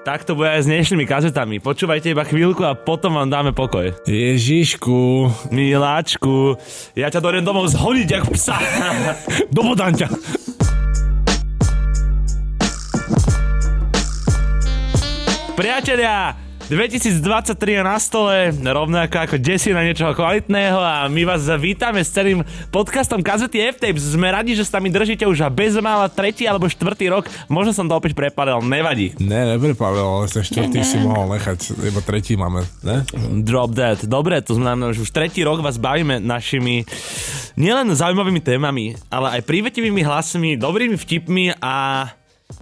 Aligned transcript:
Tak 0.00 0.24
to 0.24 0.32
bude 0.32 0.48
aj 0.48 0.64
s 0.64 0.70
dnešnými 0.72 1.04
kazetami. 1.04 1.60
Počúvajte 1.60 2.16
iba 2.16 2.24
chvíľku 2.24 2.64
a 2.64 2.72
potom 2.72 3.20
vám 3.20 3.28
dáme 3.28 3.52
pokoj. 3.52 3.92
Ježišku. 4.08 5.28
Miláčku, 5.52 6.56
ja 6.96 7.12
ťa 7.12 7.20
doriem 7.20 7.44
domov 7.44 7.68
zhoniť, 7.68 8.08
jak 8.08 8.24
psa. 8.32 8.56
Dobodám 9.52 9.92
ťa. 9.92 10.08
Priatelia, 15.52 16.32
2023 16.70 17.58
je 17.58 17.82
na 17.82 17.98
stole, 17.98 18.54
rovnako 18.54 19.26
ako 19.26 19.42
desina 19.42 19.82
niečoho 19.82 20.14
kvalitného 20.14 20.78
a 20.78 21.10
my 21.10 21.26
vás 21.26 21.42
vítame 21.58 21.98
s 21.98 22.14
celým 22.14 22.46
podcastom 22.70 23.26
Kazety 23.26 23.58
F-Tapes. 23.74 24.14
Sme 24.14 24.30
radi, 24.30 24.54
že 24.54 24.62
s 24.62 24.70
nami 24.70 24.86
držíte 24.86 25.26
už 25.26 25.50
bez 25.50 25.74
mála 25.82 26.06
tretí 26.06 26.46
alebo 26.46 26.70
štvrtý 26.70 27.10
rok. 27.10 27.26
Možno 27.50 27.74
som 27.74 27.90
to 27.90 27.98
opäť 27.98 28.14
prepalil, 28.14 28.62
nevadí. 28.62 29.18
Ne, 29.18 29.58
neprepálil, 29.58 29.98
ale 29.98 30.30
ten 30.30 30.46
štvrtý 30.46 30.78
si 30.86 31.02
mohol 31.02 31.34
nechať, 31.34 31.74
iba 31.90 32.00
tretí 32.06 32.38
máme, 32.38 32.62
ne? 32.86 33.02
Drop 33.42 33.74
dead. 33.74 34.06
Dobre, 34.06 34.38
to 34.38 34.54
znamená, 34.54 34.94
že 34.94 35.02
už 35.02 35.10
tretí 35.10 35.42
rok 35.42 35.58
vás 35.66 35.74
bavíme 35.74 36.22
našimi 36.22 36.86
nielen 37.58 37.90
zaujímavými 37.98 38.38
témami, 38.46 38.94
ale 39.10 39.42
aj 39.42 39.42
prívetivými 39.42 40.06
hlasmi, 40.06 40.54
dobrými 40.54 40.94
vtipmi 40.94 41.58
a 41.58 42.06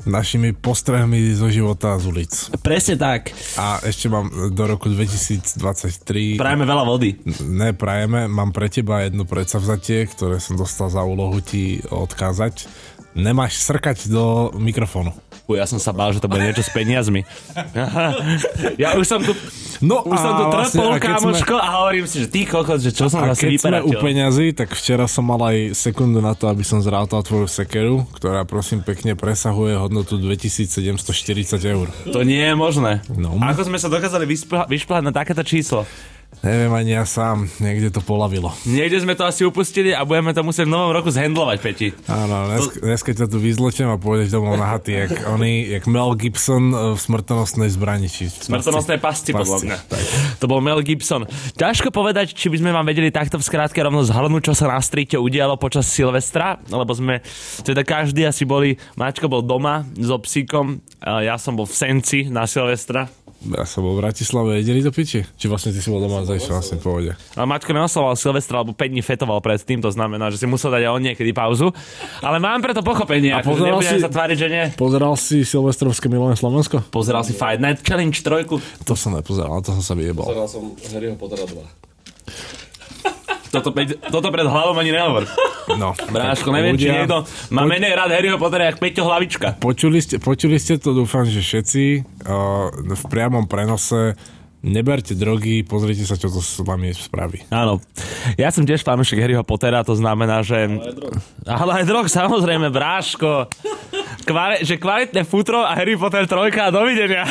Našimi 0.06 0.54
postrehmi 0.54 1.34
zo 1.34 1.50
života 1.50 1.98
z 1.98 2.04
ulic. 2.06 2.32
presne 2.62 2.94
tak. 2.94 3.34
A 3.58 3.82
ešte 3.82 4.06
mám 4.06 4.30
do 4.54 4.64
roku 4.70 4.86
2023... 4.86 6.38
Prajeme 6.38 6.62
veľa 6.62 6.84
vody. 6.86 7.18
Ne, 7.42 7.74
prajeme. 7.74 8.30
Mám 8.30 8.54
pre 8.54 8.70
teba 8.70 9.02
jedno 9.02 9.26
predsavzatie, 9.26 10.06
ktoré 10.06 10.38
som 10.38 10.54
dostal 10.54 10.86
za 10.86 11.02
úlohu 11.02 11.42
ti 11.42 11.82
odkázať. 11.90 12.70
Nemáš 13.18 13.58
srkať 13.58 14.06
do 14.06 14.24
mikrofónu. 14.54 15.10
U, 15.44 15.56
ja 15.56 15.64
som 15.64 15.76
sa 15.76 15.90
bál, 15.90 16.12
že 16.12 16.20
to 16.20 16.28
bude 16.28 16.40
niečo 16.40 16.60
s 16.60 16.68
peniazmi. 16.68 17.24
ja 18.76 18.94
už 18.94 19.04
som 19.04 19.18
tu, 19.18 19.32
No 19.80 20.02
už 20.02 20.14
som 20.14 20.32
tu 20.34 20.44
vlastne, 20.44 20.76
trpol, 20.76 20.90
a 20.90 20.98
keď 20.98 21.14
sme- 21.16 21.40
a 21.56 21.68
hovorím 21.78 22.04
si, 22.04 22.16
že 22.18 22.28
ty 22.28 22.44
kokos, 22.44 22.78
že 22.78 22.90
čo 22.90 23.06
som 23.06 23.22
A 23.22 23.32
zase 23.32 23.46
keď 23.46 23.50
sme 23.56 23.78
u 23.80 23.88
vyperatil. 23.88 24.00
peňazí, 24.02 24.46
tak 24.52 24.68
včera 24.70 25.06
som 25.06 25.24
mal 25.24 25.40
aj 25.40 25.72
sekundu 25.72 26.18
na 26.18 26.34
to, 26.34 26.46
aby 26.46 26.60
som 26.60 26.78
zrátal 26.78 27.22
tvoju 27.22 27.46
sekeru, 27.46 28.04
ktorá 28.12 28.42
prosím 28.42 28.82
pekne 28.82 29.14
presahuje 29.14 29.72
hodnotu 29.74 30.18
2740 30.18 30.92
eur. 31.64 31.86
To 32.06 32.20
nie 32.20 32.42
je 32.42 32.54
možné. 32.54 33.00
No. 33.10 33.32
Ako 33.34 33.64
sme 33.64 33.78
sa 33.78 33.86
dokázali 33.86 34.26
vyspla- 34.26 34.66
vyšplhať 34.66 35.02
na 35.02 35.12
takéto 35.12 35.40
číslo? 35.40 35.88
Neviem 36.38 36.70
ani 36.70 36.94
ja 36.94 37.02
sám, 37.02 37.50
niekde 37.58 37.90
to 37.90 37.98
polavilo. 37.98 38.54
Niekde 38.62 39.02
sme 39.02 39.18
to 39.18 39.26
asi 39.26 39.42
upustili 39.42 39.90
a 39.90 40.06
budeme 40.06 40.30
to 40.30 40.46
musieť 40.46 40.70
v 40.70 40.72
novom 40.72 40.94
roku 40.94 41.10
zhendlovať, 41.10 41.58
Peti. 41.58 41.88
Áno, 42.06 42.46
dnes, 42.46 42.78
dneska 42.78 43.10
ťa 43.10 43.26
tu 43.26 43.42
vyzlečem 43.42 43.90
a 43.90 43.98
pôjdeš 43.98 44.30
domov 44.30 44.54
na 44.54 44.70
haty, 44.70 45.02
jak, 45.02 45.26
oni, 45.26 45.66
jak 45.66 45.90
Mel 45.90 46.14
Gibson 46.14 46.70
e, 46.70 46.94
v 46.94 46.98
smrtonosnej 47.02 47.74
zbrani. 47.74 48.06
Či, 48.06 48.30
Smrtonosné 48.54 49.02
pasci, 49.02 49.34
podľa 49.34 49.58
Pasci, 49.58 49.66
mňa. 49.66 49.78
To 50.38 50.46
bol 50.46 50.62
Mel 50.62 50.78
Gibson. 50.86 51.26
Ťažko 51.58 51.90
povedať, 51.90 52.30
či 52.38 52.46
by 52.46 52.62
sme 52.62 52.70
vám 52.70 52.86
vedeli 52.86 53.10
takto 53.10 53.34
v 53.34 53.42
skrátke 53.42 53.82
rovno 53.82 54.06
zhrnúť, 54.06 54.48
čo 54.48 54.54
sa 54.54 54.70
na 54.70 54.78
strite 54.78 55.18
udialo 55.18 55.58
počas 55.58 55.90
Silvestra, 55.90 56.62
lebo 56.70 56.94
sme 56.94 57.18
teda 57.66 57.82
každý 57.82 58.30
asi 58.30 58.46
boli, 58.46 58.78
Mačko 58.94 59.26
bol 59.26 59.42
doma 59.42 59.82
so 59.98 60.22
psíkom, 60.22 60.78
ja 61.02 61.34
som 61.34 61.58
bol 61.58 61.66
v 61.66 61.74
Senci 61.74 62.30
na 62.30 62.46
Silvestra. 62.46 63.10
Ja 63.38 63.62
som 63.62 63.86
bol 63.86 63.94
v 63.94 64.02
Bratislave, 64.02 64.58
ideli 64.58 64.82
do 64.82 64.90
piči? 64.90 65.22
Či 65.22 65.46
vlastne 65.46 65.70
ty 65.70 65.78
si 65.78 65.86
bol 65.86 66.02
doma 66.02 66.20
a 66.20 66.26
zašiel 66.26 66.58
vlastne 66.58 66.74
v 66.74 66.82
pohode? 66.82 67.10
A 67.38 67.46
Mačko 67.46 67.70
neoslavoval 67.70 68.18
Silvestra, 68.18 68.58
alebo 68.58 68.74
5 68.74 68.90
dní 68.90 68.98
fetoval 68.98 69.38
predtým, 69.38 69.78
to 69.78 69.94
znamená, 69.94 70.26
že 70.28 70.42
si 70.42 70.46
musel 70.46 70.68
dať 70.68 70.82
aj 70.82 70.90
on 70.90 71.02
niekedy 71.04 71.30
pauzu. 71.30 71.70
Ale 72.18 72.42
mám 72.42 72.58
preto 72.58 72.82
pochopenie, 72.82 73.30
A 73.30 73.38
pozeral 73.38 73.78
si- 73.78 74.02
sa 74.02 74.10
tváriť, 74.10 74.36
že 74.36 74.48
nie. 74.48 74.64
Pozeral 74.74 75.14
si 75.14 75.46
Silvestrovské 75.46 76.10
milé 76.10 76.34
Slovensko? 76.34 76.82
Pozeral 76.90 77.22
si 77.22 77.30
Fight 77.30 77.62
Night 77.62 77.78
Challenge 77.80 78.10
3. 78.12 78.58
To 78.82 78.98
som 78.98 79.14
nepozeral, 79.14 79.62
to 79.62 79.70
som 79.72 79.84
sa 79.84 79.94
vyjebal. 79.94 80.26
Pozeral 80.26 80.50
som 80.50 80.74
Harryho 80.90 81.14
Pottera 81.14 81.46
2. 81.46 81.62
Toto, 83.48 83.72
pe- 83.72 83.96
toto 84.08 84.28
pred 84.28 84.44
hlavou 84.44 84.72
ani 84.72 84.90
nehovor. 84.90 85.24
No, 85.74 85.92
Bráško, 86.08 86.48
neviem, 86.50 86.74
či 86.74 86.86
ľudia- 86.86 87.04
niekto 87.04 87.16
má 87.48 87.64
menej 87.64 87.92
rád 87.92 88.12
Harryho 88.12 88.36
Pottera, 88.36 88.66
jak 88.66 88.76
Peťo 88.76 89.04
Hlavička. 89.04 89.56
Počuli 89.56 89.98
ste, 89.98 90.16
počuli 90.16 90.56
ste 90.56 90.76
to, 90.76 90.92
dúfam, 90.92 91.24
že 91.24 91.40
všetci 91.40 91.82
uh, 92.24 92.68
v 92.72 93.02
priamom 93.08 93.44
prenose 93.44 94.16
neberte 94.68 95.16
drogy, 95.16 95.64
pozrite 95.64 96.04
sa, 96.04 96.14
čo 96.14 96.28
to 96.28 96.38
s 96.44 96.60
vami 96.60 96.92
spraví. 96.92 97.48
Áno. 97.48 97.80
Ja 98.36 98.52
som 98.52 98.68
tiež 98.68 98.84
fanúšik 98.84 99.18
Harryho 99.18 99.42
Pottera, 99.42 99.80
to 99.80 99.96
znamená, 99.96 100.44
že... 100.44 100.68
Ale 101.48 101.82
aj 101.82 101.84
drog, 101.88 102.06
samozrejme, 102.06 102.68
bráško. 102.68 103.48
Kvali- 104.28 104.60
že 104.60 104.76
kvalitné 104.76 105.24
futro 105.24 105.64
a 105.64 105.72
Harry 105.72 105.96
Potter 105.96 106.28
trojka 106.28 106.68
a 106.68 106.74
dovidenia. 106.74 107.24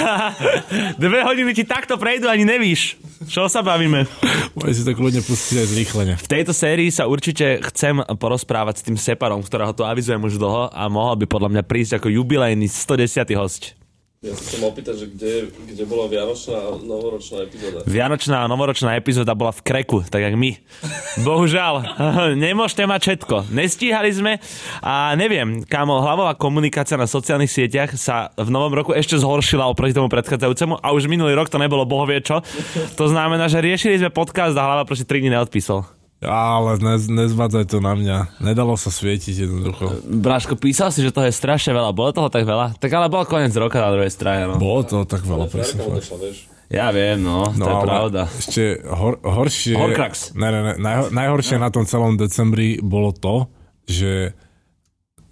Dve 1.04 1.22
hodiny 1.22 1.54
ti 1.54 1.62
takto 1.62 2.02
prejdú, 2.02 2.26
ani 2.26 2.42
nevíš. 2.42 2.98
Čo 3.30 3.46
sa 3.46 3.62
bavíme? 3.62 4.10
Môžete 4.58 4.78
si 4.82 4.84
to 4.86 4.98
kľudne 4.98 5.22
pustiť 5.22 5.56
aj 5.62 5.68
zrýchlene. 5.70 6.14
V 6.18 6.30
tejto 6.30 6.58
sérii 6.58 6.90
sa 6.90 7.06
určite 7.06 7.62
chcem 7.70 8.02
porozprávať 8.18 8.82
s 8.82 8.86
tým 8.86 8.98
Separom, 8.98 9.46
ktorého 9.46 9.78
tu 9.78 9.86
avizujem 9.86 10.22
už 10.22 10.42
dlho 10.42 10.74
a 10.74 10.90
mohol 10.90 11.22
by 11.22 11.26
podľa 11.30 11.50
mňa 11.54 11.64
prísť 11.70 12.02
ako 12.02 12.10
jubilejný 12.10 12.66
110. 12.66 13.30
host. 13.38 13.77
Ja 14.18 14.34
sa 14.34 14.42
chcem 14.50 14.66
opýtať, 14.66 14.96
že 14.98 15.06
kde, 15.14 15.34
kde 15.54 15.84
bola 15.86 16.10
Vianočná 16.10 16.58
a 16.58 16.74
novoročná 16.82 17.46
epizóda. 17.46 17.86
Vianočná 17.86 18.38
a 18.42 18.50
novoročná 18.50 18.98
epizóda 18.98 19.38
bola 19.38 19.54
v 19.54 19.62
kreku, 19.62 20.02
tak 20.10 20.26
jak 20.26 20.34
my. 20.34 20.58
Bohužiaľ, 21.22 21.86
nemôžete 22.50 22.90
mať 22.90 23.02
všetko. 23.06 23.54
Nestíhali 23.54 24.10
sme 24.10 24.42
a 24.82 25.14
neviem, 25.14 25.62
kámo, 25.62 26.02
hlavová 26.02 26.34
komunikácia 26.34 26.98
na 26.98 27.06
sociálnych 27.06 27.54
sieťach 27.54 27.94
sa 27.94 28.34
v 28.34 28.50
novom 28.50 28.74
roku 28.74 28.90
ešte 28.98 29.22
zhoršila 29.22 29.70
oproti 29.70 29.94
tomu 29.94 30.10
predchádzajúcemu 30.10 30.82
a 30.82 30.88
už 30.98 31.06
minulý 31.06 31.38
rok 31.38 31.54
to 31.54 31.62
nebolo 31.62 31.86
bohovie. 31.86 32.18
To 32.98 33.06
znamená, 33.06 33.46
že 33.46 33.62
riešili 33.62 34.02
sme 34.02 34.10
podcast 34.10 34.58
a 34.58 34.66
hlava 34.66 34.90
proste 34.90 35.06
3 35.06 35.22
dní 35.22 35.30
neodpísal. 35.30 35.97
Ale 36.18 36.82
nez, 36.82 37.06
nezvádzaj 37.06 37.66
to 37.70 37.78
na 37.78 37.94
mňa. 37.94 38.42
Nedalo 38.42 38.74
sa 38.74 38.90
svietiť 38.90 39.46
jednoducho. 39.46 40.02
Bráško, 40.10 40.58
písal 40.58 40.90
si, 40.90 41.06
že 41.06 41.14
toho 41.14 41.30
je 41.30 41.36
strašne 41.36 41.78
veľa. 41.78 41.94
Bolo 41.94 42.10
toho 42.10 42.30
tak 42.34 42.42
veľa? 42.42 42.74
Tak 42.82 42.90
ale 42.90 43.06
bol 43.06 43.22
koniec 43.30 43.54
roka 43.54 43.78
na 43.78 43.94
druhej 43.94 44.10
strane, 44.10 44.50
no. 44.50 44.58
Bolo 44.58 44.82
to 44.82 45.06
tak 45.06 45.22
veľa, 45.22 45.46
presne. 45.46 45.86
Ja 46.68 46.92
viem, 46.92 47.24
no, 47.24 47.48
to 47.56 47.64
je 47.64 47.78
pravda. 47.80 48.22
ešte 48.28 48.84
hor, 48.84 49.24
horšie... 49.24 49.78
Horcrux. 49.80 50.36
Ne, 50.36 50.52
ne, 50.52 50.62
ne, 50.68 50.74
najho, 50.76 51.16
najhoršie 51.16 51.64
na 51.64 51.72
tom 51.72 51.88
celom 51.88 52.20
decembri 52.20 52.84
bolo 52.84 53.16
to, 53.16 53.48
že 53.88 54.36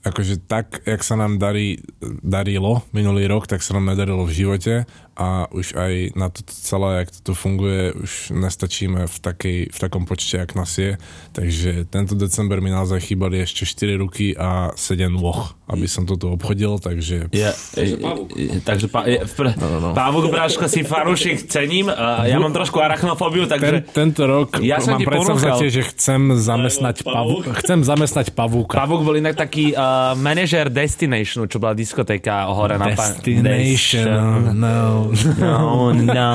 akože 0.06 0.47
tak, 0.47 0.85
jak 0.85 1.02
sa 1.02 1.19
nám 1.19 1.41
darí, 1.41 1.81
darilo 2.23 2.85
minulý 2.96 3.28
rok, 3.28 3.52
tak 3.52 3.66
sa 3.66 3.75
nám 3.75 3.91
nedarilo 3.91 4.23
v 4.23 4.31
živote 4.31 4.73
a 5.16 5.48
už 5.48 5.74
aj 5.74 5.94
na 6.14 6.28
to 6.28 6.44
celé, 6.46 7.00
jak 7.00 7.09
to 7.09 7.20
tu 7.22 7.34
funguje, 7.34 7.92
už 7.94 8.12
nestačíme 8.31 9.08
v, 9.08 9.16
takej, 9.18 9.58
v 9.72 9.78
takom 9.80 10.03
počte, 10.03 10.38
jak 10.38 10.52
nás 10.53 10.76
je. 10.76 11.00
Takže 11.31 11.88
tento 11.88 12.14
december 12.14 12.59
mi 12.59 12.68
naozaj 12.68 13.00
chýbali 13.02 13.40
ešte 13.40 13.64
4 13.64 13.96
ruky 13.96 14.31
a 14.34 14.72
7 14.72 15.08
nôh, 15.08 15.40
aby 15.66 15.86
som 15.86 16.03
to 16.03 16.16
tu 16.16 16.28
obchodil, 16.28 16.78
takže... 16.78 17.31
Ja, 17.31 17.56
Takže 17.72 17.96
pavúk. 17.98 18.28
takže 18.62 18.86
pa, 18.88 19.00
je, 19.06 19.24
pr, 19.26 19.56
no, 19.56 19.68
no. 19.80 19.90
Pavúk, 19.92 20.28
bráško, 20.28 20.66
si 20.66 20.84
fanúšik 20.84 21.47
cením. 21.47 21.88
A 21.88 22.24
ja 22.26 22.36
mám 22.36 22.52
trošku 22.52 22.78
arachnofóbiu, 22.78 23.47
Ten, 23.47 23.56
takže... 23.56 23.76
tento 23.90 24.24
rok 24.24 24.59
Ja 24.59 24.78
mám 24.80 25.00
ti 25.00 25.08
predsavzatie, 25.08 25.68
ponúkal. 25.68 25.76
že 25.76 25.82
chcem 25.90 26.22
zamestnať, 26.36 26.96
pavu, 27.02 27.36
chcem 27.56 27.80
zamestnať 27.82 28.28
pavúka. 28.32 28.76
Pavúk 28.76 29.02
bol 29.02 29.16
inak 29.16 29.34
taký 29.34 29.72
uh, 29.72 30.12
manažer 30.16 30.68
Destinationu, 30.68 31.47
čo 31.47 31.58
bola 31.58 31.72
diskotéka 31.72 32.46
hore 32.47 32.76
na 32.76 32.92
pa- 32.92 33.16
Destination, 33.16 34.53
no. 34.53 35.05
No, 35.40 35.92
no. 35.94 36.32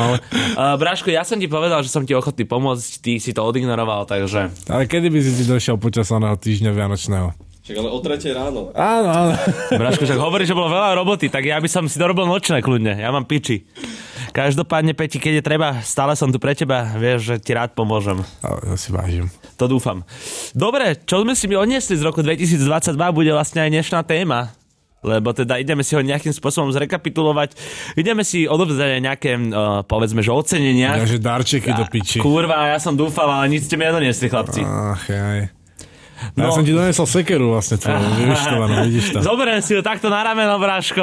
Uh, 0.54 0.76
Bráško, 0.76 1.10
ja 1.10 1.26
som 1.26 1.41
ti 1.41 1.50
povedal, 1.50 1.82
že 1.82 1.91
som 1.91 2.04
ti 2.04 2.14
ochotný 2.14 2.44
pomôcť, 2.47 2.91
ty 3.00 3.12
si 3.19 3.34
to 3.34 3.42
odignoroval, 3.42 4.06
takže... 4.06 4.53
Ale 4.69 4.84
kedy 4.86 5.08
by 5.10 5.19
si 5.22 5.32
ti 5.34 5.44
došiel 5.48 5.81
počas 5.81 6.10
oného 6.12 6.36
týždňa 6.36 6.70
Vianočného? 6.70 7.28
Však 7.60 7.77
ale 7.77 7.91
o 7.92 7.98
3 8.03 8.18
ráno. 8.34 8.60
Áno, 8.74 9.09
áno. 9.09 9.33
Bráško, 9.71 10.03
však 10.03 10.21
hovorí, 10.21 10.42
že 10.48 10.56
bolo 10.56 10.72
veľa 10.72 10.97
roboty, 10.97 11.30
tak 11.30 11.47
ja 11.47 11.60
by 11.60 11.68
som 11.71 11.86
si 11.86 12.00
dorobil 12.00 12.27
nočné 12.27 12.65
kľudne, 12.65 12.98
ja 12.98 13.12
mám 13.15 13.28
piči. 13.28 13.62
Každopádne, 14.30 14.94
Peti, 14.94 15.18
keď 15.18 15.42
je 15.42 15.44
treba, 15.44 15.68
stále 15.83 16.15
som 16.15 16.30
tu 16.30 16.39
pre 16.39 16.54
teba, 16.54 16.86
vieš, 16.94 17.34
že 17.34 17.34
ti 17.42 17.50
rád 17.50 17.74
pomôžem. 17.74 18.22
Ja 18.42 18.78
si 18.78 18.94
vážim. 18.94 19.27
To 19.59 19.66
dúfam. 19.66 20.06
Dobre, 20.54 20.97
čo 21.03 21.27
sme 21.27 21.34
si 21.34 21.50
mi 21.50 21.59
odniesli 21.59 21.98
z 21.98 22.06
roku 22.06 22.22
2022, 22.22 22.62
bude 23.10 23.30
vlastne 23.34 23.66
aj 23.66 23.71
dnešná 23.74 24.00
téma. 24.06 24.54
Lebo 25.00 25.32
teda 25.32 25.56
ideme 25.56 25.80
si 25.80 25.97
ho 25.97 26.04
nejakým 26.04 26.32
spôsobom 26.32 26.68
zrekapitulovať. 26.76 27.56
Ideme 27.97 28.20
si 28.20 28.44
odovzdať 28.44 29.00
aj 29.00 29.00
nejaké, 29.00 29.30
uh, 29.32 29.80
povedzme, 29.88 30.20
že 30.20 30.28
ocenenia. 30.28 30.92
Ja, 31.00 31.08
že 31.08 31.16
darčeky 31.16 31.72
do 31.72 31.88
piči. 31.88 32.20
Kurva, 32.20 32.68
ja 32.68 32.76
som 32.76 32.92
dúfal, 32.92 33.32
ale 33.32 33.48
nič 33.48 33.64
ste 33.64 33.80
mi 33.80 33.88
nedoniesli, 33.88 34.28
chlapci. 34.28 34.60
Ach, 34.60 35.00
jaj. 35.08 35.48
No. 36.36 36.48
Ja 36.48 36.48
som 36.52 36.68
ti 36.68 36.76
donesol 36.76 37.08
sekeru 37.08 37.56
vlastne 37.56 37.80
tvoju, 37.80 37.97
vidíš 38.84 39.16
to. 39.16 39.24
Zoberiem 39.24 39.64
si 39.64 39.72
ju 39.72 39.80
takto 39.80 40.12
na 40.12 40.20
rameno, 40.20 40.60
bráško. 40.60 41.00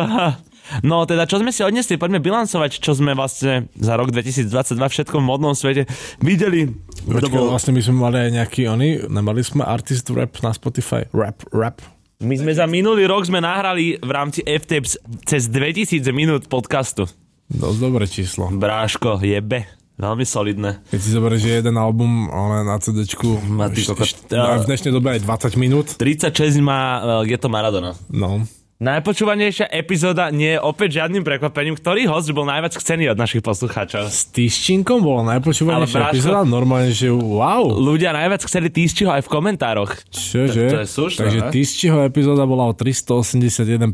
No 0.83 1.07
teda, 1.07 1.23
čo 1.23 1.39
sme 1.39 1.55
si 1.55 1.63
odnesli, 1.63 1.95
poďme 1.95 2.19
bilancovať, 2.19 2.83
čo 2.83 2.91
sme 2.91 3.15
vlastne 3.15 3.71
za 3.73 3.95
rok 3.95 4.11
2022 4.11 4.51
všetkom 4.75 5.23
v 5.23 5.27
modnom 5.27 5.55
svete 5.55 5.87
videli. 6.19 6.69
To 7.07 7.23
Počkaj, 7.23 7.31
bol- 7.33 7.49
vlastne 7.55 7.71
my 7.71 7.81
sme 7.81 7.95
mali 7.97 8.17
aj 8.27 8.31
nejaký 8.35 8.61
oni, 8.67 8.89
nemali 9.07 9.41
sme 9.41 9.63
artist 9.63 10.11
rap 10.11 10.35
na 10.43 10.51
Spotify. 10.51 11.07
Rap, 11.15 11.47
rap. 11.55 11.79
My 12.17 12.33
sme 12.33 12.49
za 12.49 12.65
minulý 12.65 13.05
rok 13.05 13.29
sme 13.29 13.37
nahrali 13.37 14.01
v 14.01 14.09
rámci 14.09 14.41
FTEPS 14.41 14.97
cez 15.21 15.45
2000 15.53 16.01
minút 16.09 16.49
podcastu. 16.49 17.05
Dosť 17.45 17.77
dobré 17.77 18.09
číslo. 18.09 18.49
Bráško, 18.49 19.21
jebe. 19.21 19.69
Veľmi 20.01 20.25
solidné. 20.25 20.81
Keď 20.89 20.97
si 20.97 21.09
zoberieš, 21.13 21.41
že 21.45 21.51
jeden 21.61 21.77
album 21.77 22.25
ale 22.33 22.65
na 22.65 22.81
CD-čku 22.81 23.37
Má 23.45 23.69
š- 23.69 24.17
v 24.33 24.65
dnešnej 24.65 24.89
dobe 24.89 25.13
aj 25.13 25.29
20 25.29 25.61
minút. 25.61 25.93
36 25.93 26.57
má 26.57 26.81
uh, 26.97 27.21
Geto 27.21 27.53
Maradona. 27.53 27.93
No. 28.09 28.49
Najpočúvanejšia 28.77 29.73
epizóda 29.73 30.29
nie 30.29 30.53
je 30.53 30.61
opäť 30.61 31.01
žiadnym 31.01 31.25
prekvapením. 31.25 31.73
Ktorý 31.73 32.05
host 32.05 32.29
bol 32.29 32.45
najviac 32.45 32.77
chcený 32.77 33.09
od 33.09 33.17
našich 33.17 33.41
poslucháčov? 33.41 34.05
S 34.05 34.29
Tyščinkom 34.29 35.01
bola 35.01 35.25
Ale 35.25 35.29
najpočúvanejšia 35.33 35.97
Bráško- 35.97 36.13
epizóda. 36.13 36.39
Normálne, 36.45 36.93
že 36.93 37.09
wow. 37.09 37.65
Ľudia 37.73 38.13
najviac 38.13 38.45
chceli 38.45 38.69
Týsčiho 38.69 39.09
aj 39.09 39.25
v 39.25 39.29
komentároch. 39.29 39.97
Čože? 40.07 40.61
To- 40.63 40.73
to 40.75 40.81
je 40.85 40.89
slušné, 40.89 41.19
Takže 41.19 41.39
ne? 41.39 41.49
Tyščiho 41.49 41.97
epizóda 42.05 42.45
bola 42.45 42.69
o 42.69 42.73
381% 42.75 43.89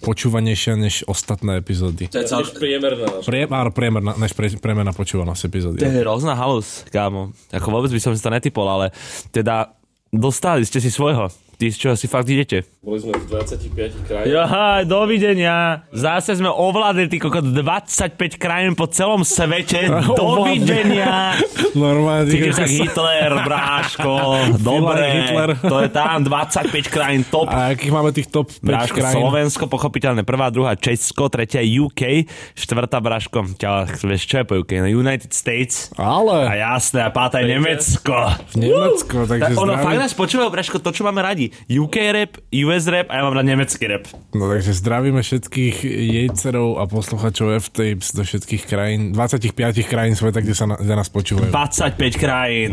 počúvanejšia 0.00 0.74
než 0.74 1.04
ostatné 1.04 1.60
epizódy. 1.60 2.08
To 2.08 2.16
je, 2.16 2.24
Než 2.24 2.48
priemerná. 2.50 3.06
Prie, 3.20 3.44
áno, 3.44 3.70
priemerná, 3.70 4.16
než 4.16 4.32
pre, 4.32 4.48
priemerná 4.50 4.90
počúvanosť 4.90 5.42
epizódy. 5.44 5.78
to 5.78 5.86
je 5.86 6.00
hrozná 6.00 6.32
halus, 6.32 6.80
kámo. 6.88 7.36
Ako 7.50 7.68
vôbec 7.68 7.92
by 7.92 8.00
som 8.00 8.16
si 8.16 8.20
to 8.20 8.32
netypol, 8.32 8.64
ale 8.64 8.88
teda 9.28 9.68
dostali 10.08 10.64
ste 10.64 10.80
si 10.80 10.88
svojho. 10.88 11.28
Ty 11.58 11.74
z 11.74 11.76
čoho 11.76 11.94
si 11.98 12.06
fakt 12.06 12.30
idete? 12.30 12.62
Boli 12.78 13.02
sme 13.02 13.18
v 13.18 13.34
25 13.34 14.06
krajinách. 14.06 14.30
Jahaj, 14.30 14.82
dovidenia. 14.86 15.82
Zase 15.90 16.38
sme 16.38 16.46
ovládli 16.46 17.10
ty 17.10 17.18
kokot 17.18 17.50
25 17.50 18.14
krajín 18.38 18.78
po 18.78 18.86
celom 18.86 19.26
svete. 19.26 19.90
Dovidenia. 20.22 21.34
Normálne. 21.74 22.30
Ty- 22.30 22.54
sa 22.54 22.62
jak 22.62 22.70
Hitler, 22.70 23.32
bráško. 23.42 24.12
Dobre, 24.70 25.02
Hitler. 25.02 25.50
to 25.58 25.76
je 25.82 25.90
tam 25.90 26.22
25 26.22 26.70
krajín 26.86 27.26
top. 27.26 27.50
A 27.50 27.74
akých 27.74 27.90
máme 27.90 28.14
tých 28.14 28.30
top 28.30 28.54
5 28.54 28.62
Bráško, 28.62 28.94
krajín? 29.02 29.14
Slovensko, 29.18 29.64
pochopiteľne 29.66 30.22
prvá, 30.22 30.54
druhá 30.54 30.78
Česko, 30.78 31.26
tretia 31.26 31.58
UK, 31.58 32.22
štvrtá 32.54 33.02
Bráško, 33.02 33.58
ťa, 33.58 33.98
vieš 33.98 34.30
čo 34.30 34.40
je 34.40 34.44
po 34.46 34.54
UK, 34.54 34.78
no 34.78 34.88
United 34.88 35.34
States. 35.34 35.90
A 35.98 36.22
Ale 36.22 36.54
jasné, 36.54 37.02
a 37.02 37.10
pátá 37.10 37.42
je 37.42 37.50
Nemecko. 37.50 38.14
v 38.54 38.62
Nemecko, 38.62 39.26
takže 39.26 39.42
Tak 39.42 39.58
ono 39.58 39.74
fakt 39.74 39.82
zdravím, 39.90 40.02
nás 40.06 40.14
počúvajú, 40.14 40.48
Braško, 40.54 40.78
to, 40.78 40.94
čo 40.94 41.02
máme 41.02 41.18
radi. 41.18 41.47
UK 41.68 41.96
rap, 42.14 42.32
US 42.52 42.84
rap 42.88 43.06
a 43.10 43.14
ja 43.18 43.22
mám 43.26 43.34
rád 43.36 43.46
nemecký 43.48 43.84
rap. 43.88 44.04
no, 44.32 44.48
takže 44.48 44.72
zdravíme 44.76 45.20
všetkých 45.20 45.84
jejcerov 45.84 46.80
a 46.80 46.86
posluchačov 46.86 47.58
F-Tapes 47.68 48.14
do 48.14 48.22
všetkých 48.24 48.62
krajín, 48.66 49.12
25 49.12 49.52
krajín 49.84 50.14
sveta, 50.16 50.40
kde, 50.40 50.54
sa 50.54 50.64
na, 50.68 50.76
kde 50.78 50.94
nás 50.94 51.08
počúvajú. 51.08 51.50
25 51.50 52.16
krajín. 52.16 52.70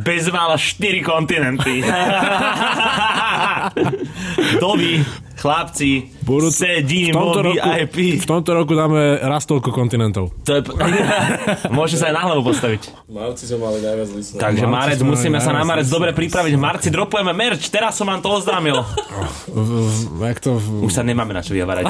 Bez 0.00 0.30
mála 0.30 0.56
4 0.56 1.02
kontinenty. 1.04 1.82
Doby, 4.62 5.04
chlapci, 5.38 6.10
Budú- 6.26 6.50
sedím 6.50 7.14
v 7.14 7.16
tomto, 7.16 7.40
roku, 7.46 7.56
VIP. 7.56 7.96
v 8.18 8.26
tomto 8.26 8.50
roku 8.52 8.72
dáme 8.74 9.22
raz 9.22 9.46
toľko 9.46 9.70
kontinentov. 9.70 10.34
To 10.42 10.58
je... 10.58 10.60
Môže 11.78 11.94
sa 11.94 12.10
aj 12.10 12.14
na 12.18 12.22
hlavu 12.26 12.42
postaviť. 12.42 13.06
Marci 13.06 13.46
sme 13.46 13.62
mali 13.62 13.78
najviac 13.78 14.08
listenov. 14.10 14.40
Takže 14.42 14.64
Marci 14.66 14.98
Marec, 14.98 15.00
musíme 15.06 15.38
sa 15.38 15.54
na 15.54 15.62
Marec 15.62 15.86
dobre 15.86 16.10
pripraviť. 16.10 16.54
Marci 16.58 16.88
dropujeme 16.90 17.30
merch, 17.30 17.70
teraz 17.70 17.94
som 17.94 18.04
vám 18.04 18.18
to 18.18 18.28
oznámil. 18.28 18.82
Jak 20.18 20.38
to, 20.42 20.58
Už 20.82 20.90
sa 20.90 21.06
nemáme 21.06 21.30
na 21.30 21.40
čo 21.40 21.54
vyhovárať. 21.54 21.86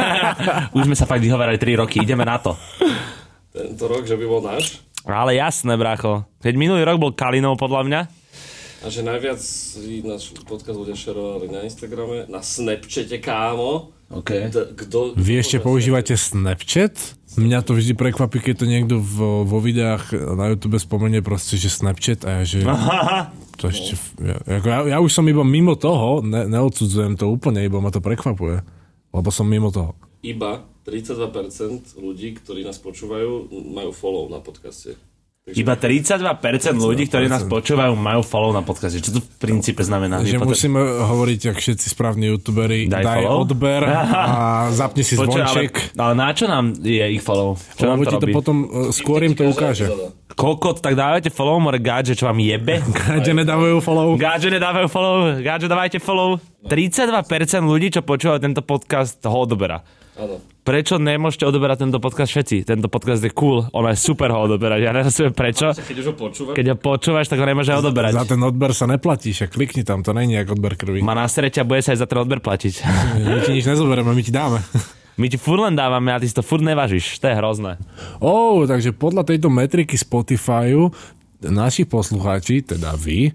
Už 0.76 0.82
sme 0.88 0.96
sa 0.96 1.04
fakt 1.04 1.20
vyhovárali 1.20 1.60
3 1.60 1.80
roky, 1.80 2.00
ideme 2.00 2.24
na 2.24 2.40
to. 2.40 2.56
Tento 3.52 3.84
rok, 3.84 4.08
že 4.08 4.16
by 4.16 4.24
bol 4.24 4.40
náš. 4.40 4.80
Ale 5.02 5.34
jasné, 5.34 5.74
bracho. 5.74 6.24
Keď 6.40 6.54
minulý 6.54 6.84
rok 6.84 6.96
bol 6.96 7.12
Kalinov, 7.12 7.56
podľa 7.56 7.82
mňa. 7.84 8.00
A 8.80 8.88
že 8.88 9.04
najviac 9.04 9.36
si 9.36 10.00
náš 10.00 10.32
podcast 10.48 10.80
ľudia 10.80 10.96
šerovali 10.96 11.52
na 11.52 11.68
Instagrame, 11.68 12.24
na 12.32 12.40
Snapchate, 12.40 13.20
kámo. 13.20 13.92
OK. 14.08 14.30
D- 14.48 14.72
kdo, 14.72 15.12
vy 15.20 15.36
ešte 15.36 15.60
používate 15.60 16.16
Snapchat? 16.16 16.96
Mňa 17.36 17.60
to 17.62 17.76
vždy 17.76 17.92
prekvapí, 17.94 18.40
keď 18.40 18.64
to 18.64 18.66
niekto 18.66 18.96
vo, 18.98 19.44
vo 19.44 19.58
videách 19.60 20.16
na 20.34 20.50
YouTube 20.50 20.80
spomenie 20.80 21.20
proste, 21.20 21.60
že 21.60 21.68
Snapchat 21.68 22.24
a 22.24 22.40
ja, 22.40 22.42
že... 22.42 22.58
To 23.60 23.68
ešte, 23.68 23.92
ja, 24.24 24.40
ako 24.40 24.66
ja, 24.72 24.78
ja 24.96 24.98
už 25.04 25.12
som 25.12 25.28
iba 25.28 25.44
mimo 25.44 25.76
toho, 25.76 26.24
ne, 26.24 26.48
neodsudzujem 26.48 27.20
to 27.20 27.28
úplne, 27.28 27.60
iba 27.60 27.76
ma 27.76 27.92
to 27.92 28.00
prekvapuje. 28.00 28.64
Lebo 29.12 29.28
som 29.28 29.44
mimo 29.44 29.68
toho. 29.68 29.92
Iba 30.24 30.64
32% 30.88 32.00
ľudí, 32.00 32.40
ktorí 32.40 32.64
nás 32.64 32.80
počúvajú, 32.80 33.52
majú 33.52 33.92
follow 33.92 34.32
na 34.32 34.40
podcaste. 34.40 34.96
Iba 35.52 35.74
32% 35.74 36.26
ľudí, 36.76 37.06
ktorí 37.06 37.26
nás 37.26 37.42
počúvajú, 37.42 37.92
majú 37.92 38.22
follow 38.22 38.50
na 38.50 38.60
podcaste. 38.60 38.98
Čo 38.98 39.16
to 39.16 39.20
v 39.20 39.28
princípe 39.36 39.80
znamená? 39.80 40.20
Že 40.20 40.38
musíme 40.38 40.78
hovoriť, 40.78 41.40
ak 41.50 41.56
všetci 41.56 41.86
správni 41.88 42.28
youtuberi, 42.28 42.86
Daj 42.86 43.02
daj, 43.02 43.16
follow. 43.20 43.38
odber 43.42 43.82
a 43.90 44.04
zapni 44.70 45.02
si 45.02 45.14
Počuj, 45.14 45.36
ale, 45.36 45.48
zvonček. 45.48 45.72
ale 45.94 46.12
na 46.14 46.28
čo 46.30 46.44
nám 46.44 46.64
je 46.76 47.04
ich 47.10 47.22
follow? 47.22 47.58
Čo 47.74 47.84
nám 47.86 47.96
Lebo 47.96 48.02
to 48.02 48.10
ti 48.10 48.14
to 48.14 48.26
robí? 48.26 48.34
potom, 48.34 48.56
e, 48.64 48.90
skôr 48.90 49.20
im 49.22 49.34
to 49.34 49.44
ukáže. 49.44 49.86
Kokot, 50.30 50.78
tak 50.78 50.94
dávajte 50.94 51.28
follow, 51.28 51.58
more 51.58 51.76
gádže, 51.76 52.14
čo 52.14 52.24
vám 52.24 52.38
jebe. 52.38 52.78
Kde 53.18 53.32
nedávajú 53.34 53.82
follow. 53.82 54.14
Gádže 54.14 54.48
nedávajú 54.48 54.86
follow, 54.86 55.14
gádže 55.38 55.66
dávajte 55.66 55.98
follow. 55.98 56.38
32% 56.64 57.10
ľudí, 57.64 57.90
čo 57.90 58.00
počúvajú 58.00 58.38
tento 58.38 58.62
podcast, 58.62 59.18
ho 59.24 59.38
odoberá. 59.38 59.80
Áno. 60.20 60.36
Prečo 60.60 61.00
nemôžete 61.00 61.48
odoberať 61.48 61.88
tento 61.88 61.96
podcast 61.96 62.28
všetci? 62.28 62.68
Tento 62.68 62.92
podcast 62.92 63.24
je 63.24 63.32
cool, 63.32 63.64
ono 63.72 63.88
je 63.88 63.96
super 63.96 64.28
ho 64.28 64.44
odoberať. 64.44 64.84
Ja 64.84 64.92
nerozumiem 64.92 65.32
prečo. 65.32 65.72
Keď 65.72 65.96
už 65.96 66.06
ho 66.12 66.14
počúvaš, 66.14 66.54
Keď 66.60 66.66
ho 66.68 66.76
počúvaš, 66.76 67.26
tak 67.32 67.40
ho 67.40 67.46
nemôže 67.48 67.72
Za 67.72 67.80
odoberať. 67.80 68.12
ten 68.28 68.40
odber 68.44 68.76
sa 68.76 68.84
neplatí, 68.84 69.32
však 69.32 69.48
klikni 69.56 69.80
tam, 69.80 70.04
to 70.04 70.12
není 70.12 70.36
jak 70.36 70.52
odber 70.52 70.76
krvi. 70.76 71.00
Má 71.00 71.16
na 71.16 71.24
a 71.24 71.62
bude 71.64 71.80
sa 71.80 71.96
aj 71.96 72.04
za 72.04 72.06
ten 72.06 72.20
odber 72.20 72.44
platiť. 72.44 72.74
My 73.24 73.40
ti 73.40 73.56
nič 73.56 73.64
nezoberieme, 73.64 74.12
my 74.12 74.22
ti 74.22 74.28
dáme. 74.28 74.60
My 75.16 75.28
ti 75.28 75.40
furt 75.40 75.64
len 75.64 75.76
dávame 75.76 76.12
a 76.12 76.20
ty 76.20 76.28
si 76.28 76.36
to 76.36 76.44
furt 76.44 76.64
nevažíš. 76.64 77.16
To 77.20 77.28
je 77.28 77.36
hrozné. 77.36 77.76
Oh, 78.20 78.64
takže 78.68 78.92
podľa 78.92 79.24
tejto 79.24 79.48
metriky 79.48 79.96
Spotifyu 79.96 80.92
naši 81.40 81.88
poslucháči, 81.88 82.60
teda 82.60 82.92
vy, 83.00 83.32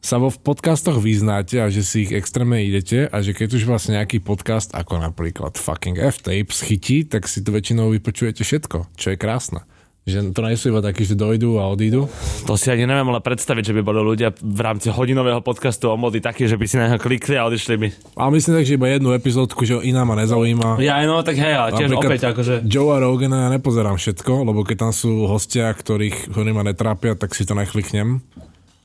sa 0.00 0.16
vo 0.16 0.32
podcastoch 0.32 0.96
vyznáte 0.96 1.60
a 1.60 1.68
že 1.68 1.84
si 1.84 2.08
ich 2.08 2.12
extrémne 2.16 2.56
idete 2.64 3.04
a 3.04 3.20
že 3.20 3.36
keď 3.36 3.60
už 3.60 3.68
vás 3.68 3.84
nejaký 3.92 4.24
podcast, 4.24 4.72
ako 4.72 4.96
napríklad 4.96 5.60
fucking 5.60 6.00
F-Tapes, 6.00 6.64
chytí, 6.64 7.04
tak 7.04 7.28
si 7.28 7.44
to 7.44 7.52
väčšinou 7.52 7.92
vypočujete 7.92 8.40
všetko, 8.40 8.96
čo 8.96 9.06
je 9.12 9.20
krásne. 9.20 9.60
Že 10.08 10.32
to 10.32 10.40
nie 10.40 10.56
sú 10.56 10.72
iba 10.72 10.80
takí, 10.80 11.04
že 11.04 11.12
dojdú 11.12 11.60
a 11.60 11.68
odídu. 11.68 12.08
To 12.48 12.56
si 12.56 12.72
ani 12.72 12.88
neviem 12.88 13.04
ale 13.12 13.20
predstaviť, 13.20 13.68
že 13.68 13.76
by 13.76 13.82
boli 13.84 14.00
ľudia 14.00 14.32
v 14.32 14.60
rámci 14.64 14.88
hodinového 14.88 15.44
podcastu 15.44 15.92
o 15.92 15.96
mody 16.00 16.24
takí, 16.24 16.48
že 16.48 16.56
by 16.56 16.64
si 16.64 16.80
na 16.80 16.88
neho 16.88 16.96
klikli 16.96 17.36
a 17.36 17.44
odišli 17.44 17.76
by. 17.76 17.88
Ale 18.16 18.30
myslím 18.40 18.56
tak, 18.56 18.64
že 18.64 18.80
iba 18.80 18.88
jednu 18.88 19.12
epizódku, 19.12 19.68
že 19.68 19.76
iná 19.84 20.08
ma 20.08 20.16
nezaujíma. 20.16 20.80
Ja 20.80 21.04
no, 21.04 21.20
tak 21.20 21.36
hej, 21.36 21.52
ale 21.52 21.76
tiež 21.76 21.92
opäť 22.00 22.32
akože... 22.32 22.64
Joe 22.64 22.96
a 22.96 22.98
Rogana 23.04 23.46
ja 23.46 23.48
nepozerám 23.52 24.00
všetko, 24.00 24.48
lebo 24.48 24.64
keď 24.64 24.88
tam 24.88 24.92
sú 24.96 25.28
hostia, 25.28 25.68
ktorých, 25.68 26.32
ktorí 26.32 26.56
ma 26.56 26.64
netrápia, 26.64 27.12
tak 27.12 27.36
si 27.36 27.44
to 27.44 27.52
nekliknem. 27.52 28.24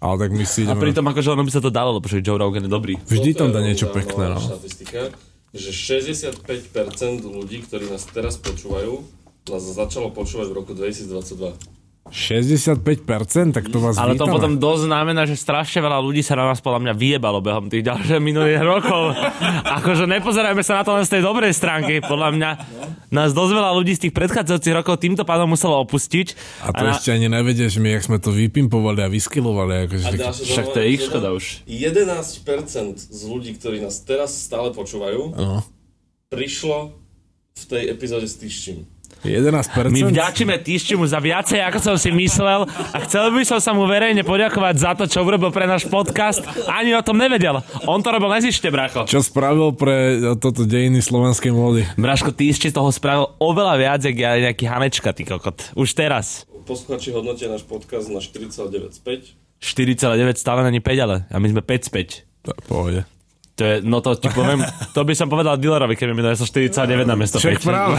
Ale 0.05 0.15
tak 0.21 0.31
my 0.37 0.45
si 0.45 0.61
A 0.63 0.71
ideme... 0.71 0.81
pritom 0.85 1.05
akože 1.09 1.33
ono 1.33 1.41
by 1.41 1.51
sa 1.51 1.61
to 1.65 1.73
dalo, 1.73 1.97
lebo 1.97 2.05
že 2.05 2.21
Joe 2.21 2.37
Rogan 2.37 2.65
je 2.65 2.71
dobrý. 2.71 2.93
Vždy 3.09 3.33
tam 3.33 3.49
dá 3.49 3.65
niečo 3.65 3.89
pekné, 3.89 4.37
no. 4.37 4.39
Štatistika, 4.39 5.09
že 5.49 5.69
65% 5.73 6.45
ľudí, 7.25 7.65
ktorí 7.65 7.89
nás 7.89 8.05
teraz 8.05 8.37
počúvajú, 8.37 9.01
nás 9.49 9.63
začalo 9.65 10.13
počúvať 10.13 10.47
v 10.51 10.55
roku 10.55 10.71
2022. 10.77 11.74
65%, 12.05 12.77
tak 13.49 13.65
to 13.65 13.77
vás 13.77 13.97
Ale 13.97 14.13
to 14.13 14.23
vítame. 14.23 14.33
potom 14.33 14.51
dosť 14.55 14.81
znamená, 14.85 15.25
že 15.25 15.33
strašne 15.33 15.81
veľa 15.81 15.97
ľudí 15.99 16.21
sa 16.21 16.33
na 16.33 16.45
nás 16.45 16.61
podľa 16.61 16.77
mňa 16.79 16.93
vyjebalo 16.93 17.41
behom 17.41 17.65
tých 17.65 17.81
ďalších 17.83 18.21
minulých 18.21 18.61
rokov. 18.61 19.17
akože 19.65 20.05
nepozerajme 20.07 20.61
sa 20.61 20.79
na 20.79 20.83
to 20.83 20.93
len 20.93 21.01
z 21.01 21.17
tej 21.17 21.21
dobrej 21.21 21.51
stránky. 21.51 21.99
Podľa 21.99 22.29
mňa 22.31 22.49
nás 23.09 23.31
dosť 23.31 23.51
veľa 23.51 23.71
ľudí 23.73 23.93
z 23.93 24.05
tých 24.05 24.13
predchádzajúcich 24.13 24.75
rokov 24.75 24.95
týmto 24.97 25.23
pádom 25.23 25.49
muselo 25.49 25.81
opustiť. 25.81 26.37
A 26.61 26.69
to 26.71 26.85
ešte 26.87 27.09
ani 27.09 27.25
nevedia, 27.25 27.65
že 27.65 27.79
my, 27.79 27.89
jak 27.91 28.05
sme 28.05 28.17
to 28.17 28.29
vypimpovali 28.29 29.01
a 29.01 29.09
vyskilovali. 29.09 29.89
Akože, 29.89 30.05
A 30.05 30.09
tak... 30.13 30.37
však 30.37 30.65
to 30.69 30.77
je 30.77 30.87
ich 30.87 31.01
škoda 31.01 31.29
už. 31.31 31.65
11% 31.65 32.21
z 33.01 33.21
ľudí, 33.23 33.57
ktorí 33.57 33.81
nás 33.81 33.97
teraz 33.99 34.29
stále 34.31 34.69
počúvajú, 34.69 35.33
No. 35.33 35.65
prišlo 36.27 36.93
v 37.55 37.63
tej 37.65 37.83
epizóde 37.87 38.25
s 38.25 38.35
Tyščím. 38.35 38.85
11%? 39.27 39.89
My 39.89 40.01
vďačíme 40.05 40.55
Týščimu 40.61 41.05
za 41.09 41.17
viacej, 41.17 41.59
ako 41.65 41.79
som 41.81 41.95
si 41.97 42.13
myslel 42.13 42.69
a 42.69 42.97
chcel 43.03 43.33
by 43.33 43.41
som 43.41 43.59
sa 43.59 43.73
mu 43.73 43.89
verejne 43.89 44.21
poďakovať 44.21 44.75
za 44.77 44.91
to, 44.93 45.03
čo 45.09 45.25
urobil 45.25 45.49
pre 45.49 45.65
náš 45.65 45.89
podcast. 45.89 46.45
Ani 46.69 46.93
o 46.93 47.01
tom 47.01 47.17
nevedel. 47.17 47.59
On 47.89 47.99
to 48.03 48.13
robil 48.13 48.29
nezište, 48.29 48.69
bracho. 48.69 49.09
Čo 49.09 49.25
spravil 49.25 49.73
pre 49.73 50.21
toto 50.37 50.63
dejiny 50.67 51.01
slovenskej 51.01 51.49
módy? 51.49 51.81
Braško, 51.97 52.29
Týšči 52.35 52.69
toho 52.69 52.93
spravil 52.93 53.33
oveľa 53.41 53.75
viac, 53.79 53.99
jak 54.05 54.17
ja 54.17 54.37
nejaký 54.37 54.65
Hanečka, 54.69 55.15
ty 55.15 55.25
kokot. 55.25 55.73
Už 55.73 55.95
teraz. 55.97 56.45
Posluchači 56.65 57.13
hodnotia 57.13 57.45
náš 57.45 57.61
podcast 57.65 58.09
na 58.09 58.17
4,95. 58.17 59.37
4,9 59.61 60.37
stále 60.37 60.61
není 60.65 60.81
5, 60.81 61.05
ale 61.05 61.25
a 61.29 61.37
my 61.37 61.47
sme 61.49 61.61
5 61.61 61.89
späť. 61.89 62.25
To 62.45 62.53
je 62.53 62.59
v 62.61 62.65
pohode. 62.67 63.01
To 63.55 63.63
je, 63.63 63.75
no 63.79 63.99
to 63.99 64.13
ti 64.13 64.27
poviem, 64.27 64.59
to 64.91 65.01
by 65.01 65.13
som 65.13 65.25
povedal 65.25 65.55
dealerovi, 65.55 65.95
keby 65.95 66.11
mi 66.11 66.19
donesol 66.19 66.43
49 66.45 66.75
na 67.01 67.15
miesto 67.15 67.37
5. 67.37 67.41
Však 67.41 67.57
práve. 67.61 67.97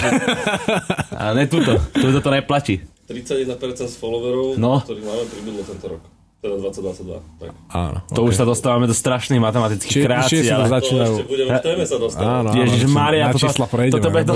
A 1.10 1.32
ne 1.32 1.44
túto, 1.44 1.80
túto 1.90 2.18
to 2.18 2.28
neplatí. 2.28 2.84
31% 3.04 3.56
z 3.82 3.96
followerov, 3.96 4.56
No. 4.56 4.80
ktorých 4.80 5.00
máme, 5.02 5.24
pribudlo 5.26 5.62
tento 5.62 5.86
rok. 5.88 6.02
To 6.36 6.52
Teda 6.52 6.56
2022. 6.60 7.40
Tak. 7.40 7.50
Áno. 7.72 7.98
To 8.06 8.20
už 8.22 8.34
sa 8.34 8.44
dostávame 8.44 8.84
do 8.84 8.92
strašných 8.92 9.40
matematických 9.40 9.88
Či- 9.90 10.04
kreácií, 10.04 10.38
či 10.38 10.46
sa 10.46 10.60
to 10.60 10.60
ale... 10.60 10.68
To 10.68 10.74
začínajú... 10.76 11.14
ešte 11.16 11.26
budeme 11.26 11.50
v 11.50 11.62
téme 11.64 11.84
sa 11.84 11.96
dostávať. 11.96 12.28
Áno, 12.28 12.36
áno. 12.46 12.58
Ježiš 12.60 12.82
Maria, 12.86 13.22
na 13.22 13.32
toto, 13.32 13.42
čísla 13.42 13.66
prejdeme, 13.66 13.94
toto 13.96 14.08
bude 14.10 14.24
to... 14.26 14.34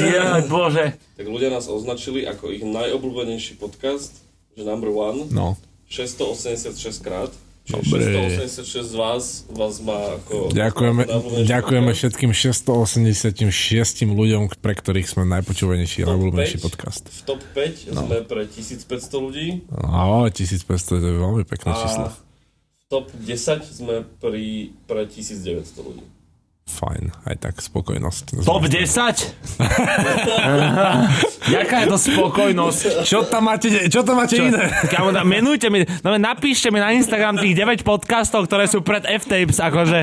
Jaj, 0.00 0.42
bože. 0.48 0.84
Tak 1.12 1.26
ľudia 1.28 1.50
nás 1.50 1.68
označili 1.68 2.24
ako 2.24 2.44
ich 2.48 2.64
najobľúbenejší 2.64 3.52
podcast, 3.54 4.16
že 4.50 4.64
number 4.64 4.88
one, 4.88 5.28
No. 5.28 5.60
686 5.86 6.72
krát. 6.98 7.28
Dobre. 7.64 8.28
686 8.44 8.92
z 8.92 8.94
vás, 8.94 9.24
vás 9.48 9.80
má 9.80 10.20
ako... 10.20 10.52
Ďakujeme, 10.52 11.02
ďakujeme 11.48 11.90
všetkým 11.96 12.30
686 12.36 14.04
ľuďom, 14.04 14.52
pre 14.60 14.76
ktorých 14.76 15.08
sme 15.08 15.24
najpočúvanejší 15.24 16.04
a 16.04 16.12
5. 16.12 16.60
podcast. 16.60 17.08
V 17.08 17.20
top 17.24 17.40
5 17.56 17.96
sme 17.96 18.16
pre 18.28 18.44
1500 18.44 18.84
ľudí. 19.16 19.64
No, 19.72 20.28
1500 20.28 21.00
to 21.00 21.08
je 21.08 21.16
veľmi 21.16 21.44
pekné 21.48 21.70
číslo. 21.72 22.04
A 22.08 22.12
v 22.12 22.82
top 22.92 23.08
10 23.16 23.64
sme 23.64 24.04
pri, 24.20 24.76
pre 24.84 25.08
1900 25.08 25.88
ľudí. 25.88 26.04
Fajn, 26.64 27.12
aj 27.22 27.36
tak 27.38 27.54
spokojnosť. 27.60 28.40
Top 28.40 28.64
10? 28.64 28.80
Jaká 31.54 31.76
je 31.78 31.86
to 31.86 31.98
spokojnosť? 32.00 33.04
Čo 33.04 33.20
tam 33.22 33.46
máte, 33.46 33.68
čo 33.84 34.00
tam 34.00 34.16
máte 34.16 34.38
iné? 34.38 34.70
Kámo, 34.88 35.10
da- 35.10 35.22
menujte 35.22 35.68
mi, 35.68 35.82
no 36.00 36.14
napíšte 36.14 36.68
mi 36.68 36.76
na 36.76 36.90
Instagram 36.90 37.36
tých 37.36 37.52
9 37.52 37.82
podcastov, 37.82 38.44
ktoré 38.44 38.64
sú 38.64 38.80
pred 38.80 39.02
F-Tapes, 39.04 39.60
akože. 39.60 39.98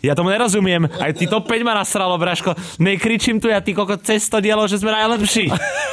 Ja 0.00 0.12
tomu 0.12 0.28
nerozumiem. 0.28 0.86
Aj 0.92 1.10
ty 1.10 1.26
top 1.26 1.46
5 1.46 1.62
ma 1.62 1.76
nasralo, 1.76 2.14
Braško. 2.14 2.52
Nekričím 2.78 3.36
tu 3.36 3.46
ja, 3.46 3.58
ty 3.58 3.70
koko 3.70 3.94
cez 3.96 4.24
to 4.24 4.38
dielo, 4.38 4.64
že 4.64 4.76
sme 4.76 4.92
najlepší. 4.92 5.48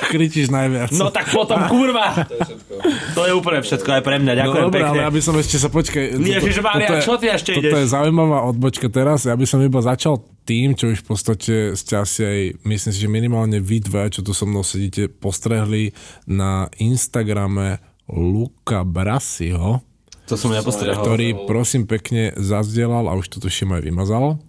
Kričíš 0.07 0.47
najviac. 0.47 0.91
No 0.91 1.09
tak 1.09 1.27
potom, 1.29 1.59
kurva. 1.65 2.23
To 2.23 2.31
je 2.31 2.39
všetko. 2.43 2.73
To 3.11 3.21
je 3.23 3.31
úplne 3.33 3.59
všetko 3.61 3.87
aj 3.91 4.01
pre 4.01 4.15
mňa, 4.17 4.31
No 4.31 4.37
ďakujem 4.39 4.63
dobré, 4.65 4.79
pekne. 4.79 4.91
ale 4.91 5.01
ja 5.01 5.09
by 5.09 5.19
som 5.19 5.33
ešte 5.35 5.55
sa 5.57 5.67
počkaj. 5.67 6.03
Ježišmária, 6.15 6.87
toto 6.87 6.95
je- 6.95 7.03
čo 7.03 7.13
ty 7.15 7.25
ešte 7.27 7.49
Toto 7.51 7.59
ideš? 7.63 7.75
je 7.75 7.91
zaujímavá 7.91 8.37
odbočka 8.45 8.85
teraz. 8.99 9.23
Ja 9.23 9.39
by 9.39 9.45
som 9.47 9.63
iba 9.63 9.79
začal 9.79 10.19
tým, 10.43 10.75
čo 10.75 10.91
už 10.91 11.05
v 11.05 11.07
podstate 11.07 11.53
ste 11.79 11.93
asi 11.95 12.21
aj, 12.27 12.39
myslím 12.67 12.91
si, 12.91 12.99
že 12.99 13.07
minimálne 13.07 13.63
vy 13.63 13.79
dva, 13.79 14.11
čo 14.11 14.19
tu 14.19 14.35
so 14.35 14.43
mnou 14.43 14.67
sedíte, 14.67 15.07
postrehli 15.07 15.95
na 16.27 16.67
Instagrame 16.83 17.79
Luka 18.11 18.83
Brasiho, 18.83 19.79
To 20.27 20.35
som 20.35 20.51
nepostrehol. 20.51 20.99
ktorý 20.99 21.27
prosím 21.45 21.85
pekne 21.85 22.33
zazdielal, 22.35 23.07
a 23.07 23.15
už 23.15 23.29
to 23.29 23.37
tuším 23.39 23.77
aj 23.77 23.81
vymazal, 23.85 24.41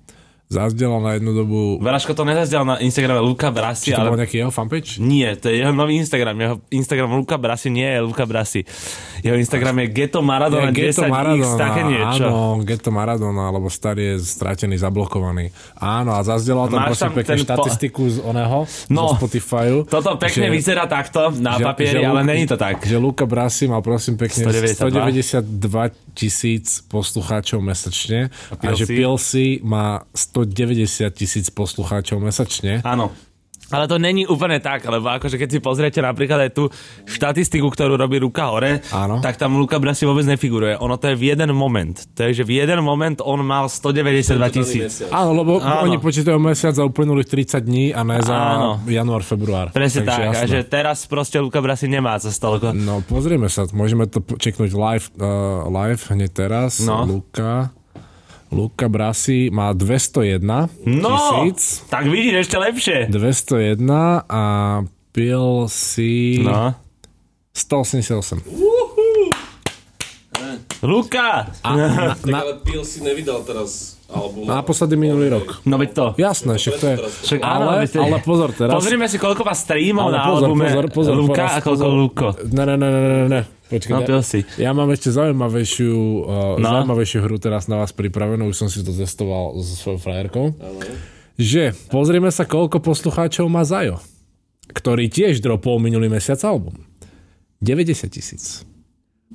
zazdielal 0.50 0.98
na 0.98 1.12
jednu 1.12 1.30
dobu, 1.32 1.78
Braško 1.78 2.10
to 2.10 2.24
nezazdiel 2.24 2.64
na 2.64 2.76
Instagrame 2.78 3.22
Luka 3.22 3.48
Brasi, 3.48 3.84
či 3.84 3.94
to 3.94 4.02
bol 4.02 4.12
ale... 4.12 4.20
nejaký 4.20 4.36
jeho 4.36 4.50
fanpage? 4.50 4.98
Nie, 4.98 5.34
to 5.34 5.46
je 5.46 5.62
jeho 5.62 5.70
nový 5.70 5.94
Instagram. 5.96 6.34
Jeho 6.36 6.54
Instagram 6.68 7.14
Luka 7.14 7.38
Brasi 7.38 7.70
nie 7.70 7.86
je 7.86 8.00
Luka 8.00 8.26
Brasi. 8.26 8.66
Jeho 9.20 9.36
Instagram 9.36 9.78
je 9.78 9.86
Geto 9.88 10.20
Maradona 10.20 10.68
Je 10.68 10.90
10X, 10.90 11.54
také 11.54 11.80
niečo. 11.84 12.24
áno, 12.24 12.34
Geto 12.60 12.90
Maradona, 12.90 13.46
alebo 13.46 13.68
starý 13.68 14.02
je 14.10 14.26
stratený, 14.26 14.74
zablokovaný. 14.76 15.54
Áno, 15.76 16.12
a 16.12 16.20
zazdielal 16.20 16.66
tam 16.66 16.82
prosím 16.84 17.06
tam 17.06 17.14
pekne 17.14 17.30
ten 17.30 17.38
po- 17.38 17.46
štatistiku 17.46 18.02
z 18.08 18.18
oného, 18.20 18.58
No, 18.88 19.02
zo 19.06 19.22
Spotifyu. 19.22 19.86
Toto 19.86 20.18
pekne 20.18 20.48
že- 20.48 20.52
vyzerá 20.52 20.84
takto 20.84 21.30
na 21.32 21.56
papieri, 21.56 22.02
ale 22.02 22.20
Luka- 22.20 22.26
není 22.26 22.44
to 22.44 22.56
tak. 22.56 22.82
Že 22.82 22.96
Luka 22.98 23.22
Brasi 23.22 23.64
mal 23.64 23.80
prosím 23.80 24.18
pekne 24.18 24.50
192. 24.50 24.74
192 24.74 25.94
tisíc 26.10 26.82
poslucháčov 26.84 27.60
mesačne 27.60 28.28
a, 28.50 28.54
Pilsi? 28.56 28.76
že 28.76 28.84
Pilsi 28.88 29.46
má 29.62 30.02
190 30.44 31.12
tisíc 31.12 31.46
poslucháčov 31.52 32.16
mesačne. 32.18 32.80
Áno. 32.80 33.12
Ale 33.70 33.86
to 33.86 34.02
není 34.02 34.26
úplne 34.26 34.58
tak, 34.58 34.82
lebo 34.82 35.06
akože 35.06 35.38
keď 35.38 35.46
si 35.48 35.58
pozriete 35.62 36.02
napríklad 36.02 36.42
aj 36.42 36.50
tú 36.50 36.66
štatistiku, 37.06 37.70
ktorú 37.70 37.94
robí 37.94 38.18
Ruka 38.18 38.50
hore, 38.50 38.82
Áno. 38.90 39.22
tak 39.22 39.38
tam 39.38 39.54
Luka 39.54 39.78
Brasi 39.78 40.10
vôbec 40.10 40.26
nefiguruje. 40.26 40.74
Ono 40.82 40.98
to 40.98 41.14
je 41.14 41.16
v 41.16 41.30
jeden 41.30 41.54
moment. 41.54 41.94
To 42.18 42.26
je, 42.26 42.42
že 42.42 42.44
v 42.44 42.58
jeden 42.58 42.82
moment 42.82 43.22
on 43.22 43.38
mal 43.46 43.70
192 43.70 44.26
tisíc. 44.50 45.06
Áno, 45.14 45.38
lebo 45.38 45.62
Áno. 45.62 45.86
oni 45.86 46.02
počítajú 46.02 46.34
mesiac 46.42 46.74
za 46.74 46.82
uplynulých 46.82 47.30
30 47.30 47.62
dní 47.62 47.94
a 47.94 48.02
ne 48.02 48.18
za 48.18 48.34
Áno. 48.34 48.82
január, 48.90 49.22
február. 49.22 49.70
Presne 49.70 50.02
Takže 50.02 50.18
tak. 50.18 50.18
A 50.18 50.34
jasné. 50.34 50.50
že 50.50 50.58
teraz 50.66 50.98
proste 51.06 51.38
Luka 51.38 51.62
Brasi 51.62 51.86
nemá 51.86 52.18
za 52.18 52.34
toľko. 52.34 52.74
No 52.74 53.06
pozrieme 53.06 53.46
sa, 53.46 53.70
môžeme 53.70 54.10
to 54.10 54.18
čeknúť 54.18 54.74
live, 54.74 55.06
uh, 55.22 55.70
live 55.70 56.02
hneď 56.10 56.30
teraz. 56.34 56.82
No. 56.82 57.06
Luka, 57.06 57.70
Luka 58.50 58.86
Brasi 58.86 59.46
má 59.48 59.70
201 59.70 60.42
No, 60.84 61.14
tisíc. 61.46 61.86
tak 61.86 62.06
vidíš 62.06 62.44
ešte 62.44 62.56
lepšie. 62.58 62.98
201 63.06 63.78
a 64.26 64.42
pil 65.10 65.44
si 65.66 66.42
No. 66.42 66.74
188. 67.54 68.42
Luka! 70.82 71.46
Tak 71.60 72.26
ale 72.26 72.52
Pil 72.62 72.82
si 72.82 73.04
nevydal 73.04 73.44
teraz 73.44 74.00
album. 74.08 74.48
Naposledy 74.48 74.96
minulý 74.96 75.30
rok. 75.30 75.60
No 75.62 75.76
veď 75.76 75.90
to. 75.92 76.04
Jasné, 76.16 76.56
však 76.56 76.74
to 76.74 76.86
je... 76.86 76.96
Však 77.30 77.40
áno, 77.40 77.64
Ale, 77.70 77.86
ale 77.86 78.18
pozor 78.18 78.50
teraz. 78.50 78.72
Pozrime 78.72 79.06
si, 79.06 79.14
koľko 79.14 79.44
má 79.44 79.54
streamov 79.54 80.08
na 80.08 80.26
pozor, 80.26 80.48
albume 80.48 80.66
pozor, 80.66 80.84
pozor, 80.90 81.14
Luka 81.14 81.44
a 81.46 81.58
koľko. 81.60 81.84
Luko. 81.86 82.26
Ne, 82.48 82.64
ne, 82.64 82.74
ne, 82.74 82.88
ne, 82.88 82.98
ne, 82.98 83.28
ne. 83.28 83.40
Počkaj, 83.70 84.02
No, 84.02 84.18
si. 84.20 84.42
Ja 84.58 84.74
mám 84.74 84.90
ešte 84.90 85.14
zaujímavejšiu, 85.14 85.94
uh, 85.94 86.58
No. 86.58 86.66
zaujímavejšiu 86.82 87.22
hru 87.22 87.38
teraz 87.38 87.70
na 87.70 87.78
vás 87.78 87.94
pripravenú, 87.94 88.50
už 88.50 88.56
som 88.58 88.68
si 88.68 88.82
to 88.82 88.90
testoval 88.90 89.54
so 89.62 89.78
svojou 89.78 90.02
frajerkou. 90.02 90.46
Že 91.38 91.72
pozrieme 91.88 92.28
sa, 92.28 92.44
koľko 92.44 92.82
poslucháčov 92.82 93.46
má 93.46 93.62
Zajo, 93.62 94.02
ktorý 94.74 95.06
tiež 95.06 95.38
dropol 95.38 95.78
minulý 95.78 96.10
mesiac 96.10 96.42
album. 96.42 96.82
90 97.62 98.10
tisíc. 98.10 98.66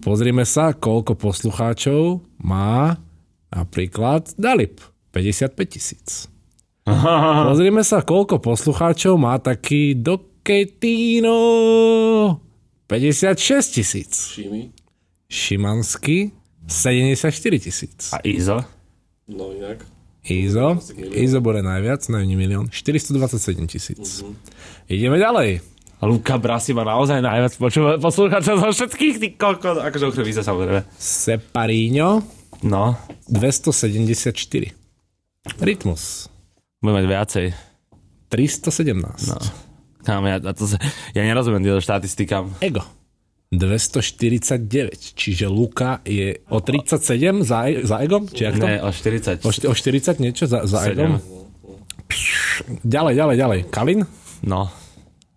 Pozrieme 0.03 0.43
sa, 0.43 0.75
koľko 0.75 1.15
poslucháčov 1.15 2.19
má 2.43 2.99
napríklad 3.47 4.35
Dalip. 4.35 4.83
55 5.15 5.55
tisíc. 5.71 6.27
Pozrieme 7.49 7.81
sa, 7.87 8.03
koľko 8.03 8.43
poslucháčov 8.43 9.15
má 9.15 9.39
taký 9.39 9.95
Doketino. 9.95 11.39
56 12.87 13.35
tisíc. 13.71 14.11
Šimi. 14.31 14.69
Šimansky 15.25 16.31
74 16.65 17.25
tisíc. 17.59 18.13
A 18.13 18.21
Izo? 18.21 18.61
No 19.27 19.49
inak. 19.51 19.81
Izo, 20.23 20.81
Izo 21.13 21.37
bude 21.37 21.61
najviac, 21.61 22.01
najmenej 22.09 22.33
milión, 22.35 22.65
427 22.65 23.21
tisíc. 23.67 24.25
Ideme 24.85 25.17
ďalej. 25.17 25.61
A 25.95 26.03
Luka 26.03 26.35
Brasi 26.35 26.73
má 26.73 26.81
naozaj 26.81 27.21
najviac 27.21 27.53
počúva- 27.55 27.97
poslucháčov 27.97 28.57
zo 28.59 28.69
všetkých 28.71 29.15
tých 29.15 29.33
koľko, 29.35 29.81
akože 29.81 30.05
okrem 30.05 30.27
Iza 30.27 30.41
samozrejme. 30.41 30.81
Separino 30.95 32.25
No, 32.63 32.97
274. 33.27 34.73
Rytmus 35.59 36.31
budeme 36.79 36.97
mať 36.97 37.05
viacej. 37.05 37.45
317. 38.27 39.29
No. 39.29 39.37
Kámo, 40.05 40.25
ja, 40.27 40.37
to, 40.39 40.65
sa- 40.65 40.81
ja 41.11 41.21
nerozumiem 41.21 41.59
týmto 41.59 41.81
štatistikám. 41.81 42.53
Ego 42.59 42.85
249, 43.51 44.59
čiže 45.15 45.45
Luka 45.45 46.01
je 46.03 46.41
o 46.47 46.59
37 46.59 46.99
za, 47.41 47.65
E- 47.65 47.81
za 47.83 48.01
Egom? 48.01 48.25
Či 48.25 48.41
jak 48.43 48.57
to? 48.57 48.65
Ne, 48.65 48.81
o 48.81 48.89
40. 48.89 49.41
O, 49.41 49.49
o 49.49 49.73
40 49.73 50.17
niečo 50.17 50.43
za, 50.45 50.65
za 50.65 50.85
Egom? 50.85 51.17
Sedem. 51.17 51.33
Ďalej, 52.83 53.13
ďalej, 53.15 53.35
ďalej. 53.37 53.59
Kalin? 53.69 53.99
No. 54.41 54.69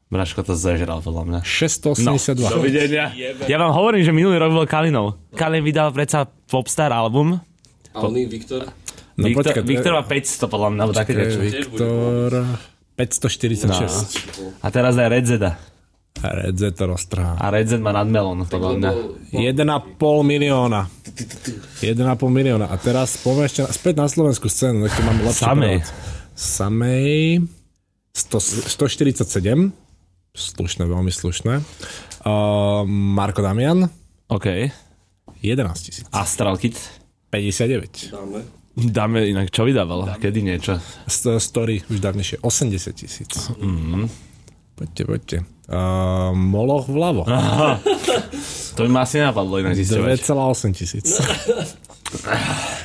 Braško 0.09 0.41
to 0.41 0.57
zežral, 0.57 1.05
podľa 1.05 1.25
mňa. 1.27 1.41
682. 1.45 2.49
Dovidenia. 2.49 3.13
Ja 3.45 3.57
vám 3.57 3.73
hovorím, 3.73 4.01
že 4.01 4.11
minulý 4.11 4.41
rok 4.41 4.53
bol 4.53 4.65
Kalinov. 4.65 5.21
Kalin 5.33 5.61
vydal 5.61 5.93
predsa 5.93 6.25
Popstar 6.25 6.89
album. 6.91 7.37
A 7.93 7.99
oný 8.01 8.25
Viktor? 8.25 8.65
No 9.21 9.27
Viktor, 9.27 9.53
počkaj, 9.53 9.55
to 9.55 9.61
je- 9.61 9.69
Viktor 9.69 9.93
má 9.93 10.03
500, 10.03 10.49
podľa 10.49 10.69
mňa, 10.71 10.83
niečo. 10.89 11.41
Viktor 11.45 12.31
546. 12.99 14.59
A 14.59 14.67
teraz 14.75 14.99
daj 14.99 15.07
Red 15.07 15.27
Zeda. 15.31 15.55
A 16.19 16.35
Red 16.35 16.59
Z 16.59 16.75
to 16.75 16.91
roztrhá. 16.91 17.39
A 17.39 17.47
Red 17.55 17.71
Z 17.71 17.79
má 17.79 17.95
nadmelon, 17.95 18.43
podľa 18.51 18.75
mňa. 18.75 18.91
1,5 19.39 20.03
milióna. 20.03 20.91
1,5 21.79 21.95
milióna. 22.27 22.67
A 22.67 22.75
teraz 22.75 23.23
poďme 23.23 23.47
ešte 23.47 23.63
na, 23.63 23.71
späť 23.71 23.95
na 24.03 24.07
slovenskú 24.11 24.51
scénu, 24.51 24.83
nech 24.83 24.95
to 24.99 25.03
máme 25.07 25.23
lepšie 25.31 25.47
Samej. 25.47 25.77
Samej 26.35 27.47
100, 28.19 28.67
147. 28.67 29.71
Slušné, 30.35 30.83
veľmi 30.91 31.15
slušné. 31.15 31.63
Uh, 32.27 32.83
Marko 32.91 33.43
Damian 33.43 33.87
OK. 34.27 34.47
11 35.39 35.87
tisíc. 35.87 36.07
Astral 36.11 36.59
Kid. 36.59 36.75
59. 37.31 38.11
Dáme. 38.11 38.58
Dáme 38.79 39.27
inak, 39.27 39.51
čo 39.51 39.63
vydával? 39.63 40.15
Kedy 40.17 40.39
niečo? 40.41 40.79
St- 41.05 41.39
Story 41.39 41.83
už 41.85 41.99
dávnejšie 41.99 42.39
80 42.39 42.95
tisíc. 42.95 43.31
Mm-hmm. 43.53 44.05
Poďte, 44.75 45.03
poďte. 45.05 45.37
Uh, 45.67 46.31
Moloch 46.33 46.87
vľavo. 46.87 47.27
To 48.73 48.81
by 48.81 48.89
ma 48.89 49.03
asi 49.03 49.19
nenapadlo 49.19 49.59
inak 49.59 49.75
zisťovať. 49.75 50.23
2,8 50.23 50.71
tisíc. 50.73 51.07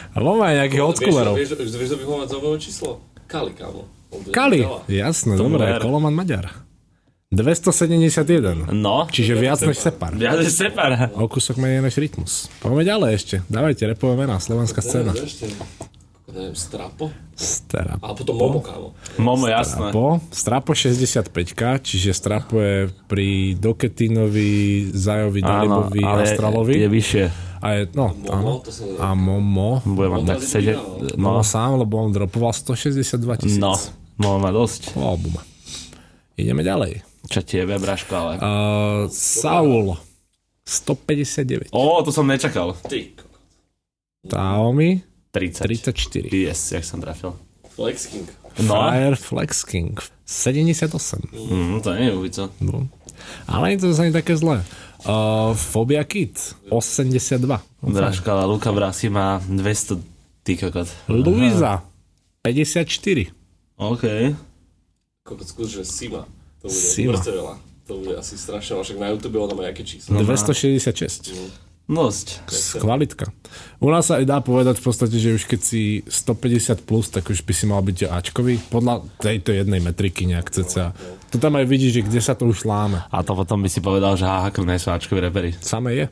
A 0.10 0.18
máme 0.18 0.44
aj 0.44 0.56
nejakých 0.60 0.82
Vieš, 0.82 0.88
oldschoolerov. 0.90 1.34
vieš, 1.38 1.50
vieš, 1.54 1.60
vieš, 1.60 1.78
vieš, 1.78 1.90
vieš, 1.96 2.28
zaujímavé 2.28 2.58
číslo? 2.58 2.90
Kali, 3.24 3.52
kámo. 3.54 3.86
On 4.10 4.20
to 4.20 4.30
Kali, 4.30 4.62
nedala. 4.62 4.82
jasné, 4.86 5.34
To 5.34 5.46
dobre, 5.46 5.66
ver. 5.68 5.80
Koloman 5.80 6.12
Maďar. 6.12 6.50
271. 7.34 8.70
No, 8.70 9.10
Čiže 9.10 9.34
viac 9.34 9.58
než 9.60 9.82
Separ. 9.82 10.14
viac 10.14 10.38
je 10.38 10.54
separ. 10.54 11.10
O 11.18 11.26
kúsok 11.26 11.58
menej 11.58 11.82
než 11.82 11.98
Rytmus. 11.98 12.46
Poďme 12.62 12.86
ďalej 12.86 13.10
ešte. 13.18 13.36
Dávajte 13.50 13.90
repové 13.90 14.14
mená, 14.16 14.38
slovenská 14.38 14.86
scéna. 14.86 15.18
Neviem, 16.34 16.58
Strapo? 16.58 17.14
Strapo. 17.34 18.02
A 18.02 18.18
potom 18.18 18.34
Momo, 18.34 18.58
kámo. 18.58 18.98
Momo, 19.22 19.46
jasné. 19.46 19.94
Strapo, 19.94 20.18
Strapo 20.34 20.72
65 20.74 21.30
čiže 21.86 22.10
Strapo 22.10 22.58
je 22.58 22.90
pri 23.06 23.54
Doketinovi, 23.54 24.90
Zajovi, 24.90 25.46
Dalibovi, 25.46 26.02
Astralovi. 26.02 26.74
je 26.82 26.90
vyššie. 26.90 27.24
A 27.62 27.68
je, 27.78 27.82
no, 27.94 28.18
Momo, 28.18 28.34
áno. 28.34 28.66
to 28.66 28.74
sa... 28.74 28.82
A 28.98 29.14
Momo. 29.14 29.86
Bude 29.86 30.10
mať 30.10 30.22
tak 30.26 30.40
vydal. 30.42 30.86
No. 31.22 31.38
No, 31.38 31.46
sám, 31.46 31.78
lebo 31.78 32.02
on 32.02 32.10
dropoval 32.10 32.50
162 32.50 33.14
tisíc. 33.38 33.62
no, 33.62 33.78
Momo 34.18 34.42
má 34.42 34.50
dosť. 34.50 34.90
Po 34.90 35.06
albume. 35.06 35.38
Ideme 36.34 36.66
ďalej. 36.66 37.13
Čo 37.28 37.40
tiebe, 37.42 37.80
Braško, 37.80 38.14
ale... 38.16 38.34
Uh, 38.40 39.08
Saul. 39.12 39.96
159. 40.64 41.72
Ó, 41.76 42.00
to 42.04 42.12
som 42.12 42.24
nečakal. 42.28 42.76
Ty, 42.88 43.12
30. 45.32 45.64
34. 45.64 46.32
Yes, 46.32 46.72
jak 46.72 46.86
som 46.88 47.04
trafil. 47.04 47.36
Flex 47.76 48.08
King. 48.08 48.28
No, 48.64 48.80
Fire 48.80 49.16
Flex 49.16 49.64
King 49.66 50.00
78. 50.26 51.20
mm, 51.34 51.82
to 51.82 51.90
nie 51.98 52.06
je 52.06 52.14
ulica. 52.16 52.44
No. 52.62 52.88
Ale 53.50 53.74
nie 53.74 53.76
je 53.76 53.82
to 53.82 53.88
zase 53.92 54.14
také 54.16 54.38
zlé. 54.38 54.64
Uh, 55.04 55.52
Phobia 55.58 56.04
Kid 56.08 56.40
82. 56.72 57.60
Braško, 57.84 58.28
ale 58.32 58.48
Luka 58.48 58.72
Brasi 58.72 59.12
má 59.12 59.42
200 59.44 60.00
ty 60.48 60.56
kokot. 60.56 60.88
Luisa 61.12 61.84
54. 62.46 63.34
OK. 63.76 64.04
Kokot, 65.28 65.48
skús, 65.48 65.76
že 65.76 65.84
Sima. 65.84 66.24
To 66.64 66.72
bude 66.72 67.12
proste 67.12 67.32
veľa. 67.36 67.54
To 67.84 67.94
bude 68.00 68.16
asi 68.16 68.40
strašne, 68.40 68.80
ale 68.80 68.84
však 68.88 68.98
na 68.98 69.08
YouTube 69.12 69.36
ona 69.44 69.54
má 69.54 69.62
nejaké 69.68 69.84
číslo. 69.84 70.16
266. 70.16 71.36
Dosť. 71.84 72.48
Kvalitka. 72.80 73.36
U 73.84 73.92
nás 73.92 74.08
sa 74.08 74.24
aj 74.24 74.26
dá 74.26 74.40
povedať 74.40 74.80
v 74.80 74.88
podstate, 74.88 75.20
že 75.20 75.36
už 75.36 75.44
keď 75.52 75.60
si 75.60 76.00
150 76.08 76.88
plus, 76.88 77.12
tak 77.12 77.28
už 77.28 77.44
by 77.44 77.52
si 77.52 77.68
mal 77.68 77.84
byť 77.84 78.08
Ačkový. 78.08 78.56
Podľa 78.72 79.04
tejto 79.20 79.52
jednej 79.52 79.84
metriky 79.84 80.24
nejak 80.24 80.48
cca. 80.48 80.96
To 81.36 81.36
tam 81.36 81.60
aj 81.60 81.68
vidíš, 81.68 82.00
že 82.00 82.06
kde 82.08 82.22
sa 82.24 82.40
to 82.40 82.48
už 82.48 82.64
láme. 82.64 83.04
A 83.12 83.20
to 83.20 83.36
potom 83.36 83.60
by 83.60 83.68
si 83.68 83.84
povedal, 83.84 84.16
že 84.16 84.24
haha, 84.24 84.48
nie 84.64 84.80
sú 84.80 84.96
Ačkoví 84.96 85.20
repery. 85.20 85.52
Samé 85.60 85.92
je. 86.00 86.06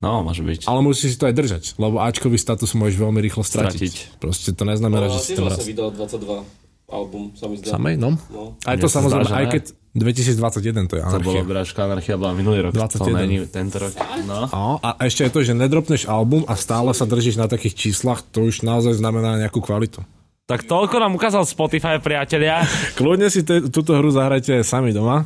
No, 0.00 0.24
môže 0.24 0.40
byť. 0.40 0.64
Ale 0.64 0.80
musíš 0.80 1.12
si 1.12 1.18
to 1.20 1.28
aj 1.28 1.36
držať, 1.36 1.62
lebo 1.76 2.00
Ačkový 2.00 2.40
status 2.40 2.72
môžeš 2.72 2.96
veľmi 3.04 3.20
rýchlo 3.20 3.44
stratiť. 3.44 3.76
Stratiť. 3.76 4.16
Proste 4.16 4.56
to 4.56 4.64
neznamená, 4.64 5.12
Ale 5.12 5.20
že 5.20 5.28
si 5.28 5.32
to 5.36 5.44
vlastne 5.44 5.60
raz. 5.60 5.68
vydal 5.68 5.92
22 5.92 6.59
album, 6.90 7.32
sa 7.38 7.46
mi 7.46 7.56
zdá. 7.56 7.78
Samej, 7.78 7.96
no. 7.96 8.18
No. 8.28 8.58
Aj 8.66 8.76
to 8.76 8.90
sa 8.90 9.00
samozrejme, 9.00 9.24
zdá, 9.24 9.30
že 9.30 9.36
aj 9.38 9.46
keď 9.50 9.62
2021 9.90 10.90
to 10.90 10.94
je 10.98 11.02
To 11.02 11.18
bolo 11.18 11.42
anarchia. 11.42 11.42
Braška, 11.42 11.80
anarchia 11.82 12.14
bola 12.14 12.32
minulý 12.34 12.58
rok. 12.66 12.72
21. 12.74 13.02
To 13.02 13.10
není 13.14 13.36
tento 13.50 13.76
rok. 13.82 13.92
No. 14.22 14.46
No, 14.46 14.78
a 14.78 14.94
ešte 15.02 15.26
je 15.26 15.30
to, 15.34 15.40
že 15.42 15.54
nedropneš 15.54 16.06
album 16.06 16.46
a 16.46 16.54
stále 16.54 16.94
sa 16.94 17.06
držíš 17.06 17.38
na 17.38 17.50
takých 17.50 17.74
číslach, 17.74 18.22
to 18.22 18.46
už 18.46 18.62
naozaj 18.62 18.94
znamená 18.98 19.38
nejakú 19.38 19.58
kvalitu. 19.58 20.02
Tak 20.50 20.66
toľko 20.66 20.98
nám 20.98 21.14
ukázal 21.14 21.46
Spotify, 21.46 22.02
priatelia. 22.02 22.66
Kľudne 22.98 23.30
si 23.30 23.46
te, 23.46 23.70
túto 23.70 23.94
hru 23.94 24.10
zahrajte 24.10 24.58
aj 24.58 24.66
sami 24.66 24.90
doma, 24.90 25.22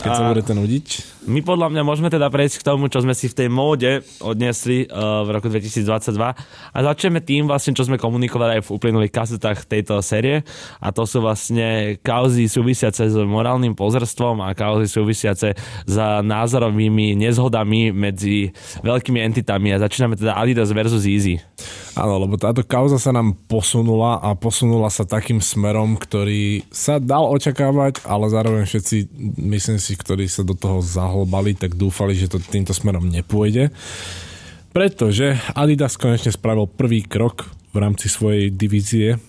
keď 0.00 0.10
sa 0.12 0.24
A- 0.24 0.30
budete 0.32 0.52
nudiť. 0.56 0.86
My 1.22 1.38
podľa 1.38 1.70
mňa 1.70 1.82
môžeme 1.86 2.10
teda 2.10 2.26
prejsť 2.26 2.62
k 2.62 2.66
tomu, 2.66 2.90
čo 2.90 2.98
sme 2.98 3.14
si 3.14 3.30
v 3.30 3.36
tej 3.38 3.48
móde 3.52 4.02
odniesli 4.18 4.90
uh, 4.90 5.22
v 5.22 5.38
roku 5.38 5.46
2022 5.46 6.18
a 6.18 6.78
začneme 6.82 7.22
tým 7.22 7.46
vlastne, 7.46 7.78
čo 7.78 7.86
sme 7.86 7.94
komunikovali 7.94 8.58
aj 8.58 8.62
v 8.66 8.72
uplynulých 8.74 9.14
kasetách 9.14 9.70
tejto 9.70 10.02
série 10.02 10.42
a 10.82 10.88
to 10.90 11.06
sú 11.06 11.22
vlastne 11.22 11.94
kauzy 12.02 12.50
súvisiace 12.50 13.06
s 13.06 13.14
morálnym 13.14 13.78
pozrstvom 13.78 14.42
a 14.42 14.50
kauzy 14.50 14.90
súvisiace 14.90 15.54
s 15.86 15.96
názorovými 16.26 17.14
nezhodami 17.14 17.94
medzi 17.94 18.50
veľkými 18.82 19.22
entitami 19.22 19.70
a 19.70 19.82
začíname 19.82 20.18
teda 20.18 20.34
Adidas 20.34 20.74
versus 20.74 21.06
Easy. 21.06 21.38
Áno, 21.92 22.16
lebo 22.16 22.40
táto 22.40 22.64
kauza 22.64 22.96
sa 22.96 23.12
nám 23.12 23.36
posunula 23.44 24.16
a 24.24 24.32
posunula 24.32 24.88
sa 24.88 25.04
takým 25.04 25.44
smerom, 25.44 26.00
ktorý 26.00 26.64
sa 26.72 26.96
dal 26.96 27.28
očakávať, 27.28 28.08
ale 28.08 28.32
zároveň 28.32 28.64
všetci, 28.64 29.12
myslím 29.36 29.76
si, 29.76 29.92
ktorí 30.00 30.24
sa 30.24 30.40
do 30.40 30.56
toho 30.56 30.80
zahlbali, 30.80 31.52
tak 31.52 31.76
dúfali, 31.76 32.16
že 32.16 32.32
to 32.32 32.40
týmto 32.40 32.72
smerom 32.72 33.12
nepôjde. 33.12 33.68
Pretože 34.72 35.36
Adidas 35.52 36.00
konečne 36.00 36.32
spravil 36.32 36.64
prvý 36.64 37.04
krok 37.04 37.52
v 37.76 37.84
rámci 37.84 38.08
svojej 38.08 38.48
divízie, 38.48 39.20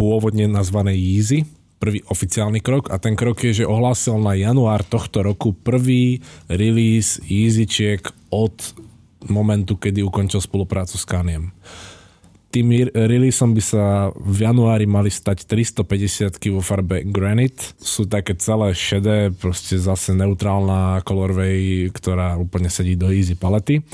pôvodne 0.00 0.48
nazvanej 0.48 0.96
Yeezy, 0.96 1.44
prvý 1.76 2.00
oficiálny 2.08 2.64
krok 2.64 2.88
a 2.88 2.96
ten 2.96 3.12
krok 3.12 3.44
je, 3.44 3.60
že 3.60 3.68
ohlásil 3.68 4.16
na 4.16 4.32
január 4.32 4.80
tohto 4.88 5.20
roku 5.20 5.52
prvý 5.52 6.24
release 6.48 7.20
Yeezyčiek 7.28 8.08
od 8.32 8.56
momentu, 9.28 9.76
kedy 9.76 10.00
ukončil 10.00 10.40
spoluprácu 10.40 10.96
s 10.96 11.04
Kaniem. 11.04 11.52
Tým 12.46 12.88
releaseom 12.94 13.52
by 13.52 13.62
sa 13.62 14.08
v 14.14 14.38
januári 14.48 14.88
mali 14.88 15.12
stať 15.12 15.44
350 15.44 16.40
vo 16.54 16.62
farbe 16.64 17.04
Granite. 17.04 17.76
Sú 17.76 18.08
také 18.08 18.38
celé 18.38 18.72
šedé, 18.72 19.28
proste 19.34 19.76
zase 19.76 20.16
neutrálna 20.16 21.04
colorway, 21.04 21.90
ktorá 21.92 22.38
úplne 22.40 22.72
sedí 22.72 22.96
do 22.96 23.12
easy 23.12 23.36
palety. 23.36 23.84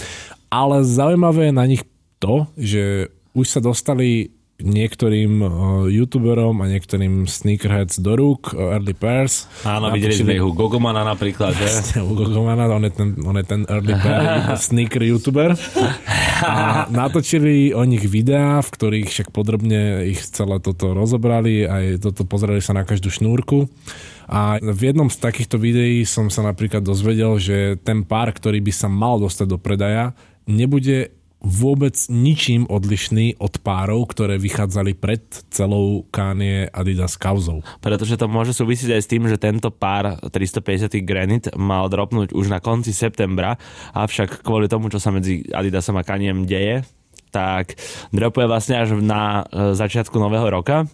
Ale 0.52 0.84
zaujímavé 0.84 1.50
je 1.50 1.54
na 1.56 1.64
nich 1.66 1.82
to, 2.20 2.46
že 2.54 3.08
už 3.32 3.46
sa 3.48 3.60
dostali 3.64 4.30
niektorým 4.62 5.32
uh, 5.42 5.50
youtuberom 5.90 6.62
a 6.62 6.70
niektorým 6.70 7.26
sneakerheads 7.26 7.98
do 7.98 8.14
rúk, 8.16 8.54
uh, 8.54 8.78
early 8.78 8.94
pairs. 8.94 9.50
Áno, 9.66 9.90
videli 9.90 10.16
sme 10.16 10.38
ich 10.38 10.44
u 10.44 10.54
Gogomana 10.54 11.02
napríklad, 11.02 11.52
že? 11.52 12.00
Hugo 12.00 12.30
Gomana, 12.30 12.70
on 12.70 12.86
je 12.86 12.92
ten, 12.94 13.08
on 13.22 13.36
je 13.36 13.46
ten 13.46 13.62
early 13.68 13.94
pair 13.98 14.48
sneaker 14.70 15.02
youtuber. 15.02 15.58
A 16.42 16.86
natočili 16.90 17.74
o 17.74 17.82
nich 17.86 18.06
videá, 18.06 18.62
v 18.62 18.72
ktorých 18.72 19.08
však 19.10 19.28
podrobne 19.30 20.06
ich 20.08 20.22
celé 20.22 20.58
toto 20.58 20.94
rozobrali, 20.94 21.66
aj 21.66 22.02
toto 22.02 22.26
pozreli 22.26 22.62
sa 22.62 22.74
na 22.74 22.82
každú 22.86 23.10
šnúrku. 23.12 23.68
A 24.32 24.56
v 24.62 24.80
jednom 24.94 25.10
z 25.10 25.18
takýchto 25.18 25.60
videí 25.60 26.06
som 26.08 26.32
sa 26.32 26.46
napríklad 26.46 26.80
dozvedel, 26.80 27.36
že 27.36 27.76
ten 27.82 28.06
pár, 28.06 28.32
ktorý 28.32 28.62
by 28.64 28.72
sa 28.72 28.88
mal 28.88 29.18
dostať 29.20 29.46
do 29.50 29.58
predaja, 29.58 30.16
nebude 30.48 31.12
vôbec 31.42 31.98
ničím 32.06 32.70
odlišný 32.70 33.42
od 33.42 33.58
párov, 33.60 34.06
ktoré 34.06 34.38
vychádzali 34.38 34.94
pred 34.94 35.22
celou 35.50 36.06
Kanye 36.14 36.70
Adidas 36.70 37.18
kauzou. 37.18 37.66
Pretože 37.82 38.14
to 38.14 38.30
môže 38.30 38.54
súvisieť 38.54 38.94
aj 38.94 39.02
s 39.02 39.10
tým, 39.10 39.26
že 39.26 39.42
tento 39.42 39.74
pár 39.74 40.22
350 40.22 41.02
Granite 41.02 41.50
mal 41.58 41.90
dropnúť 41.90 42.30
už 42.32 42.46
na 42.46 42.62
konci 42.62 42.94
septembra, 42.94 43.58
avšak 43.92 44.46
kvôli 44.46 44.70
tomu, 44.70 44.88
čo 44.88 45.02
sa 45.02 45.10
medzi 45.10 45.42
Adidasom 45.50 45.98
a 45.98 46.06
Kaniem 46.06 46.46
deje, 46.46 46.86
tak 47.32 47.80
dropuje 48.12 48.44
vlastne 48.44 48.76
až 48.84 49.00
na 49.00 49.42
e, 49.48 49.72
začiatku 49.72 50.12
nového 50.20 50.52
roka. 50.52 50.84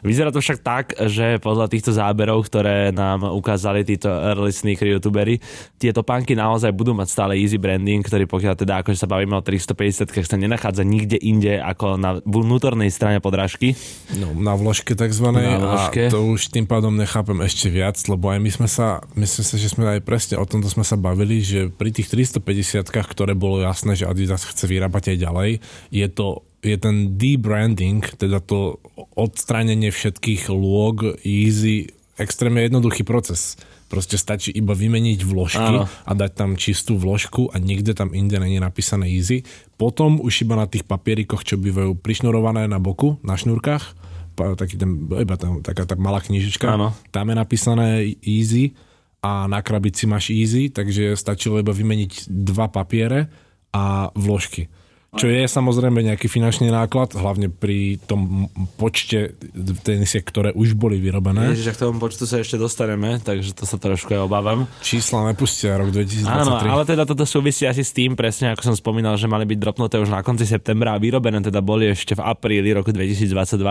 Vyzerá 0.00 0.32
to 0.32 0.40
však 0.40 0.60
tak, 0.64 0.84
že 1.08 1.36
podľa 1.40 1.68
týchto 1.68 1.92
záberov, 1.92 2.46
ktoré 2.48 2.90
nám 2.90 3.28
ukázali 3.28 3.84
títo 3.84 4.08
early 4.08 4.52
sneaker 4.52 4.88
youtuberi, 4.88 5.38
tieto 5.76 6.00
panky 6.00 6.32
naozaj 6.32 6.72
budú 6.72 6.96
mať 6.96 7.08
stále 7.12 7.32
easy 7.36 7.60
branding, 7.60 8.00
ktorý 8.00 8.24
pokiaľ 8.24 8.54
teda 8.56 8.80
akože 8.80 8.98
sa 8.98 9.08
bavíme 9.08 9.36
o 9.36 9.42
350 9.44 10.08
sa 10.20 10.36
nenachádza 10.38 10.84
nikde 10.86 11.18
inde 11.20 11.58
ako 11.58 12.00
na 12.00 12.20
vnútornej 12.24 12.88
strane 12.88 13.18
podrážky. 13.18 13.74
No, 14.16 14.32
na 14.36 14.56
vložke 14.56 14.96
takzvanej 14.96 15.46
Na 15.46 15.58
vložke. 15.58 16.08
a 16.08 16.12
to 16.12 16.24
už 16.28 16.52
tým 16.52 16.64
pádom 16.64 16.94
nechápem 16.94 17.36
ešte 17.44 17.68
viac, 17.72 17.96
lebo 18.06 18.30
aj 18.30 18.38
my 18.38 18.50
sme 18.50 18.68
sa, 18.68 19.02
myslím 19.16 19.44
sa, 19.44 19.56
že 19.56 19.68
sme 19.68 19.84
aj 19.86 20.00
presne 20.04 20.36
o 20.40 20.44
tomto 20.46 20.68
sme 20.70 20.84
sa 20.84 20.96
bavili, 20.96 21.40
že 21.40 21.68
pri 21.68 21.90
tých 21.92 22.08
350 22.12 22.84
ktoré 22.90 23.32
bolo 23.32 23.60
jasné, 23.62 23.96
že 23.96 24.08
Adidas 24.08 24.44
chce 24.44 24.64
vyrábať 24.66 25.14
aj 25.14 25.18
ďalej, 25.18 25.50
je 25.90 26.06
to 26.10 26.42
je 26.60 26.76
ten 26.76 27.16
debranding, 27.16 28.04
teda 28.20 28.40
to 28.44 28.80
odstránenie 29.16 29.88
všetkých 29.88 30.52
lôg, 30.52 31.16
easy, 31.24 31.88
extrémne 32.20 32.60
jednoduchý 32.68 33.02
proces. 33.04 33.56
Proste 33.90 34.14
stačí 34.14 34.54
iba 34.54 34.70
vymeniť 34.70 35.18
vložky 35.26 35.74
Áno. 35.82 35.90
a 35.90 36.12
dať 36.14 36.30
tam 36.36 36.54
čistú 36.54 36.94
vložku 36.94 37.50
a 37.50 37.58
nikde 37.58 37.90
tam 37.90 38.14
inde 38.14 38.38
není 38.38 38.62
napísané 38.62 39.10
easy. 39.10 39.42
Potom 39.74 40.22
už 40.22 40.46
iba 40.46 40.54
na 40.54 40.70
tých 40.70 40.86
papierikoch, 40.86 41.42
čo 41.42 41.58
bývajú 41.58 41.98
prišnurované 41.98 42.70
na 42.70 42.78
boku, 42.78 43.18
na 43.26 43.34
šnúrkach, 43.34 43.98
taký 44.36 44.78
ten, 44.78 45.10
iba 45.10 45.34
tam, 45.34 45.60
taká 45.60 45.84
tak 45.84 45.98
malá 45.98 46.22
knižička, 46.22 46.76
Áno. 46.76 46.94
tam 47.10 47.28
je 47.28 47.36
napísané 47.36 47.88
easy 48.22 48.78
a 49.20 49.50
na 49.50 49.60
krabici 49.60 50.08
máš 50.08 50.32
easy, 50.32 50.72
takže 50.72 51.18
stačilo 51.18 51.60
iba 51.60 51.74
vymeniť 51.74 52.30
dva 52.30 52.70
papiere 52.72 53.28
a 53.74 54.08
vložky. 54.16 54.70
Čo 55.10 55.26
je 55.26 55.42
samozrejme 55.42 56.06
nejaký 56.06 56.30
finančný 56.30 56.70
náklad, 56.70 57.18
hlavne 57.18 57.50
pri 57.50 57.98
tom 58.06 58.46
počte 58.78 59.34
tenisiek, 59.82 60.22
ktoré 60.22 60.54
už 60.54 60.78
boli 60.78 61.02
vyrobené. 61.02 61.50
Ježiš, 61.50 61.74
k 61.74 61.82
tomu 61.82 61.98
počtu 61.98 62.30
sa 62.30 62.38
ešte 62.38 62.54
dostaneme, 62.54 63.18
takže 63.18 63.50
to 63.50 63.66
sa 63.66 63.74
trošku 63.74 64.14
aj 64.14 64.22
obávam. 64.30 64.70
Čísla 64.78 65.26
nepustia 65.26 65.74
rok 65.82 65.90
2023. 65.90 66.30
Áno, 66.30 66.54
ale 66.62 66.86
teda 66.86 67.02
toto 67.02 67.26
súvisí 67.26 67.66
asi 67.66 67.82
s 67.82 67.90
tým, 67.90 68.14
presne 68.14 68.54
ako 68.54 68.70
som 68.70 68.76
spomínal, 68.78 69.18
že 69.18 69.26
mali 69.26 69.50
byť 69.50 69.58
dropnuté 69.58 69.98
už 69.98 70.14
na 70.14 70.22
konci 70.22 70.46
septembra 70.46 70.94
a 70.94 71.02
vyrobené 71.02 71.42
teda 71.42 71.58
boli 71.58 71.90
ešte 71.90 72.14
v 72.14 72.22
apríli 72.22 72.70
roku 72.70 72.94
2022 72.94 73.66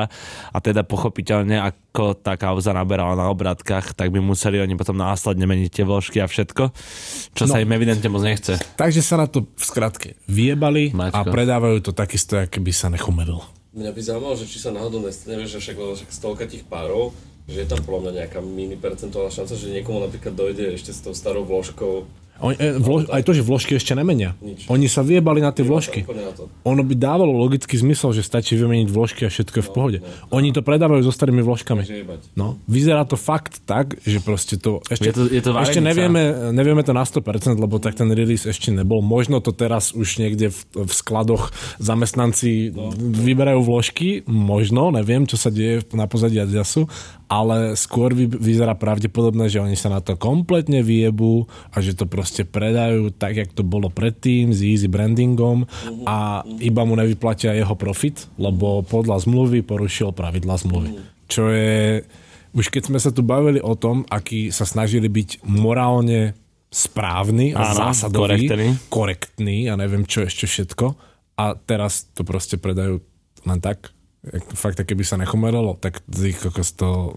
a 0.52 0.58
teda 0.60 0.84
pochopiteľne, 0.84 1.56
ako 1.56 2.19
tá 2.19 2.36
kauza 2.36 2.75
naberala 2.75 3.15
na 3.15 3.32
obratkách, 3.32 3.95
tak 3.95 4.12
by 4.12 4.19
museli 4.19 4.60
oni 4.60 4.75
potom 4.75 4.99
následne 4.99 5.47
meniť 5.47 5.71
tie 5.71 5.88
vložky 5.88 6.19
a 6.19 6.28
všetko, 6.28 6.63
čo 7.32 7.43
no. 7.47 7.52
sa 7.56 7.63
im 7.63 7.71
evidentne 7.71 8.12
moc 8.12 8.28
nechce. 8.28 8.60
Takže 8.75 8.99
sa 8.99 9.23
na 9.23 9.32
to 9.32 9.47
v 9.47 9.63
skratke 9.63 10.10
vyjebali 10.28 10.91
Mačko. 10.91 11.15
a 11.15 11.28
predávajú 11.31 11.77
to 11.85 11.91
takisto, 11.95 12.37
ako 12.37 12.59
by 12.61 12.71
sa 12.75 12.87
nechumelil. 12.91 13.41
Mňa 13.73 13.91
by 13.93 14.01
zaujímalo, 14.01 14.35
že 14.35 14.49
či 14.49 14.57
sa 14.57 14.73
náhodou 14.73 15.01
nestane, 15.05 15.45
že 15.45 15.61
však, 15.61 15.77
však 15.77 16.09
stolka 16.09 16.49
tých 16.49 16.65
párov, 16.65 17.13
že 17.45 17.65
je 17.65 17.67
tam 17.69 17.81
podľa 17.81 18.09
mňa 18.09 18.13
nejaká 18.25 18.39
mini 18.41 18.77
percentuálna 18.77 19.33
šanca, 19.33 19.53
že 19.57 19.73
niekomu 19.73 20.05
napríklad 20.05 20.33
dojde 20.33 20.73
ešte 20.73 20.93
s 20.93 21.01
tou 21.05 21.13
starou 21.13 21.45
vložkou 21.45 22.09
on, 22.39 22.56
e, 22.56 22.80
vlo, 22.80 23.04
aj 23.08 23.21
to, 23.28 23.32
že 23.36 23.43
vložky 23.43 23.75
ešte 23.75 23.93
nemenia. 23.95 24.36
Nič. 24.39 24.71
Oni 24.71 24.88
sa 24.88 25.04
vyjebali 25.04 25.43
na 25.43 25.52
tie 25.52 25.67
vložky. 25.67 26.08
Ono 26.63 26.82
by 26.84 26.93
dávalo 26.95 27.36
logický 27.36 27.75
zmysel, 27.75 28.15
že 28.15 28.23
stačí 28.23 28.56
vymeniť 28.56 28.88
vložky 28.88 29.28
a 29.28 29.30
všetko 29.30 29.56
je 29.60 29.65
v 29.65 29.71
no, 29.71 29.75
pohode. 29.75 29.97
No, 29.99 30.08
no. 30.08 30.39
Oni 30.39 30.49
to 30.56 30.63
predávajú 30.63 31.04
so 31.04 31.12
starými 31.12 31.43
vložkami. 31.43 31.84
No, 32.39 32.60
vyzerá 32.67 33.04
to 33.04 33.19
fakt 33.19 33.63
tak, 33.67 33.99
že 34.04 34.23
proste 34.23 34.56
to... 34.56 34.80
Ešte, 34.88 35.12
je 35.12 35.13
to, 35.15 35.23
je 35.28 35.41
to 35.43 35.52
ešte 35.56 35.84
nevieme, 35.84 36.54
nevieme 36.56 36.84
to 36.86 36.95
na 36.95 37.04
100%, 37.04 37.60
lebo 37.60 37.82
tak 37.82 37.99
ten 37.99 38.08
release 38.12 38.47
ešte 38.47 38.71
nebol. 38.71 39.04
Možno 39.04 39.43
to 39.43 39.52
teraz 39.52 39.91
už 39.91 40.23
niekde 40.23 40.54
v, 40.54 40.60
v 40.88 40.91
skladoch 40.91 41.52
zamestnanci 41.82 42.71
no. 42.71 42.93
vyberajú 42.95 43.60
vložky. 43.65 44.23
Možno, 44.30 44.95
neviem, 44.95 45.28
čo 45.28 45.36
sa 45.36 45.52
deje 45.52 45.84
na 45.91 46.08
pozadí 46.08 46.39
Adidasu, 46.39 46.88
ale 47.30 47.78
skôr 47.78 48.13
vy, 48.17 48.25
vyzerá 48.25 48.73
pravdepodobné, 48.73 49.54
že 49.54 49.62
oni 49.62 49.78
sa 49.78 49.93
na 49.93 50.02
to 50.02 50.17
kompletne 50.17 50.82
vyjebú 50.82 51.45
a 51.69 51.78
že 51.78 51.93
to 51.93 52.10
proste 52.10 52.28
predajú 52.45 53.09
tak, 53.13 53.37
jak 53.37 53.49
to 53.51 53.65
bolo 53.65 53.89
predtým 53.89 54.53
s 54.53 54.61
easy 54.61 54.85
brandingom 54.85 55.65
a 56.05 56.45
iba 56.61 56.81
mu 56.85 56.93
nevyplatia 56.93 57.57
jeho 57.57 57.73
profit, 57.73 58.29
lebo 58.37 58.85
podľa 58.85 59.25
zmluvy 59.25 59.65
porušil 59.65 60.13
pravidla 60.13 60.55
zmluvy. 60.61 60.89
Čo 61.25 61.49
je... 61.49 62.05
Už 62.49 62.73
keď 62.73 62.89
sme 62.89 62.97
sa 62.97 63.13
tu 63.13 63.21
bavili 63.21 63.61
o 63.61 63.77
tom, 63.77 64.05
aký 64.09 64.49
sa 64.49 64.65
snažili 64.65 65.05
byť 65.05 65.45
morálne 65.45 66.33
správny 66.69 67.53
a 67.57 67.65
Áno, 67.65 67.77
zásadový, 67.89 68.45
korektný. 68.45 68.67
korektný 68.93 69.57
a 69.69 69.77
neviem 69.77 70.05
čo 70.05 70.25
ešte 70.25 70.45
všetko 70.45 70.93
a 71.37 71.57
teraz 71.57 72.09
to 72.13 72.21
proste 72.21 72.61
predajú 72.61 73.01
len 73.47 73.59
tak, 73.63 73.89
fakt, 74.53 74.77
keby 74.83 75.01
sa 75.07 75.17
nechomeralo, 75.17 75.79
tak 75.79 76.03
to 76.75 77.15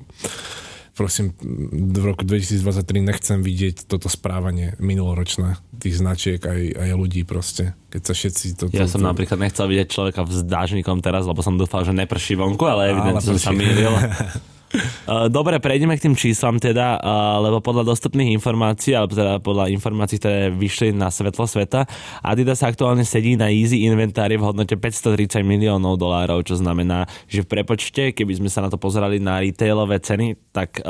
prosím, 0.92 1.33
v 1.72 2.05
roku 2.05 2.22
2023 2.24 2.85
nechcem 3.00 3.38
vidieť 3.40 3.88
toto 3.88 4.12
správanie 4.12 4.76
minuloročné 4.76 5.57
tých 5.81 5.98
značiek 5.98 6.38
aj, 6.38 6.61
aj 6.76 6.90
ľudí 6.94 7.24
proste. 7.24 7.72
Keď 7.90 8.02
sa 8.05 8.12
všetci 8.12 8.46
to... 8.57 8.64
Ja 8.70 8.87
som 8.87 9.02
napríklad 9.02 9.40
nechcel 9.40 9.66
vidieť 9.68 9.88
človeka 9.88 10.24
s 10.28 10.44
dážnikom 10.44 11.00
teraz, 11.00 11.24
lebo 11.24 11.40
som 11.40 11.57
dúfal, 11.57 11.83
že 11.88 11.96
neprší 11.96 12.37
vonku, 12.38 12.64
ale 12.64 12.92
evidentne 12.92 13.24
som 13.24 13.40
sa 13.40 13.50
mýlil. 13.50 13.92
Dobre, 15.29 15.61
prejdeme 15.61 15.95
k 16.01 16.09
tým 16.09 16.17
číslam 16.17 16.57
teda, 16.57 16.97
lebo 17.45 17.61
podľa 17.61 17.93
dostupných 17.93 18.33
informácií, 18.33 18.97
alebo 18.97 19.13
teda 19.13 19.39
podľa 19.45 19.69
informácií, 19.69 20.17
ktoré 20.17 20.49
vyšli 20.49 20.97
na 20.97 21.13
svetlo 21.13 21.45
sveta, 21.45 21.85
Adidas 22.25 22.65
aktuálne 22.65 23.05
sedí 23.05 23.37
na 23.37 23.53
easy 23.53 23.85
inventári 23.85 24.41
v 24.41 24.49
hodnote 24.49 24.75
530 24.81 25.45
miliónov 25.45 26.01
dolárov, 26.01 26.41
čo 26.49 26.57
znamená, 26.57 27.05
že 27.29 27.45
v 27.45 27.53
prepočte, 27.53 28.17
keby 28.17 28.33
sme 28.41 28.49
sa 28.49 28.65
na 28.65 28.73
to 28.73 28.81
pozerali 28.81 29.21
na 29.21 29.39
retailové 29.45 30.01
ceny, 30.01 30.41
tak 30.51 30.81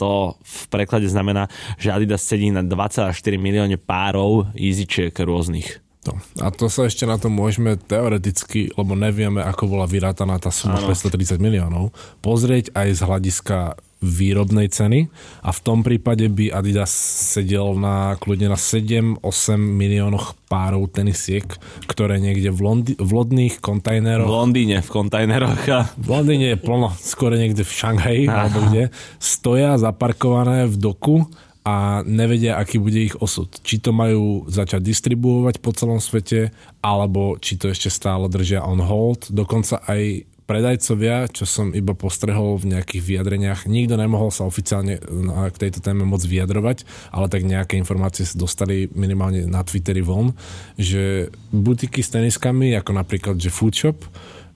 to 0.00 0.38
v 0.38 0.62
preklade 0.70 1.10
znamená, 1.10 1.50
že 1.76 1.92
Adidas 1.92 2.22
sedí 2.22 2.54
na 2.54 2.62
2,4 2.62 3.12
milióne 3.36 3.76
párov 3.76 4.48
easyčiek 4.54 5.12
rôznych. 5.12 5.83
To. 6.04 6.12
A 6.44 6.52
to 6.52 6.68
sa 6.68 6.84
ešte 6.84 7.08
na 7.08 7.16
to 7.16 7.32
môžeme 7.32 7.80
teoreticky, 7.80 8.68
lebo 8.76 8.92
nevieme, 8.92 9.40
ako 9.40 9.72
bola 9.72 9.88
vyrátaná 9.88 10.36
tá 10.36 10.52
suma 10.52 10.76
530 10.84 11.40
miliónov, 11.40 11.96
pozrieť 12.20 12.76
aj 12.76 12.88
z 12.92 13.00
hľadiska 13.00 13.58
výrobnej 14.04 14.68
ceny 14.68 15.08
a 15.40 15.50
v 15.50 15.60
tom 15.64 15.80
prípade 15.80 16.28
by 16.28 16.52
Adidas 16.52 16.92
sedel 17.32 17.72
na 17.80 18.20
kľudne 18.20 18.52
na 18.52 18.58
7-8 18.60 19.24
miliónoch 19.56 20.36
párov 20.44 20.92
tenisiek, 20.92 21.48
ktoré 21.88 22.20
niekde 22.20 22.52
v, 22.52 22.60
Londi- 22.60 22.98
v 23.00 23.10
lodných 23.10 23.64
kontajneroch... 23.64 24.28
V 24.28 24.36
Londýne 24.36 24.84
v 24.84 24.90
kontajneroch. 24.92 25.60
A... 25.72 25.88
V 25.96 26.08
Londýne 26.12 26.52
je 26.52 26.58
plno, 26.60 26.92
skôr 27.00 27.32
niekde 27.32 27.64
v 27.64 27.72
Šanghaji 27.72 28.24
alebo 28.28 28.58
kde, 28.68 28.92
stoja 29.16 29.80
zaparkované 29.80 30.68
v 30.68 30.76
doku 30.76 31.24
a 31.64 32.04
nevedia, 32.04 32.60
aký 32.60 32.76
bude 32.76 33.00
ich 33.00 33.16
osud. 33.16 33.48
Či 33.64 33.80
to 33.80 33.96
majú 33.96 34.44
začať 34.52 34.84
distribuovať 34.84 35.64
po 35.64 35.72
celom 35.72 35.96
svete, 35.96 36.52
alebo 36.84 37.40
či 37.40 37.56
to 37.56 37.72
ešte 37.72 37.88
stále 37.88 38.28
držia 38.28 38.60
on 38.60 38.84
hold. 38.84 39.32
Dokonca 39.32 39.80
aj 39.88 40.28
predajcovia, 40.44 41.24
čo 41.32 41.48
som 41.48 41.72
iba 41.72 41.96
postrehol 41.96 42.60
v 42.60 42.76
nejakých 42.76 43.00
vyjadreniach, 43.00 43.64
nikto 43.64 43.96
nemohol 43.96 44.28
sa 44.28 44.44
oficiálne 44.44 45.00
k 45.48 45.56
tejto 45.56 45.80
téme 45.80 46.04
moc 46.04 46.20
vyjadrovať, 46.20 46.84
ale 47.16 47.32
tak 47.32 47.48
nejaké 47.48 47.80
informácie 47.80 48.28
sa 48.28 48.36
dostali 48.36 48.84
minimálne 48.92 49.48
na 49.48 49.64
Twitteri 49.64 50.04
von, 50.04 50.36
že 50.76 51.32
butiky 51.48 52.04
s 52.04 52.12
teniskami, 52.12 52.76
ako 52.76 52.92
napríklad 52.92 53.40
že 53.40 53.48
Foodshop, 53.48 54.04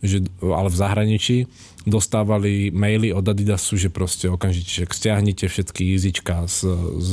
že, 0.03 0.23
ale 0.43 0.69
v 0.71 0.77
zahraničí, 0.77 1.37
dostávali 1.89 2.69
maily 2.71 3.11
od 3.11 3.25
Adidasu, 3.25 3.81
že 3.81 3.89
proste 3.89 4.29
okamžite 4.29 4.87
stiahnite 4.93 5.49
všetky 5.49 5.83
jízička 5.97 6.45
z, 6.47 6.69
z 7.01 7.13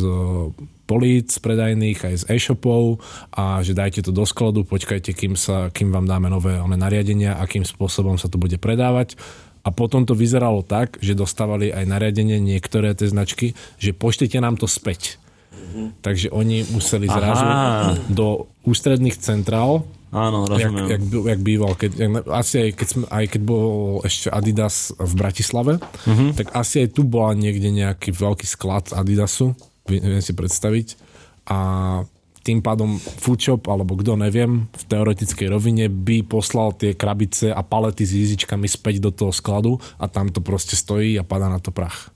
políc 0.85 1.33
predajných 1.41 1.99
aj 2.03 2.15
z 2.21 2.23
e-shopov 2.29 3.01
a 3.33 3.63
že 3.65 3.73
dajte 3.73 4.05
to 4.05 4.11
do 4.13 4.27
skladu, 4.27 4.67
počkajte, 4.67 5.15
kým, 5.17 5.33
sa, 5.33 5.73
kým 5.73 5.89
vám 5.89 6.05
dáme 6.05 6.29
nové 6.29 6.59
one 6.61 6.77
nariadenia, 6.77 7.41
akým 7.41 7.65
spôsobom 7.65 8.21
sa 8.21 8.29
to 8.29 8.37
bude 8.37 8.59
predávať. 8.61 9.17
A 9.65 9.73
potom 9.73 10.05
to 10.05 10.13
vyzeralo 10.13 10.61
tak, 10.61 11.01
že 11.01 11.17
dostávali 11.17 11.73
aj 11.73 11.89
nariadenie 11.89 12.37
niektoré 12.37 12.93
tie 12.93 13.09
značky, 13.09 13.57
že 13.81 13.97
pošlite 13.97 14.37
nám 14.37 14.61
to 14.61 14.69
späť. 14.69 15.17
Mm-hmm. 15.49 16.05
Takže 16.05 16.29
oni 16.29 16.69
museli 16.69 17.09
zrazu 17.09 17.41
Aha. 17.41 17.97
do 18.13 18.45
ústredných 18.61 19.17
centrál 19.17 19.89
Áno, 20.15 20.47
rozumiem. 20.47 20.87
Jak, 20.87 21.03
jak, 21.03 21.25
jak 21.35 21.39
býval, 21.43 21.71
keď, 21.75 21.91
jak, 21.99 22.11
asi 22.31 22.55
aj 22.63 22.71
keď, 22.79 22.87
sme, 22.87 23.05
aj 23.11 23.25
keď 23.35 23.41
bol 23.43 23.99
ešte 24.07 24.31
Adidas 24.31 24.95
v 24.95 25.13
Bratislave, 25.19 25.73
uh-huh. 25.83 26.31
tak 26.31 26.55
asi 26.55 26.87
aj 26.87 26.95
tu 26.95 27.03
bola 27.03 27.35
niekde 27.35 27.67
nejaký 27.67 28.15
veľký 28.15 28.47
sklad 28.47 28.95
Adidasu, 28.95 29.51
viem 29.91 30.23
si 30.23 30.31
predstaviť. 30.31 30.95
A 31.51 31.57
tým 32.45 32.61
pádom 32.61 32.95
Foodshop, 33.01 33.67
alebo 33.67 33.97
kto 33.97 34.15
neviem, 34.15 34.69
v 34.69 34.83
teoretickej 34.85 35.49
rovine 35.49 35.89
by 35.89 36.23
poslal 36.23 36.77
tie 36.77 36.93
krabice 36.93 37.49
a 37.49 37.65
palety 37.65 38.05
s 38.05 38.13
jízičkami 38.13 38.69
späť 38.69 39.01
do 39.01 39.11
toho 39.11 39.33
skladu 39.33 39.81
a 39.97 40.05
tam 40.05 40.29
to 40.29 40.39
proste 40.45 40.77
stojí 40.77 41.17
a 41.17 41.25
padá 41.25 41.49
na 41.49 41.57
to 41.57 41.73
prach. 41.73 42.14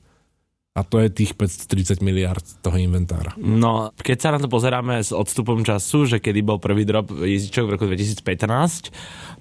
A 0.78 0.86
to 0.86 1.02
je 1.02 1.10
tých 1.10 1.34
530 1.34 2.06
miliard 2.06 2.46
toho 2.62 2.78
inventára. 2.78 3.34
No, 3.42 3.90
keď 3.98 4.18
sa 4.22 4.30
na 4.32 4.40
to 4.40 4.46
pozeráme 4.46 5.02
s 5.02 5.10
odstupom 5.10 5.66
času, 5.66 6.06
že 6.06 6.18
kedy 6.22 6.46
bol 6.46 6.62
prvý 6.62 6.86
drop 6.86 7.10
jezdičok 7.10 7.66
v 7.66 7.74
roku 7.74 7.86
2015, 7.90 8.94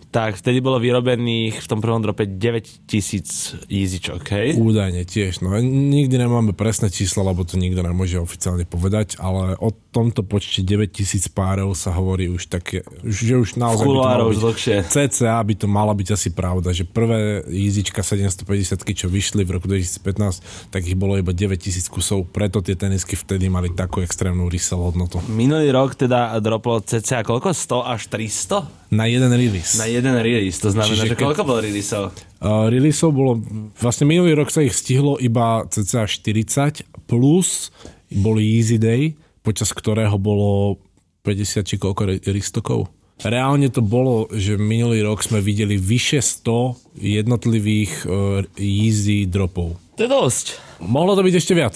tak 0.09 0.41
vtedy 0.41 0.65
bolo 0.65 0.81
vyrobených 0.81 1.61
v 1.61 1.67
tom 1.69 1.85
prvom 1.85 2.01
drope 2.01 2.25
9000 2.25 3.69
jízičok, 3.69 4.23
hej? 4.33 4.49
Údajne 4.57 5.05
tiež, 5.05 5.45
no 5.45 5.53
nikdy 5.61 6.17
nemáme 6.17 6.57
presné 6.57 6.89
čísla, 6.89 7.27
lebo 7.29 7.45
to 7.45 7.61
nikto 7.61 7.85
nemôže 7.85 8.17
oficiálne 8.17 8.65
povedať, 8.65 9.21
ale 9.21 9.57
o 9.61 9.69
tomto 9.73 10.25
počte 10.25 10.65
9000 10.65 11.29
párov 11.33 11.77
sa 11.77 11.93
hovorí 11.93 12.33
už 12.33 12.49
také, 12.49 12.87
že 13.05 13.37
už 13.37 13.61
naozaj 13.61 13.85
by 13.85 13.93
to 13.93 14.07
malo 14.07 14.29
byť, 14.31 14.39
dlhšie. 14.41 14.77
CCA 14.89 15.39
by 15.45 15.55
to 15.59 15.67
mala 15.67 15.93
byť 15.93 16.09
asi 16.15 16.29
pravda, 16.33 16.71
že 16.73 16.89
prvé 16.89 17.45
jízička 17.49 18.01
750 18.01 18.81
čo 18.89 19.07
vyšli 19.11 19.45
v 19.45 19.51
roku 19.61 19.69
2015, 19.69 20.73
tak 20.73 20.87
ich 20.89 20.97
bolo 20.97 21.19
iba 21.19 21.35
9000 21.35 21.85
kusov, 21.93 22.25
preto 22.31 22.65
tie 22.65 22.79
tenisky 22.79 23.19
vtedy 23.19 23.51
mali 23.53 23.75
takú 23.75 24.01
extrémnu 24.01 24.49
resell 24.49 24.81
hodnotu. 24.81 25.21
Minulý 25.29 25.69
rok 25.75 25.99
teda 25.99 26.33
droplo 26.41 26.81
CCA 26.81 27.21
koľko? 27.27 27.53
100 27.53 27.93
až 27.93 28.01
300? 28.09 28.89
Na 28.89 29.05
jeden 29.05 29.29
release. 29.29 29.77
Na 29.77 29.85
jeden 29.85 29.98
release, 30.03 30.59
to 30.63 30.71
znamená, 30.71 30.95
Čiže 30.95 31.15
že 31.15 31.17
koľko 31.19 31.43
bolo 31.43 31.59
releaseov? 31.65 32.05
Uh, 32.39 32.71
releaseov 32.71 33.11
bolo, 33.11 33.33
vlastne 33.79 34.07
minulý 34.07 34.39
rok 34.39 34.53
sa 34.53 34.63
ich 34.63 34.77
stihlo 34.77 35.19
iba 35.19 35.67
cca 35.67 36.07
40, 36.07 36.87
plus 37.11 37.75
boli 38.09 38.59
Easy 38.59 38.79
Day, 38.79 39.19
počas 39.43 39.75
ktorého 39.75 40.15
bolo 40.21 40.79
50 41.27 41.67
či 41.67 41.77
koľko 41.77 42.23
ristokov. 42.31 42.89
Reálne 43.19 43.67
to 43.67 43.83
bolo, 43.83 44.31
že 44.31 44.55
minulý 44.55 45.03
rok 45.03 45.27
sme 45.27 45.43
videli 45.43 45.75
vyše 45.75 46.23
100 46.23 47.03
jednotlivých 47.03 47.93
uh, 48.07 48.47
easy 48.55 49.27
dropov. 49.27 49.75
To 49.99 50.07
je 50.07 50.11
dosť. 50.11 50.47
Mohlo 50.79 51.19
to 51.19 51.27
byť 51.27 51.35
ešte 51.35 51.55
viac 51.59 51.75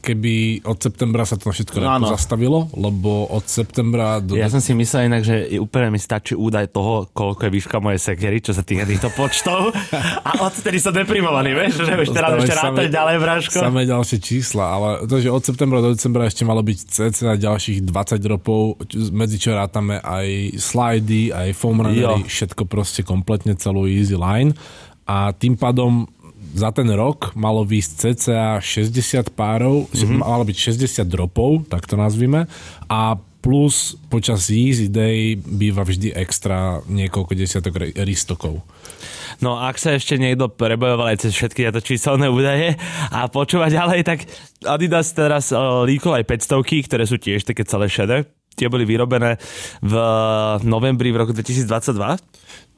keby 0.00 0.34
od 0.64 0.76
septembra 0.76 1.22
sa 1.22 1.36
to 1.36 1.48
všetko 1.48 1.78
No 1.78 2.08
zastavilo, 2.08 2.66
lebo 2.72 3.28
od 3.28 3.44
septembra 3.44 4.18
do... 4.18 4.34
Ja 4.34 4.48
som 4.48 4.58
si 4.58 4.72
myslel 4.72 5.06
inak, 5.06 5.22
že 5.22 5.56
úplne 5.56 5.92
mi 5.92 6.00
stačí 6.00 6.32
údaj 6.32 6.70
toho, 6.70 7.06
koľko 7.06 7.44
je 7.44 7.50
výška 7.52 7.76
mojej 7.78 8.00
sekery, 8.02 8.40
čo 8.40 8.50
sa 8.50 8.60
týka 8.60 8.82
týchto 8.82 9.12
počtov. 9.12 9.70
A 10.28 10.42
odtedy 10.42 10.76
som 10.76 10.90
deprimovaný, 10.90 11.52
vieš, 11.52 11.84
že 11.84 11.92
už 11.94 12.08
teraz 12.10 12.32
ešte 12.34 12.56
rátať 12.56 12.88
ďalej, 12.88 13.16
Braško. 13.18 13.58
Samé 13.60 13.84
ďalšie 13.84 14.18
čísla, 14.18 14.64
ale 14.66 14.88
to, 15.04 15.16
že 15.16 15.28
od 15.28 15.42
septembra 15.42 15.78
do 15.78 15.92
decembra 15.92 16.24
ešte 16.24 16.42
malo 16.42 16.60
byť 16.60 16.78
cca 16.80 17.36
ďalších 17.36 17.84
20 17.84 18.18
dropov, 18.18 18.60
čo- 18.84 19.12
medzi 19.12 19.36
čo 19.36 19.52
rátame 19.52 20.00
aj 20.00 20.26
slidy, 20.56 21.30
aj 21.30 21.52
foam 21.52 21.78
runnery, 21.78 22.24
všetko 22.24 22.64
proste 22.64 23.04
kompletne 23.04 23.52
celú 23.54 23.84
easy 23.84 24.16
line. 24.16 24.56
A 25.04 25.34
tým 25.34 25.58
pádom 25.58 26.06
za 26.52 26.70
ten 26.70 26.88
rok 26.90 27.32
malo 27.34 27.62
výjsť 27.62 27.92
cca 28.14 28.42
60 28.58 29.30
párov, 29.32 29.86
Mhm. 29.88 29.96
mm-hmm. 29.96 30.20
malo 30.20 30.44
byť 30.44 30.56
60 30.76 31.06
dropov, 31.06 31.66
tak 31.66 31.86
to 31.86 31.94
nazvime, 31.94 32.46
a 32.86 33.00
plus 33.40 33.96
počas 34.12 34.52
Easy 34.52 34.92
Day 34.92 35.32
býva 35.32 35.80
vždy 35.80 36.12
extra 36.12 36.84
niekoľko 36.84 37.32
desiatok 37.32 37.72
ristokov. 38.04 38.60
No 39.40 39.56
ak 39.56 39.80
sa 39.80 39.96
ešte 39.96 40.20
niekto 40.20 40.52
prebojoval 40.52 41.16
aj 41.16 41.24
cez 41.24 41.32
všetky 41.32 41.64
tieto 41.64 41.80
číselné 41.80 42.28
údaje 42.28 42.76
a 43.08 43.32
počúva 43.32 43.72
ďalej, 43.72 44.04
tak 44.04 44.28
Adidas 44.68 45.16
teraz 45.16 45.56
uh, 45.56 45.88
líkol 45.88 46.20
aj 46.20 46.28
500, 46.28 46.84
ktoré 46.84 47.04
sú 47.08 47.16
tiež 47.16 47.48
také 47.48 47.64
celé 47.64 47.88
šedé. 47.88 48.28
Tie 48.60 48.68
boli 48.68 48.84
vyrobené 48.84 49.40
v 49.80 49.94
novembri 50.68 51.08
v 51.08 51.24
roku 51.24 51.32
2022. 51.32 51.96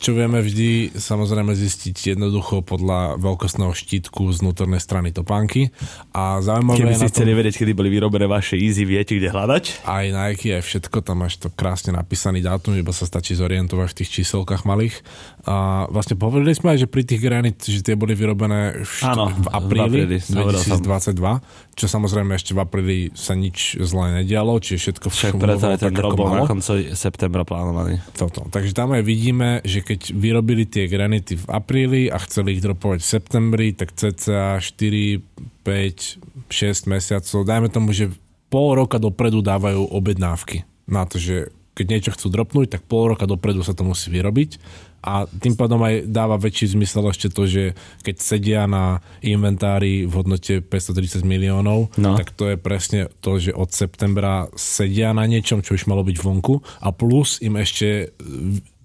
Čo 0.03 0.19
vieme 0.19 0.43
vždy 0.43 0.99
samozrejme 0.99 1.55
zistiť 1.55 2.19
jednoducho 2.19 2.67
podľa 2.67 3.23
veľkostného 3.23 3.71
štítku 3.71 4.35
z 4.35 4.43
vnútornej 4.43 4.83
strany 4.83 5.15
topánky. 5.15 5.71
A 6.11 6.43
zaujímavé 6.43 6.83
Keby 6.83 6.91
je 6.91 6.99
ste 6.99 7.07
tom, 7.07 7.15
chceli 7.15 7.33
vedieť, 7.39 7.55
kedy 7.63 7.71
boli 7.71 7.87
vyrobené 7.87 8.27
vaše 8.27 8.59
Easy, 8.59 8.83
viete, 8.83 9.15
kde 9.15 9.31
hľadať? 9.31 9.87
aj 9.87 10.05
Nike, 10.11 10.59
aj 10.59 10.63
všetko, 10.67 11.07
tam 11.07 11.23
máš 11.23 11.39
to 11.39 11.55
krásne 11.55 11.95
napísaný 11.95 12.43
dátum, 12.43 12.75
iba 12.75 12.91
sa 12.91 13.07
stačí 13.07 13.39
zorientovať 13.39 13.89
v 13.95 13.97
tých 14.03 14.11
číselkách 14.21 14.67
malých. 14.67 15.07
A 15.47 15.87
vlastne 15.87 16.19
povedali 16.19 16.51
sme 16.51 16.75
aj, 16.75 16.83
že 16.83 16.89
pri 16.91 17.03
tých 17.07 17.23
granit, 17.23 17.63
že 17.63 17.79
tie 17.87 17.95
boli 17.95 18.19
vyrobené 18.19 18.83
v, 18.83 18.95
Áno, 19.07 19.31
v 19.31 19.47
apríli, 19.55 20.19
v 20.19 20.19
apríli, 20.19 20.35
hovoril 20.35 20.61
som. 20.67 20.83
2022, 20.83 21.79
čo 21.79 21.87
samozrejme 21.87 22.35
ešte 22.35 22.53
v 22.57 22.61
apríli 22.63 22.99
sa 23.15 23.39
nič 23.39 23.79
zle 23.79 24.23
nedialo, 24.23 24.59
čiže 24.59 24.99
všetko 24.99 25.07
fungovalo 25.07 25.41
preto 25.47 25.67
aj 25.71 25.79
ten 25.79 25.95
bol 25.95 26.27
na 26.27 26.43
konci 26.43 26.91
septembra 26.99 27.47
plánovaný. 27.47 28.03
Toto. 28.19 28.51
Takže 28.51 28.75
tam 28.75 28.99
aj 28.99 29.03
vidíme, 29.07 29.63
že 29.63 29.85
keď 29.93 30.17
vyrobili 30.17 30.65
tie 30.65 30.89
granity 30.89 31.37
v 31.37 31.47
apríli 31.53 32.03
a 32.09 32.17
chceli 32.17 32.57
ich 32.57 32.65
dropovať 32.65 33.05
v 33.05 33.11
septembri, 33.13 33.67
tak 33.77 33.93
cca 33.93 34.57
4, 34.57 35.21
5, 35.61 36.49
6 36.49 36.89
mesiacov, 36.89 37.39
dajme 37.45 37.69
tomu, 37.69 37.93
že 37.93 38.09
pol 38.49 38.73
roka 38.73 38.97
dopredu 38.97 39.45
dávajú 39.45 39.93
objednávky 39.93 40.65
na 40.89 41.05
to, 41.05 41.21
že 41.21 41.53
keď 41.73 41.87
niečo 41.89 42.11
chcú 42.13 42.27
dropnúť, 42.29 42.69
tak 42.69 42.83
pol 42.85 43.13
roka 43.13 43.25
dopredu 43.25 43.61
sa 43.61 43.73
to 43.73 43.85
musí 43.85 44.09
vyrobiť 44.09 44.61
a 45.03 45.27
tým 45.27 45.59
pádom 45.59 45.83
aj 45.83 46.07
dáva 46.07 46.39
väčší 46.39 46.79
zmysel 46.79 47.11
ešte 47.11 47.27
to, 47.27 47.43
že 47.43 47.75
keď 48.07 48.17
sedia 48.23 48.63
na 48.71 49.03
inventári 49.19 50.07
v 50.07 50.13
hodnote 50.15 50.63
530 50.63 51.27
miliónov, 51.27 51.91
No. 51.99 52.15
tak 52.15 52.31
to 52.31 52.55
je 52.55 52.57
presne 52.57 53.11
to, 53.19 53.41
že 53.43 53.51
od 53.51 53.73
septembra 53.75 54.47
sedia 54.55 55.11
na 55.11 55.27
niečom, 55.27 55.59
čo 55.59 55.75
už 55.75 55.91
malo 55.91 56.07
byť 56.07 56.17
vonku 56.23 56.63
a 56.85 56.95
plus 56.95 57.43
im 57.43 57.59
ešte 57.59 58.15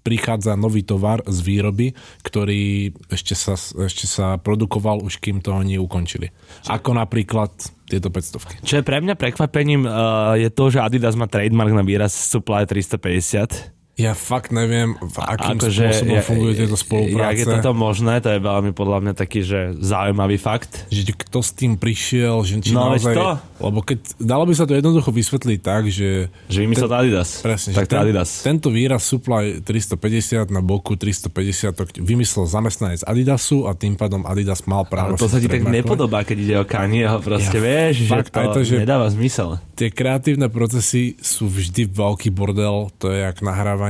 prichádza 0.02 0.58
nový 0.58 0.82
tovar 0.82 1.22
z 1.26 1.38
výroby, 1.44 1.92
ktorý 2.24 2.92
ešte 3.10 3.34
sa, 3.36 3.54
ešte 3.58 4.06
sa 4.08 4.36
produkoval 4.40 5.04
už 5.04 5.20
kým 5.22 5.40
to 5.44 5.54
oni 5.54 5.78
ukončili. 5.78 6.32
Ako 6.66 6.96
napríklad 6.96 7.52
tieto 7.88 8.12
500. 8.12 8.64
Čo 8.66 8.74
je 8.80 8.84
pre 8.84 9.00
mňa 9.00 9.16
prekvapením, 9.16 9.88
uh, 9.88 10.36
je 10.36 10.48
to, 10.52 10.68
že 10.68 10.84
Adidas 10.84 11.16
má 11.16 11.24
trademark 11.24 11.72
na 11.72 11.86
výraz 11.86 12.12
Supply 12.12 12.68
350. 12.68 13.77
Ja 13.98 14.14
fakt 14.14 14.50
neviem, 14.50 14.94
v 14.94 15.16
akým 15.18 15.58
Akože, 15.58 15.90
spôsobom 15.90 16.14
ja- 16.14 16.22
fungujú 16.22 16.52
tieto 16.54 16.70
Jak 16.72 16.80
spolupráce. 16.80 17.34
je 17.36 17.46
toto 17.50 17.72
možné, 17.72 18.14
to 18.18 18.30
je 18.30 18.38
veľmi 18.38 18.70
podľa 18.70 18.98
mňa 19.00 19.12
taký, 19.12 19.42
že 19.42 19.74
zaujímavý 19.74 20.38
fakt. 20.38 20.86
že 20.88 21.02
kto 21.04 21.38
s 21.38 21.50
tým 21.50 21.74
prišiel, 21.74 22.38
že 22.40 22.62
či 22.62 22.70
No, 22.70 22.94
naozaj... 22.94 23.10
to. 23.12 23.26
Lebo 23.58 23.82
keď, 23.82 23.98
dalo 24.16 24.46
by 24.46 24.54
sa 24.54 24.64
to 24.64 24.72
jednoducho 24.72 25.10
vysvetliť 25.10 25.58
tak, 25.58 25.82
že... 25.88 26.30
Že 26.46 26.58
vymyslel 26.62 26.90
Adidas. 26.94 27.42
Presne, 27.42 27.74
tak 27.74 27.84
že 27.84 27.90
ten, 27.90 27.98
Adidas. 28.00 28.30
tento 28.38 28.70
výraz 28.70 29.02
Supply 29.02 29.58
350 29.58 30.46
na 30.46 30.62
boku 30.62 30.94
350 30.94 31.34
to 31.74 31.82
vymyslel 31.98 32.46
zamestnanec 32.46 33.02
Adidasu 33.02 33.66
a 33.66 33.74
tým 33.74 33.98
pádom 33.98 34.22
Adidas 34.22 34.62
mal 34.62 34.86
Ale 34.86 34.90
právo 35.10 35.18
to 35.18 35.26
sa 35.26 35.42
ti 35.42 35.50
tak 35.50 35.66
nepodobá, 35.66 36.22
keď 36.22 36.36
ide 36.38 36.54
o 36.54 36.62
Kanyeho, 36.62 37.18
proste 37.18 37.58
Ja, 37.58 37.66
vieš, 37.90 38.06
že 38.06 38.14
fakt, 38.14 38.30
to, 38.30 38.38
aj 38.38 38.46
to, 38.52 38.60
že- 38.62 38.78
nedáva 38.78 39.10
zmysel. 39.10 39.58
Tie 39.74 39.90
kreatívne 39.90 40.46
procesy 40.46 41.18
sú 41.18 41.46
vždy 41.46 41.86
veľký 41.88 42.30
bordel, 42.30 42.94
to 42.94 43.10
je 43.10 43.22
jak 43.22 43.42
nahrávanie 43.42 43.87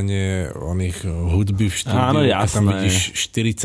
oných 0.52 1.02
hudby 1.08 1.66
v 1.66 1.74
štúdiu, 1.74 1.98
Áno, 1.98 2.20
keď 2.22 2.50
tam 2.52 2.66
jasné. 2.68 2.72
vidíš 2.76 2.96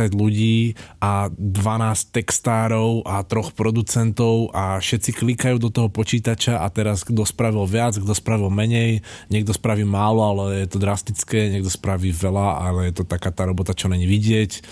40 0.10 0.16
ľudí 0.16 0.58
a 1.04 1.28
12 1.30 2.16
textárov 2.16 3.06
a 3.06 3.22
troch 3.28 3.54
producentov 3.54 4.50
a 4.56 4.82
všetci 4.82 5.12
klikajú 5.14 5.62
do 5.62 5.70
toho 5.70 5.92
počítača 5.92 6.64
a 6.64 6.68
teraz 6.74 7.04
kto 7.06 7.28
spravil 7.28 7.68
viac, 7.68 8.00
kto 8.00 8.14
spravil 8.16 8.50
menej, 8.50 9.04
niekto 9.30 9.54
spraví 9.54 9.84
málo, 9.84 10.24
ale 10.24 10.66
je 10.66 10.68
to 10.72 10.82
drastické, 10.82 11.52
niekto 11.52 11.70
spraví 11.70 12.10
veľa, 12.10 12.48
ale 12.64 12.80
je 12.90 12.94
to 12.98 13.04
taká 13.04 13.30
tá 13.30 13.44
robota, 13.44 13.76
čo 13.76 13.92
není 13.92 14.08
vidieť. 14.08 14.64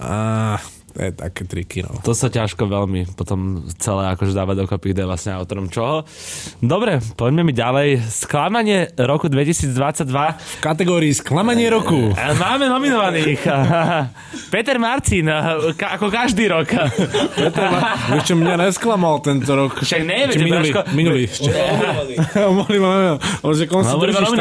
A 0.00 0.56
je 1.00 1.12
také 1.12 1.42
triky, 1.42 1.80
no. 1.80 1.96
To 2.00 2.12
sa 2.12 2.28
ťažko 2.28 2.64
veľmi 2.64 3.16
potom 3.16 3.64
celé 3.76 4.12
akože 4.12 4.30
dávať 4.30 4.56
dokopy, 4.60 4.92
kde 4.92 5.02
je 5.02 5.08
vlastne 5.08 5.30
autorom 5.32 5.66
čoho. 5.66 6.04
Dobre, 6.60 7.00
poďme 7.14 7.42
mi 7.42 7.52
ďalej. 7.52 8.04
Sklamanie 8.04 8.92
roku 8.96 9.26
2022. 9.26 9.72
V 10.04 10.56
kategórii 10.60 11.10
sklamanie 11.10 11.66
roku. 11.66 12.12
Máme 12.12 12.68
nominovaných. 12.68 13.40
Peter 14.54 14.76
Marcin, 14.76 15.26
ka- 15.74 15.96
ako 15.96 16.06
každý 16.08 16.46
rok. 16.46 16.68
Peter 17.34 17.66
ma, 17.66 17.80
vieš 18.12 18.24
čo, 18.26 18.34
mňa 18.34 18.54
nesklamal 18.60 19.22
tento 19.22 19.48
rok. 19.50 19.80
Však 19.80 20.02
neviem, 20.04 20.36
minulý, 20.36 20.70
Braško- 20.70 20.86
minulý 20.92 21.22
ešte. 21.24 21.50
On 23.70 23.84
si 23.86 23.96
drží 23.96 24.24
lebo- 24.26 24.36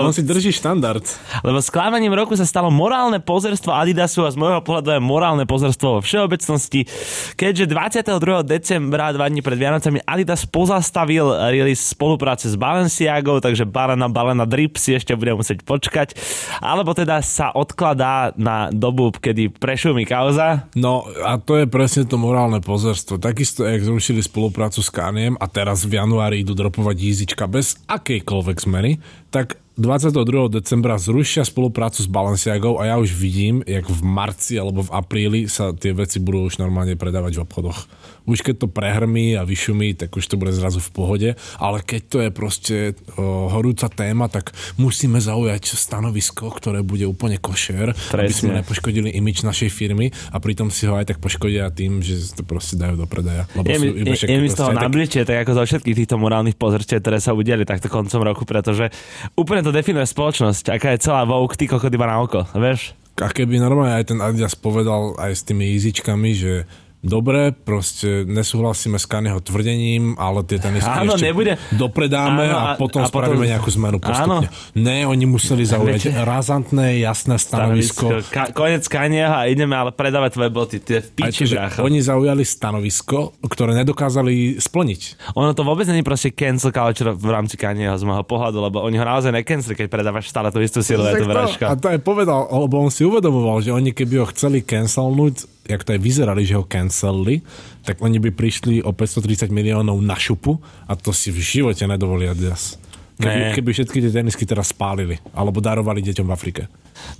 on 0.00 0.12
si 0.14 0.22
drží 0.22 0.50
štandard. 0.52 1.02
Lebo 1.42 1.58
sklamaním 1.60 2.14
roku 2.14 2.34
sa 2.34 2.46
stalo 2.46 2.70
morálne 2.70 3.18
pozerstvo 3.18 3.74
Adidasu 3.74 4.24
a 4.24 4.30
z 4.30 4.38
môjho 4.38 4.60
pohľadu 4.62 4.96
aj 4.96 5.00
morálne 5.02 5.44
pozerstvo 5.44 5.89
vo 5.96 6.00
všeobecnosti, 6.04 6.86
keďže 7.34 7.64
22. 7.66 8.46
decembra, 8.46 9.10
dva 9.10 9.26
dní 9.26 9.42
pred 9.42 9.58
Vianocami, 9.58 10.04
Adidas 10.06 10.46
pozastavil 10.46 11.50
release 11.50 11.82
spolupráce 11.90 12.46
s 12.46 12.54
Balenciagou, 12.54 13.42
takže 13.42 13.66
balena, 13.66 14.06
balena 14.06 14.46
drip 14.46 14.78
si 14.78 14.94
ešte 14.94 15.16
bude 15.18 15.34
musieť 15.34 15.66
počkať, 15.66 16.14
alebo 16.62 16.94
teda 16.94 17.22
sa 17.24 17.50
odkladá 17.50 18.32
na 18.38 18.70
dobu, 18.70 19.10
kedy 19.14 19.50
prešumí 19.56 20.06
kauza. 20.06 20.70
No 20.78 21.06
a 21.26 21.36
to 21.40 21.58
je 21.58 21.66
presne 21.66 22.06
to 22.06 22.16
morálne 22.20 22.62
pozorstvo. 22.62 23.18
Takisto, 23.18 23.66
jak 23.66 23.82
zrušili 23.82 24.22
spoluprácu 24.22 24.80
s 24.80 24.90
Kaniem 24.92 25.34
a 25.38 25.46
teraz 25.50 25.82
v 25.86 25.98
januári 25.98 26.42
idú 26.42 26.54
dropovať 26.54 26.96
jízička 26.96 27.44
bez 27.50 27.80
akejkoľvek 27.88 28.56
zmeny, 28.60 29.00
tak 29.30 29.56
22. 29.80 30.52
decembra 30.52 31.00
zrušia 31.00 31.40
spoluprácu 31.40 32.04
s 32.04 32.08
Balenciagou 32.12 32.76
a 32.76 32.92
ja 32.92 33.00
už 33.00 33.16
vidím, 33.16 33.64
jak 33.64 33.88
v 33.88 34.04
marci 34.04 34.60
alebo 34.60 34.84
v 34.84 34.92
apríli 34.92 35.48
sa 35.48 35.72
tie 35.72 35.96
veci 35.96 36.20
budú 36.20 36.52
už 36.52 36.60
normálne 36.60 37.00
predávať 37.00 37.40
v 37.40 37.48
obchodoch. 37.48 37.88
Už 38.28 38.44
keď 38.44 38.60
to 38.60 38.68
prehrmí 38.68 39.40
a 39.40 39.48
vyšumí, 39.48 39.96
tak 39.96 40.12
už 40.12 40.28
to 40.28 40.36
bude 40.36 40.52
zrazu 40.52 40.84
v 40.84 40.90
pohode, 40.92 41.28
ale 41.56 41.80
keď 41.80 42.00
to 42.12 42.18
je 42.20 42.28
proste 42.30 42.76
o, 43.16 43.48
horúca 43.48 43.88
téma, 43.88 44.28
tak 44.28 44.52
musíme 44.76 45.16
zaujať 45.16 45.72
stanovisko, 45.72 46.52
ktoré 46.52 46.84
bude 46.84 47.08
úplne 47.08 47.40
košer, 47.40 47.96
aby 48.12 48.28
sme 48.28 48.52
Presne. 48.52 48.60
nepoškodili 48.60 49.08
imič 49.16 49.40
našej 49.40 49.72
firmy 49.72 50.12
a 50.28 50.36
pritom 50.44 50.68
si 50.68 50.84
ho 50.84 51.00
aj 51.00 51.08
tak 51.08 51.18
poškodia 51.24 51.72
tým, 51.72 52.04
že 52.04 52.20
to 52.36 52.44
proste 52.44 52.76
dajú 52.76 53.00
do 53.00 53.08
predaja. 53.08 53.48
Lebo 53.56 53.64
Je 53.64 53.78
mi, 53.80 53.88
sú 53.88 53.96
iba 53.96 54.12
je, 54.12 54.16
však 54.20 54.28
je 54.28 54.38
mi 54.44 54.48
z 54.52 54.56
toho 54.60 54.70
tak- 54.76 54.84
nabličie, 54.84 55.20
tak 55.24 55.36
ako 55.40 55.50
zo 55.56 55.62
všetkých 55.64 55.96
týchto 56.04 56.16
morálnych 56.20 56.60
pozrstiev, 56.60 57.00
ktoré 57.00 57.16
sa 57.24 57.32
udiali 57.32 57.64
takto 57.64 57.88
koncom 57.88 58.20
roku, 58.20 58.44
pretože 58.44 58.92
úplne 59.32 59.64
to 59.64 59.69
definuje 59.70 60.06
spoločnosť, 60.06 60.74
aká 60.74 60.94
je 60.94 61.02
celá 61.02 61.26
Vogue, 61.26 61.56
ty 61.56 61.66
kokot 61.66 61.90
na 61.94 62.22
oko, 62.22 62.46
vieš? 62.54 62.94
A 63.20 63.28
keby 63.28 63.60
normálne 63.60 64.00
aj 64.00 64.14
ten 64.14 64.18
Adidas 64.22 64.56
povedal 64.56 65.12
aj 65.20 65.32
s 65.36 65.42
tými 65.44 65.68
easíčkami, 65.76 66.30
že 66.32 66.64
dobre, 67.00 67.50
proste 67.50 68.22
nesúhlasíme 68.24 68.96
s 68.96 69.04
Kanyho 69.04 69.40
tvrdením, 69.40 70.14
ale 70.14 70.44
tie 70.44 70.56
tenisky 70.56 70.84
Áno, 70.86 71.16
ešte 71.16 71.26
nebude- 71.26 71.56
dopredáme 71.72 72.44
Áno, 72.44 72.56
a, 72.56 72.62
a- 72.62 72.76
potom 72.76 73.02
a 73.02 73.08
potom- 73.08 73.24
spravíme 73.24 73.46
nejakú 73.48 73.70
zmenu 73.72 73.96
postupne. 73.98 74.46
Áno. 74.46 74.76
Ne, 74.76 75.08
oni 75.08 75.24
museli 75.24 75.64
zaujať 75.64 76.12
razantné, 76.20 77.00
jasné 77.00 77.36
stanovisko. 77.36 78.20
Ka- 78.28 78.52
konec 78.52 78.84
Kanyeho 78.84 79.32
a 79.32 79.48
ideme 79.48 79.72
ale 79.72 79.90
predávať 79.90 80.36
tvoje 80.36 80.50
boty, 80.50 80.76
ty 80.78 80.90
je 80.96 81.02
v 81.02 81.10
piči, 81.16 81.44
to, 81.44 81.50
že 81.50 81.56
brácho. 81.56 81.80
oni 81.82 81.98
zaujali 81.98 82.44
stanovisko, 82.44 83.18
ktoré 83.42 83.72
nedokázali 83.74 84.60
splniť. 84.60 85.00
Ono 85.34 85.56
to 85.56 85.64
vôbec 85.64 85.88
není 85.88 86.04
proste 86.04 86.30
cancel 86.30 86.68
culture 86.70 87.10
v 87.10 87.26
rámci 87.26 87.56
Kanyeho 87.56 87.96
z 87.96 88.04
môjho 88.04 88.22
pohľadu, 88.22 88.60
lebo 88.60 88.80
oni 88.80 88.96
ho 88.96 89.04
naozaj 89.04 89.32
necanceli, 89.32 89.74
keď 89.74 89.86
predávaš 89.88 90.28
stále 90.28 90.52
tú 90.52 90.60
istú 90.60 90.84
siluetu. 90.84 91.24
A 91.64 91.74
to 91.74 91.88
aj 91.88 92.00
povedal, 92.00 92.44
lebo 92.46 92.76
on 92.78 92.92
si 92.92 93.02
uvedomoval, 93.02 93.60
že 93.60 93.70
oni 93.70 93.90
keby 93.90 94.20
ho 94.20 94.26
chceli 94.28 94.60
cancelnúť, 94.60 95.48
jak 95.68 95.84
to 95.84 95.92
aj 95.92 96.00
vyzerali, 96.00 96.42
že 96.44 96.56
ho 96.56 96.64
cancelli, 96.64 97.44
tak 97.84 98.00
oni 98.00 98.18
by 98.18 98.30
prišli 98.32 98.80
o 98.82 98.92
530 98.92 99.52
miliónov 99.52 100.00
na 100.00 100.16
šupu 100.16 100.58
a 100.88 100.96
to 100.96 101.12
si 101.12 101.30
v 101.30 101.40
živote 101.40 101.84
nedovolí 101.84 102.26
Adidas. 102.26 102.80
Keby, 103.20 103.40
Ne. 103.40 103.52
keby 103.52 103.70
všetky 103.76 104.00
tie 104.00 104.12
tenisky 104.12 104.48
teraz 104.48 104.72
spálili 104.72 105.20
alebo 105.36 105.60
darovali 105.60 106.00
deťom 106.00 106.24
v 106.24 106.32
Afrike. 106.32 106.62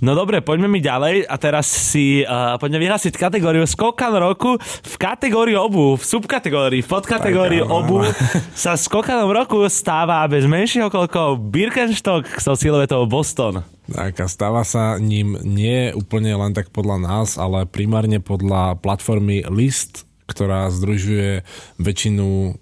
No 0.01 0.17
dobre, 0.17 0.41
poďme 0.41 0.65
mi 0.65 0.81
ďalej 0.81 1.29
a 1.29 1.35
teraz 1.37 1.69
si 1.69 2.25
uh, 2.25 2.57
poďme 2.57 2.81
vyhlásiť 2.81 3.13
kategóriu 3.17 3.65
skokan 3.69 4.17
roku 4.17 4.57
v 4.61 4.95
kategórii 4.97 5.53
obu, 5.53 5.93
v 5.93 6.03
subkategórii, 6.03 6.81
v 6.81 6.89
podkategórii 6.89 7.61
obu 7.61 8.01
sa 8.57 8.73
skokanom 8.73 9.29
roku 9.29 9.61
stáva 9.69 10.25
bez 10.25 10.49
menších 10.49 10.89
okolkov 10.89 11.37
Birkenstock 11.53 12.25
so 12.41 12.57
siluetou 12.57 13.05
Boston. 13.05 13.61
Tak 13.91 14.23
a 14.23 14.27
stáva 14.31 14.63
sa 14.63 14.95
ním 14.97 15.35
nie 15.43 15.91
úplne 15.91 16.31
len 16.33 16.55
tak 16.55 16.71
podľa 16.71 16.97
nás, 17.01 17.35
ale 17.35 17.67
primárne 17.67 18.23
podľa 18.23 18.79
platformy 18.79 19.43
List, 19.51 20.07
ktorá 20.31 20.71
združuje 20.71 21.43
väčšinu 21.75 22.55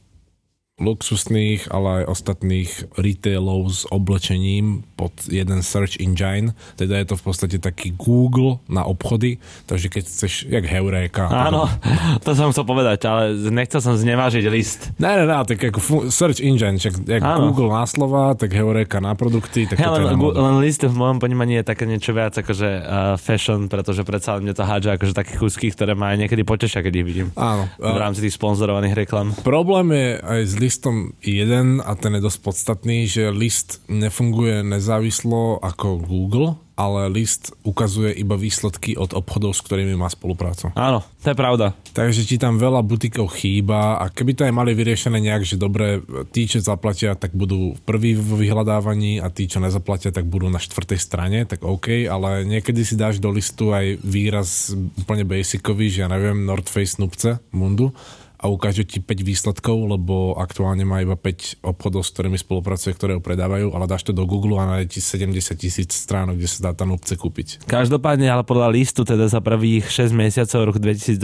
luxusných, 0.80 1.68
ale 1.70 2.04
aj 2.04 2.10
ostatných 2.10 2.72
retailov 2.96 3.72
s 3.72 3.82
oblečením 3.88 4.88
pod 4.96 5.12
jeden 5.28 5.60
search 5.62 6.00
engine. 6.00 6.56
Teda 6.76 7.00
je 7.00 7.06
to 7.12 7.16
v 7.20 7.24
podstate 7.24 7.58
taký 7.60 7.94
Google 7.96 8.64
na 8.72 8.88
obchody, 8.88 9.38
takže 9.68 9.88
keď 9.92 10.04
chceš, 10.08 10.34
jak 10.48 10.66
Heureka. 10.66 11.28
Áno, 11.28 11.68
to 12.26 12.32
som 12.34 12.52
chcel 12.52 12.66
povedať, 12.66 13.06
ale 13.06 13.36
nechcel 13.52 13.84
som 13.84 13.96
znevážiť 13.96 14.44
list. 14.48 14.92
Ne, 14.98 15.20
ne, 15.20 15.26
ne, 15.28 15.38
tak 15.44 15.60
ako 15.60 15.80
fu- 15.80 16.08
search 16.08 16.40
engine, 16.40 16.80
čak, 16.80 16.96
jak 17.04 17.22
Áno. 17.22 17.52
Google 17.52 17.76
na 17.76 17.86
slova, 17.86 18.34
tak 18.36 18.56
Heureka 18.56 19.04
na 19.04 19.14
produkty, 19.14 19.68
tak 19.68 19.80
je 19.80 19.88
len, 19.88 20.16
gu- 20.16 20.36
len 20.36 20.64
list 20.64 20.82
v 20.84 20.96
mojom 20.96 21.20
ponímaní 21.20 21.60
je 21.62 21.66
také 21.68 21.84
niečo 21.84 22.16
viac 22.16 22.36
akože 22.36 22.70
uh, 22.80 23.16
fashion, 23.20 23.68
pretože 23.68 24.08
predsa 24.08 24.40
mne 24.40 24.56
to 24.56 24.64
hádže 24.64 24.96
akože 24.96 25.14
také 25.14 25.36
kúsky, 25.36 25.72
ktoré 25.72 25.94
ma 25.94 26.16
aj 26.16 26.28
niekedy 26.28 26.48
potešia, 26.48 26.80
keď 26.80 26.94
ich 27.04 27.06
vidím. 27.06 27.28
Áno. 27.36 27.68
V 27.76 27.98
rámci 28.00 28.24
tých 28.24 28.36
sponzorovaných 28.40 28.96
reklam. 28.96 29.36
Problém 29.44 29.92
je 29.92 30.08
aj 30.24 30.42
s 30.48 30.54
listom 30.70 31.18
jeden 31.26 31.82
a 31.82 31.98
ten 31.98 32.14
je 32.14 32.22
dosť 32.22 32.40
podstatný, 32.46 33.10
že 33.10 33.34
list 33.34 33.82
nefunguje 33.90 34.62
nezávislo 34.62 35.58
ako 35.66 35.98
Google, 35.98 36.62
ale 36.78 37.10
list 37.10 37.58
ukazuje 37.66 38.14
iba 38.14 38.38
výsledky 38.38 38.94
od 38.94 39.18
obchodov, 39.18 39.58
s 39.58 39.66
ktorými 39.66 39.98
má 39.98 40.08
spoluprácu. 40.14 40.70
Áno, 40.78 41.02
to 41.26 41.34
je 41.34 41.36
pravda. 41.36 41.74
Takže 41.92 42.22
ti 42.24 42.38
tam 42.38 42.62
veľa 42.62 42.86
butikov 42.86 43.34
chýba 43.34 43.98
a 43.98 44.14
keby 44.14 44.38
to 44.38 44.46
aj 44.46 44.54
mali 44.54 44.78
vyriešené 44.78 45.18
nejak, 45.18 45.44
že 45.44 45.58
dobre, 45.58 46.06
tí, 46.30 46.46
čo 46.46 46.62
zaplatia, 46.62 47.18
tak 47.18 47.34
budú 47.34 47.74
prví 47.84 48.14
v 48.14 48.46
vyhľadávaní 48.46 49.20
a 49.20 49.28
tí, 49.34 49.50
čo 49.50 49.58
nezaplatia, 49.58 50.14
tak 50.14 50.30
budú 50.30 50.54
na 50.54 50.62
štvrtej 50.62 51.00
strane, 51.02 51.50
tak 51.50 51.66
OK, 51.66 52.06
ale 52.06 52.46
niekedy 52.46 52.86
si 52.86 52.94
dáš 52.94 53.18
do 53.18 53.34
listu 53.34 53.74
aj 53.74 54.00
výraz 54.06 54.72
úplne 55.02 55.26
basicový, 55.26 55.90
že 55.90 56.06
ja 56.06 56.08
neviem, 56.08 56.46
North 56.46 56.70
Face 56.70 57.02
Nupce, 57.02 57.42
Mundu 57.52 57.90
a 58.40 58.48
ukáže 58.48 58.88
ti 58.88 59.04
5 59.04 59.20
výsledkov, 59.20 59.78
lebo 60.00 60.40
aktuálne 60.40 60.88
má 60.88 61.04
iba 61.04 61.20
5 61.20 61.60
obchodov, 61.60 62.08
s 62.08 62.16
ktorými 62.16 62.40
spolupracuje, 62.40 62.96
ktoré 62.96 63.12
ho 63.20 63.22
predávajú, 63.22 63.76
ale 63.76 63.84
dáš 63.84 64.08
to 64.08 64.16
do 64.16 64.24
Google 64.24 64.56
a 64.56 64.80
nájde 64.80 64.96
ti 64.96 65.00
70 65.04 65.60
tisíc 65.60 65.92
stránok, 65.92 66.40
kde 66.40 66.48
sa 66.48 66.72
dá 66.72 66.72
tá 66.72 66.88
nupce 66.88 67.20
kúpiť. 67.20 67.68
Každopádne, 67.68 68.32
ale 68.32 68.48
podľa 68.48 68.72
listu, 68.72 69.04
teda 69.04 69.28
za 69.28 69.44
prvých 69.44 69.92
6 69.92 70.16
mesiacov 70.16 70.72
roku 70.72 70.80
2022 70.80 71.20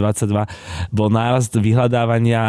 bol 0.92 1.08
nárast 1.08 1.56
vyhľadávania 1.56 2.42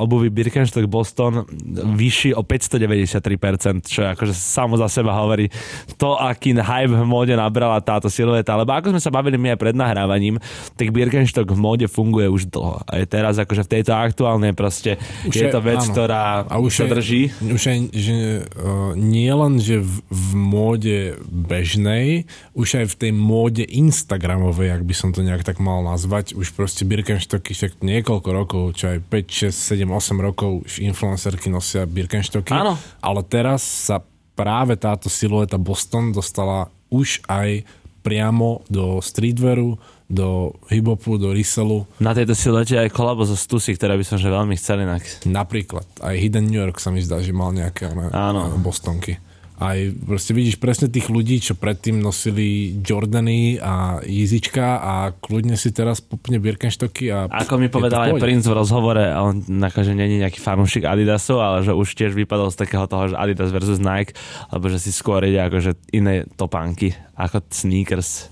obuvy 0.00 0.32
Birkenstock 0.32 0.88
Boston 0.88 1.44
vyšší 1.92 2.32
o 2.32 2.40
593%, 2.40 3.84
čo 3.84 4.00
je 4.02 4.08
akože 4.08 4.32
samo 4.32 4.80
za 4.80 4.88
seba 4.88 5.12
hovorí 5.20 5.52
to, 6.00 6.16
aký 6.16 6.56
hype 6.56 6.96
v 6.96 7.04
móde 7.04 7.36
nabrala 7.36 7.76
táto 7.84 8.08
silueta. 8.08 8.56
Lebo 8.56 8.72
ako 8.72 8.96
sme 8.96 9.02
sa 9.04 9.12
bavili 9.12 9.36
my 9.36 9.52
aj 9.52 9.58
pred 9.60 9.76
nahrávaním, 9.76 10.40
tak 10.80 10.88
Birkenstock 10.96 11.52
v 11.52 11.60
móde 11.60 11.86
funguje 11.92 12.32
už 12.32 12.48
dlho. 12.48 12.80
A 12.88 13.02
je 13.02 13.06
teraz 13.06 13.36
akože 13.36 13.68
v 13.68 13.72
tejto 13.78 13.92
aktuálnej 14.14 14.54
proste 14.54 14.94
Už 15.26 15.34
je 15.34 15.50
je- 15.50 15.52
to 15.52 15.58
vec, 15.58 15.82
áno. 15.82 15.90
ktorá 15.90 16.46
A 16.46 16.62
už 16.62 16.70
sa 16.70 16.86
drží. 16.86 17.34
Už 17.42 17.62
aj, 17.66 17.78
že 17.90 18.16
uh, 18.46 18.94
nie 18.94 19.26
len, 19.26 19.58
že 19.58 19.82
v, 19.82 19.94
v 20.06 20.28
móde 20.38 20.98
bežnej, 21.26 22.30
už 22.54 22.78
aj 22.78 22.86
v 22.94 22.98
tej 23.02 23.10
móde 23.10 23.66
Instagramovej, 23.66 24.70
ak 24.70 24.82
by 24.86 24.94
som 24.94 25.10
to 25.10 25.26
nejak 25.26 25.42
tak 25.42 25.58
mal 25.58 25.82
nazvať, 25.82 26.38
už 26.38 26.54
proste 26.54 26.86
Birkenstocky 26.86 27.50
však 27.50 27.82
niekoľko 27.82 28.28
rokov, 28.30 28.62
čo 28.78 28.94
aj 28.94 29.02
5, 29.10 29.50
6, 29.50 29.82
7, 29.82 29.90
8 29.90 30.14
rokov 30.22 30.62
už 30.62 30.78
influencerky 30.78 31.50
nosia 31.50 31.82
Birkenstocky. 31.90 32.54
Áno. 32.54 32.78
Ale 33.02 33.20
teraz 33.26 33.66
sa 33.66 33.98
práve 34.38 34.78
táto 34.78 35.10
silueta 35.10 35.58
Boston 35.58 36.14
dostala 36.14 36.70
už 36.90 37.18
aj 37.26 37.66
priamo 38.04 38.60
do 38.68 39.00
streetwearu, 39.00 39.80
do 40.04 40.52
hiphopu, 40.68 41.16
do 41.16 41.32
resellu. 41.32 41.88
Na 41.96 42.12
tejto 42.12 42.36
silete 42.36 42.76
aj 42.76 42.92
kolabo 42.92 43.24
zo 43.24 43.34
Stussy, 43.34 43.72
ktoré 43.72 43.96
by 43.96 44.04
som 44.04 44.20
že 44.20 44.28
veľmi 44.28 44.52
chcel 44.60 44.84
inak. 44.84 45.00
Napríklad. 45.24 45.88
Aj 46.04 46.12
Hidden 46.12 46.52
New 46.52 46.60
York 46.60 46.76
sa 46.76 46.92
mi 46.92 47.00
zdá, 47.00 47.24
že 47.24 47.32
mal 47.32 47.56
nejaké 47.56 47.88
ne, 47.96 48.12
Áno. 48.12 48.52
bostonky. 48.60 49.16
Aj 49.54 49.78
proste 50.02 50.34
vidíš 50.34 50.58
presne 50.58 50.90
tých 50.90 51.06
ľudí, 51.06 51.38
čo 51.38 51.54
predtým 51.54 52.02
nosili 52.02 52.74
Jordany 52.82 53.54
a 53.62 54.02
Yeezyčka 54.02 54.82
a 54.82 55.14
kľudne 55.14 55.54
si 55.54 55.70
teraz 55.70 56.02
popne 56.02 56.42
Birkenstocky 56.42 57.14
a... 57.14 57.30
Ako 57.30 57.62
mi 57.62 57.70
povedal 57.70 58.10
aj 58.10 58.18
princ 58.18 58.42
v 58.50 58.58
rozhovore, 58.58 58.98
a 58.98 59.22
on 59.22 59.46
akože 59.46 59.94
není 59.94 60.18
nejaký 60.18 60.42
fanúšik 60.42 60.82
Adidasu, 60.82 61.38
ale 61.38 61.62
že 61.62 61.70
už 61.70 61.86
tiež 61.86 62.18
vypadol 62.18 62.50
z 62.50 62.66
takého 62.66 62.90
toho, 62.90 63.14
že 63.14 63.14
Adidas 63.14 63.54
versus 63.54 63.78
Nike, 63.78 64.18
alebo 64.50 64.66
že 64.66 64.82
si 64.82 64.90
skôr 64.90 65.22
ide 65.22 65.38
akože 65.38 65.78
iné 65.94 66.26
topánky, 66.34 66.90
ako 67.14 67.42
sneakers. 67.48 68.28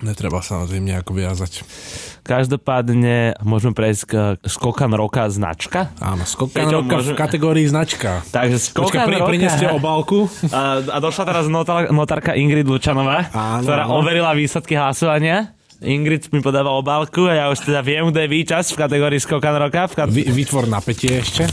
Netreba 0.00 0.38
sa 0.38 0.58
na 0.58 0.66
tým 0.66 0.82
nejako 0.84 1.12
viazať. 1.12 1.62
Každopádne 2.22 3.38
môžeme 3.40 3.70
prejsť 3.70 4.02
k 4.04 4.12
skokan 4.42 4.90
roka 4.90 5.26
značka. 5.26 5.90
Áno, 5.98 6.22
skokan 6.22 6.54
Peťo, 6.56 6.76
roka 6.80 6.94
môžem- 6.96 7.14
v 7.14 7.18
kategórii 7.18 7.66
značka. 7.66 8.22
Takže 8.26 8.58
skokan 8.64 9.04
pri, 9.04 9.16
roka. 9.16 9.28
prineste 9.28 9.64
obálku. 9.68 10.26
A, 10.48 10.80
a 10.80 10.98
došla 10.98 11.24
teraz 11.24 11.46
notár, 11.46 11.88
notárka 11.88 12.32
Ingrid 12.32 12.64
Lučanová, 12.64 13.28
Áno, 13.28 13.62
ktorá 13.62 13.84
áno. 13.84 13.98
overila 13.98 14.32
výsledky 14.32 14.74
hlasovania. 14.74 15.54
Ingrid 15.78 16.30
mi 16.30 16.38
podáva 16.38 16.70
obálku 16.72 17.26
a 17.26 17.34
ja 17.36 17.44
už 17.48 17.62
teda 17.64 17.80
viem, 17.80 18.06
kto 18.06 18.18
je 18.18 18.28
víťaz 18.28 18.70
v 18.70 18.80
kategórii 18.80 19.18
skokan 19.18 19.54
roka. 19.56 19.86
V 19.86 19.94
kat- 19.96 20.08
Vy, 20.08 20.22
vytvor 20.24 20.64
napätie 20.64 21.18
ešte. 21.18 21.46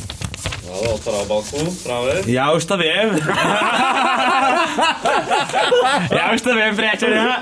Áno, 0.70 1.02
otvára 1.02 1.26
obalku 1.26 1.58
práve. 1.82 2.30
Ja 2.30 2.54
už 2.54 2.70
to 2.70 2.78
viem. 2.78 3.18
ja 6.18 6.30
už 6.30 6.46
to 6.46 6.54
viem, 6.54 6.78
priateľia. 6.78 7.42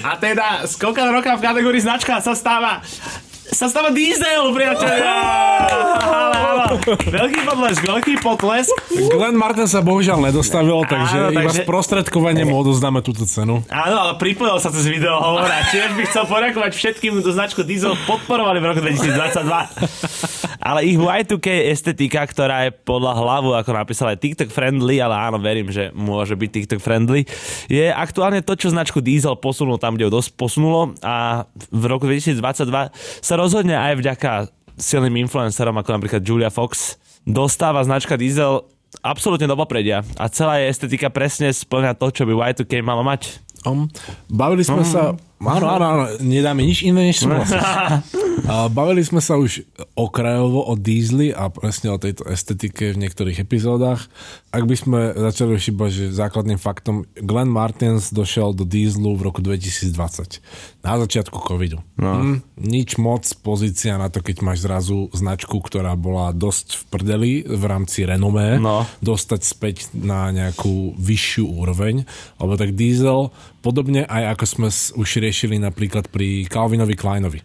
A 0.00 0.16
teda 0.16 0.64
skokan 0.64 1.12
roka 1.12 1.36
v 1.36 1.44
kategórii 1.44 1.84
značka 1.84 2.24
sa 2.24 2.32
stáva 2.32 2.80
sa 3.50 3.66
stáva 3.66 3.90
diesel, 3.90 4.50
priateľia. 4.50 5.14
Veľký 7.10 7.40
potlesk, 7.42 7.80
veľký 7.82 8.14
potlesk. 8.20 8.72
Glenn 9.10 9.34
Martin 9.34 9.66
sa 9.66 9.80
bohužiaľ 9.80 10.30
nedostavil, 10.30 10.86
takže 10.86 11.18
Áno, 11.20 11.34
iba 11.34 11.50
takže- 11.50 11.62
sprostredkovaním 11.62 12.48
mu 12.48 12.56
odozdáme 12.58 13.02
túto 13.02 13.26
cenu. 13.26 13.60
Áno, 13.66 13.96
ale 13.98 14.12
pripojil 14.16 14.56
sa 14.56 14.70
cez 14.70 14.86
video 14.86 15.18
hovor 15.18 15.44
a 15.44 15.66
tiež 15.66 15.92
by 15.92 16.02
chcel 16.06 16.24
poďakovať 16.24 16.72
všetkým, 16.72 17.18
kto 17.18 17.30
značku 17.30 17.60
Diesel 17.62 17.98
podporovali 18.06 18.58
v 18.58 18.66
roku 18.66 18.80
2022. 18.86 19.50
Ale 20.60 20.84
ich 20.84 20.94
Y2K 20.94 21.46
estetika, 21.72 22.20
ktorá 22.22 22.68
je 22.68 22.76
podľa 22.76 23.16
hlavu, 23.16 23.50
ako 23.56 23.70
napísal 23.72 24.12
aj 24.12 24.20
TikTok 24.20 24.52
friendly, 24.52 25.00
ale 25.00 25.16
áno, 25.16 25.40
verím, 25.40 25.72
že 25.72 25.88
môže 25.90 26.36
byť 26.36 26.50
TikTok 26.52 26.80
friendly, 26.80 27.24
je 27.66 27.88
aktuálne 27.88 28.44
to, 28.44 28.52
čo 28.54 28.68
značku 28.68 29.00
Diesel 29.00 29.34
posunul 29.34 29.80
tam, 29.80 29.96
kde 29.96 30.06
ho 30.06 30.12
dosť 30.12 30.36
posunulo 30.36 30.92
a 31.00 31.44
v 31.72 31.84
roku 31.88 32.04
2022 32.06 32.38
sa 33.20 33.34
rozhodne 33.40 33.72
aj 33.72 33.96
vďaka 33.96 34.30
silným 34.76 35.24
influencerom, 35.24 35.76
ako 35.80 35.90
napríklad 35.96 36.20
Julia 36.20 36.52
Fox, 36.52 37.00
dostáva 37.24 37.80
značka 37.80 38.20
Diesel 38.20 38.64
absolútne 39.00 39.48
do 39.48 39.56
popredia 39.56 40.04
a 40.20 40.28
celá 40.28 40.60
jej 40.60 40.68
estetika 40.68 41.08
presne 41.08 41.48
splňa 41.48 41.96
to, 41.96 42.12
čo 42.12 42.28
by 42.28 42.52
Y2K 42.52 42.84
malo 42.84 43.00
mať. 43.00 43.40
Um, 43.64 43.88
bavili 44.28 44.64
sme 44.64 44.84
sa... 44.84 45.16
Áno, 45.40 45.72
áno, 45.72 45.84
áno, 45.88 46.04
nedáme 46.20 46.60
nič 46.60 46.84
iné, 46.84 47.08
než. 47.08 47.24
A 48.50 48.66
bavili 48.66 48.98
sme 49.06 49.22
sa 49.22 49.38
už 49.38 49.62
okrajovo 49.94 50.66
o 50.66 50.74
dízli 50.74 51.30
a 51.30 51.46
presne 51.54 51.94
o 51.94 52.02
tejto 52.02 52.26
estetike 52.26 52.90
v 52.90 53.06
niektorých 53.06 53.38
epizódach. 53.38 54.10
Ak 54.50 54.66
by 54.66 54.74
sme 54.74 54.98
začali 55.14 55.54
už 55.54 55.70
iba, 55.70 55.86
že 55.86 56.10
základným 56.10 56.58
faktom, 56.58 57.06
Glenn 57.14 57.46
Martins 57.46 58.10
došiel 58.10 58.50
do 58.50 58.66
dízlu 58.66 59.14
v 59.14 59.30
roku 59.30 59.38
2020. 59.38 60.42
Na 60.82 60.98
začiatku 60.98 61.38
covidu. 61.38 61.78
No. 61.94 62.10
Hm, 62.10 62.36
nič 62.58 62.98
moc 62.98 63.22
pozícia 63.44 63.94
na 63.94 64.10
to, 64.10 64.18
keď 64.18 64.42
máš 64.42 64.66
zrazu 64.66 65.06
značku, 65.14 65.62
ktorá 65.62 65.94
bola 65.94 66.34
dosť 66.34 66.74
v 66.74 66.82
prdeli 66.90 67.32
v 67.46 67.64
rámci 67.70 68.02
renomé, 68.02 68.58
No. 68.58 68.82
dostať 68.98 69.40
späť 69.46 69.76
na 69.94 70.34
nejakú 70.34 70.98
vyššiu 70.98 71.46
úroveň, 71.46 72.02
lebo 72.42 72.58
tak 72.58 72.74
Diesel, 72.74 73.30
podobne 73.60 74.04
aj 74.08 74.36
ako 74.36 74.44
sme 74.44 74.68
už 74.72 75.08
riešili 75.20 75.56
napríklad 75.60 76.08
pri 76.08 76.48
Calvinovi 76.48 76.96
Kleinovi. 76.96 77.40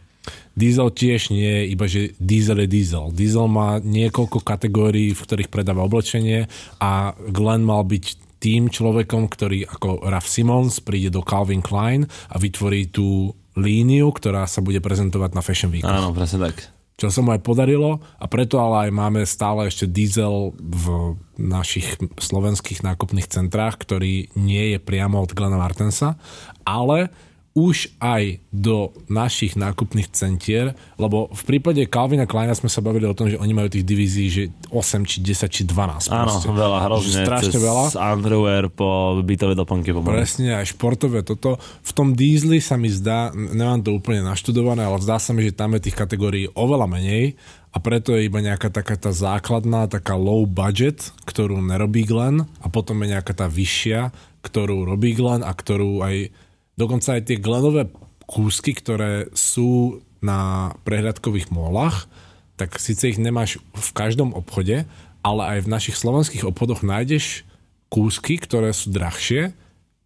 Diesel 0.55 0.89
tiež 0.89 1.35
nie 1.35 1.45
je 1.45 1.63
iba, 1.69 1.85
že 1.85 2.15
diesel 2.17 2.63
je 2.63 2.67
diesel. 2.71 3.11
Diesel 3.11 3.45
má 3.51 3.77
niekoľko 3.83 4.41
kategórií, 4.41 5.11
v 5.11 5.21
ktorých 5.21 5.51
predáva 5.51 5.83
oblečenie 5.83 6.47
a 6.79 7.13
Glenn 7.29 7.67
mal 7.67 7.83
byť 7.83 8.39
tým 8.39 8.71
človekom, 8.71 9.27
ktorý 9.27 9.67
ako 9.67 10.07
Raf 10.07 10.25
Simons 10.29 10.79
príde 10.79 11.11
do 11.11 11.21
Calvin 11.21 11.65
Klein 11.65 12.07
a 12.31 12.35
vytvorí 12.39 12.87
tú 12.87 13.35
líniu, 13.55 14.11
ktorá 14.11 14.47
sa 14.47 14.59
bude 14.59 14.79
prezentovať 14.83 15.31
na 15.35 15.41
Fashion 15.43 15.71
Week. 15.71 15.83
Áno, 15.83 16.11
presne 16.11 16.51
tak. 16.51 16.74
Čo 16.95 17.11
sa 17.11 17.19
mu 17.19 17.35
aj 17.35 17.43
podarilo. 17.43 17.99
A 18.19 18.25
preto 18.31 18.55
ale 18.59 18.87
aj 18.87 18.91
máme 18.95 19.21
stále 19.27 19.67
ešte 19.67 19.83
diesel 19.83 20.55
v 20.55 21.19
našich 21.35 21.99
slovenských 22.15 22.87
nákupných 22.87 23.27
centrách, 23.27 23.75
ktorý 23.83 24.31
nie 24.39 24.75
je 24.75 24.79
priamo 24.79 25.19
od 25.19 25.35
Glena 25.35 25.59
Martensa, 25.59 26.15
ale 26.63 27.11
už 27.55 27.87
aj 28.03 28.43
do 28.51 28.91
našich 29.07 29.55
nákupných 29.55 30.11
centier, 30.11 30.75
lebo 30.99 31.31
v 31.31 31.41
prípade 31.47 31.79
Calvina 31.87 32.27
Kleina 32.27 32.51
sme 32.51 32.67
sa 32.67 32.83
bavili 32.83 33.07
o 33.07 33.15
tom, 33.15 33.31
že 33.31 33.39
oni 33.39 33.55
majú 33.55 33.71
tých 33.71 33.87
divízií, 33.87 34.27
že 34.27 34.43
8 34.75 35.07
či 35.07 35.23
10 35.23 35.47
či 35.47 35.63
12. 35.63 36.11
Áno, 36.11 36.35
proste. 36.35 36.51
veľa, 36.51 36.77
Že 36.77 36.83
hrozne. 36.83 37.23
strašne 37.23 37.59
veľa. 37.63 37.83
underwear 37.95 38.63
po 38.67 38.87
bytové 39.23 39.55
doplnky 39.55 39.95
pomaly. 39.95 40.19
Presne, 40.19 40.59
aj 40.59 40.75
športové 40.75 41.23
toto. 41.23 41.55
V 41.79 41.91
tom 41.95 42.11
dízli 42.11 42.59
sa 42.59 42.75
mi 42.75 42.91
zdá, 42.91 43.31
nemám 43.31 43.79
to 43.79 43.95
úplne 43.95 44.19
naštudované, 44.27 44.83
ale 44.83 44.99
zdá 44.99 45.15
sa 45.15 45.31
mi, 45.31 45.47
že 45.47 45.55
tam 45.55 45.79
je 45.79 45.87
tých 45.87 45.95
kategórií 45.95 46.51
oveľa 46.51 46.91
menej 46.91 47.39
a 47.71 47.79
preto 47.79 48.19
je 48.19 48.27
iba 48.27 48.43
nejaká 48.43 48.67
taká 48.67 48.99
tá 48.99 49.15
základná, 49.15 49.87
taká 49.87 50.19
low 50.19 50.43
budget, 50.43 51.07
ktorú 51.23 51.63
nerobí 51.63 52.03
Glenn 52.03 52.43
a 52.59 52.67
potom 52.67 52.99
je 52.99 53.15
nejaká 53.15 53.31
tá 53.31 53.47
vyššia, 53.47 54.11
ktorú 54.43 54.83
robí 54.83 55.15
Glenn 55.15 55.39
a 55.39 55.51
ktorú 55.51 56.03
aj, 56.03 56.35
dokonca 56.75 57.15
aj 57.17 57.31
tie 57.31 57.37
Glennové 57.39 57.91
kúsky, 58.25 58.75
ktoré 58.75 59.31
sú 59.35 60.01
na 60.19 60.71
prehľadkových 60.87 61.53
molách, 61.53 62.07
tak 62.55 62.79
síce 62.79 63.11
ich 63.11 63.19
nemáš 63.19 63.59
v 63.75 63.89
každom 63.91 64.31
obchode, 64.31 64.87
ale 65.25 65.41
aj 65.57 65.59
v 65.65 65.71
našich 65.71 65.97
slovenských 65.99 66.47
obchodoch 66.47 66.85
nájdeš 66.85 67.43
kúsky, 67.91 68.39
ktoré 68.39 68.71
sú 68.71 68.91
drahšie 68.93 69.53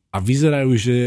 a 0.09 0.17
vyzerajú, 0.17 0.71
že 0.75 0.97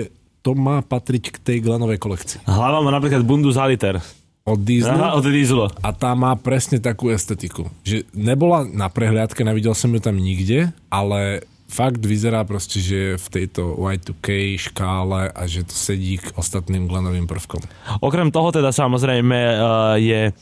to 0.43 0.59
má 0.59 0.83
patriť 0.83 1.25
k 1.35 1.37
tej 1.39 1.59
Glenovej 1.63 2.03
kolekcii. 2.03 2.39
Hlava 2.47 2.83
má 2.83 2.91
napríklad 2.91 3.23
bundu 3.23 3.51
za 3.55 3.67
liter. 3.67 4.03
Od 4.43 4.59
Disney. 4.59 4.91
Aha, 4.99 5.15
od 5.15 5.23
Dieselu. 5.23 5.71
A 5.87 5.95
tá 5.95 6.19
má 6.19 6.35
presne 6.35 6.83
takú 6.83 7.15
estetiku. 7.15 7.71
Že 7.87 8.03
nebola 8.11 8.67
na 8.67 8.91
prehliadke, 8.91 9.47
nevidel 9.47 9.71
som 9.71 9.95
ju 9.95 10.03
tam 10.03 10.19
nikde, 10.19 10.75
ale 10.91 11.47
fakt 11.73 12.05
vyzerá 12.05 12.45
proste, 12.45 12.85
že 12.85 12.95
je 12.95 13.13
v 13.17 13.29
tejto 13.33 13.81
Y2K 13.81 14.61
škále 14.61 15.33
a 15.33 15.43
že 15.49 15.65
to 15.65 15.73
sedí 15.73 16.21
k 16.21 16.29
ostatným 16.37 16.85
Glenovým 16.85 17.25
prvkom. 17.25 17.65
Okrem 18.05 18.29
toho 18.29 18.53
teda 18.53 18.69
samozrejme 18.69 19.39
uh, 19.57 19.97
je 19.97 20.37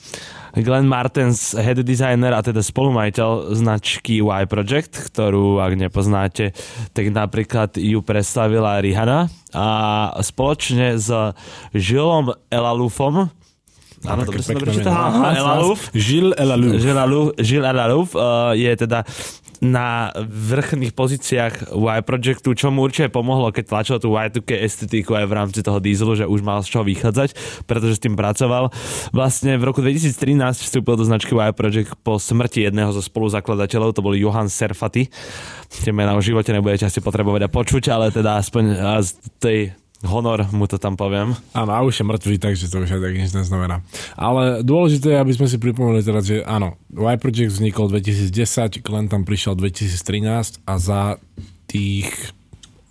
Glenn 0.58 0.90
Martens 0.90 1.54
head 1.54 1.78
designer 1.86 2.34
a 2.34 2.42
teda 2.42 2.58
spolumajiteľ 2.58 3.54
značky 3.54 4.18
Y 4.18 4.44
Project, 4.50 5.14
ktorú 5.14 5.62
ak 5.62 5.78
nepoznáte, 5.78 6.50
tak 6.90 7.14
napríklad 7.14 7.78
ju 7.78 8.02
predstavila 8.02 8.82
Rihanna 8.82 9.30
a 9.54 9.66
spoločne 10.18 10.98
s 10.98 11.06
Žilom 11.70 12.34
Elalufom 12.50 13.30
Áno, 14.08 14.24
dobre 14.24 14.40
som 14.40 14.56
dobre 14.56 14.72
čítal. 14.72 14.96
Aha, 14.96 15.36
Elaluf. 15.36 15.92
Gilles 15.92 16.32
Elaluf. 16.40 17.36
Gilles 17.36 17.68
Elaluf 17.68 18.16
uh, 18.16 18.56
je 18.56 18.72
teda 18.72 19.04
na 19.60 20.08
vrchných 20.16 20.96
pozíciách 20.96 21.76
Y 21.76 22.00
Projectu, 22.08 22.56
čo 22.56 22.72
mu 22.72 22.80
určite 22.88 23.12
pomohlo, 23.12 23.52
keď 23.52 23.64
tlačil 23.68 23.96
tú 24.00 24.16
Y2K 24.16 24.64
estetiku 24.64 25.20
aj 25.20 25.28
v 25.28 25.36
rámci 25.36 25.60
toho 25.60 25.76
dieselu, 25.76 26.16
že 26.16 26.24
už 26.24 26.40
mal 26.40 26.64
z 26.64 26.72
čoho 26.72 26.84
vychádzať, 26.88 27.36
pretože 27.68 28.00
s 28.00 28.02
tým 28.02 28.16
pracoval. 28.16 28.72
Vlastne 29.12 29.60
v 29.60 29.68
roku 29.68 29.84
2013 29.84 30.64
vstúpil 30.64 30.96
do 30.96 31.04
značky 31.04 31.36
Y 31.36 31.52
Project 31.52 31.92
po 32.00 32.16
smrti 32.16 32.64
jedného 32.64 32.88
zo 32.96 33.04
spoluzakladateľov, 33.04 33.92
to 33.92 34.00
bol 34.00 34.16
Johan 34.16 34.48
Serfati. 34.48 35.12
Tie 35.70 35.92
mená 35.92 36.16
v 36.16 36.24
živote 36.24 36.56
nebudete 36.56 36.88
asi 36.88 37.04
potrebovať 37.04 37.46
a 37.46 37.52
počuť, 37.52 37.84
ale 37.92 38.08
teda 38.08 38.40
aspoň 38.40 38.64
z 39.04 39.10
tej 39.38 39.58
honor 40.02 40.48
mu 40.50 40.64
to 40.64 40.76
tam 40.76 40.94
poviem. 40.94 41.36
Áno, 41.52 41.70
a 41.70 41.82
už 41.82 42.00
je 42.00 42.04
mŕtvý, 42.04 42.34
takže 42.36 42.66
to 42.66 42.80
už 42.80 42.96
aj 42.96 43.02
tak 43.02 43.14
nič 43.14 43.30
neznamená. 43.30 43.84
Ale 44.14 44.64
dôležité 44.64 45.12
je, 45.12 45.20
aby 45.20 45.32
sme 45.32 45.44
si 45.44 45.56
pripomenuli 45.56 46.00
teraz, 46.00 46.24
že 46.24 46.40
áno, 46.42 46.80
Y 46.88 47.16
Project 47.18 47.52
vznikol 47.52 47.92
2010, 47.92 48.32
Glenn 48.80 49.06
tam 49.06 49.22
prišiel 49.22 49.54
2013 49.54 50.64
a 50.64 50.72
za 50.76 51.20
tých 51.66 52.08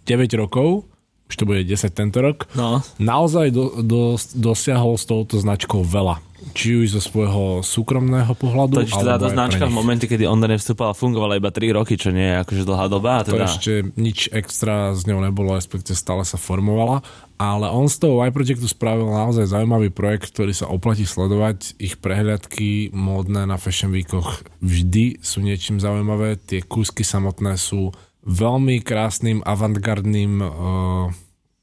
9 0.06 0.30
rokov, 0.38 0.86
už 1.26 1.36
to 1.36 1.46
bude 1.46 1.62
10 1.62 1.94
tento 1.94 2.18
rok, 2.20 2.50
No. 2.54 2.82
naozaj 2.98 3.54
do, 3.54 3.82
do, 3.82 4.02
dosiahol 4.34 4.98
s 4.98 5.06
touto 5.06 5.38
značkou 5.38 5.82
veľa. 5.82 6.18
Či 6.56 6.82
už 6.86 6.96
zo 6.96 7.02
svojho 7.04 7.60
súkromného 7.62 8.32
pohľadu, 8.36 8.84
Totiž 8.84 8.96
teda 9.04 9.20
tá 9.20 9.28
značka 9.28 9.68
v 9.68 9.76
momente, 9.76 10.08
kedy 10.08 10.24
on 10.24 10.40
nevstúpala, 10.40 10.96
fungovala 10.96 11.36
iba 11.36 11.52
3 11.52 11.76
roky, 11.76 12.00
čo 12.00 12.16
nie 12.16 12.26
je 12.26 12.36
akože 12.42 12.64
dlhá 12.64 12.86
doba. 12.88 13.20
A 13.20 13.28
To 13.28 13.36
teda... 13.36 13.48
ešte 13.48 13.74
nič 14.00 14.32
extra 14.32 14.96
z 14.96 15.12
ňou 15.12 15.20
nebolo, 15.20 15.54
respektive 15.54 16.00
stále 16.00 16.24
sa 16.24 16.40
formovala, 16.40 17.04
ale 17.40 17.72
on 17.72 17.88
z 17.88 18.04
toho 18.04 18.24
Y 18.24 18.32
Projectu 18.36 18.68
spravil 18.68 19.08
naozaj 19.08 19.52
zaujímavý 19.52 19.92
projekt, 19.92 20.32
ktorý 20.36 20.52
sa 20.52 20.68
oplatí 20.68 21.08
sledovať. 21.08 21.80
Ich 21.80 22.00
prehľadky 22.00 22.92
módne 22.92 23.48
na 23.48 23.56
Fashion 23.56 23.96
Weekoch 23.96 24.44
vždy 24.60 25.24
sú 25.24 25.40
niečím 25.40 25.80
zaujímavé. 25.80 26.36
Tie 26.40 26.60
kúsky 26.64 27.08
samotné 27.08 27.56
sú 27.56 27.96
veľmi 28.28 28.84
krásnym 28.84 29.40
avantgardným 29.48 30.34
uh, 30.44 30.50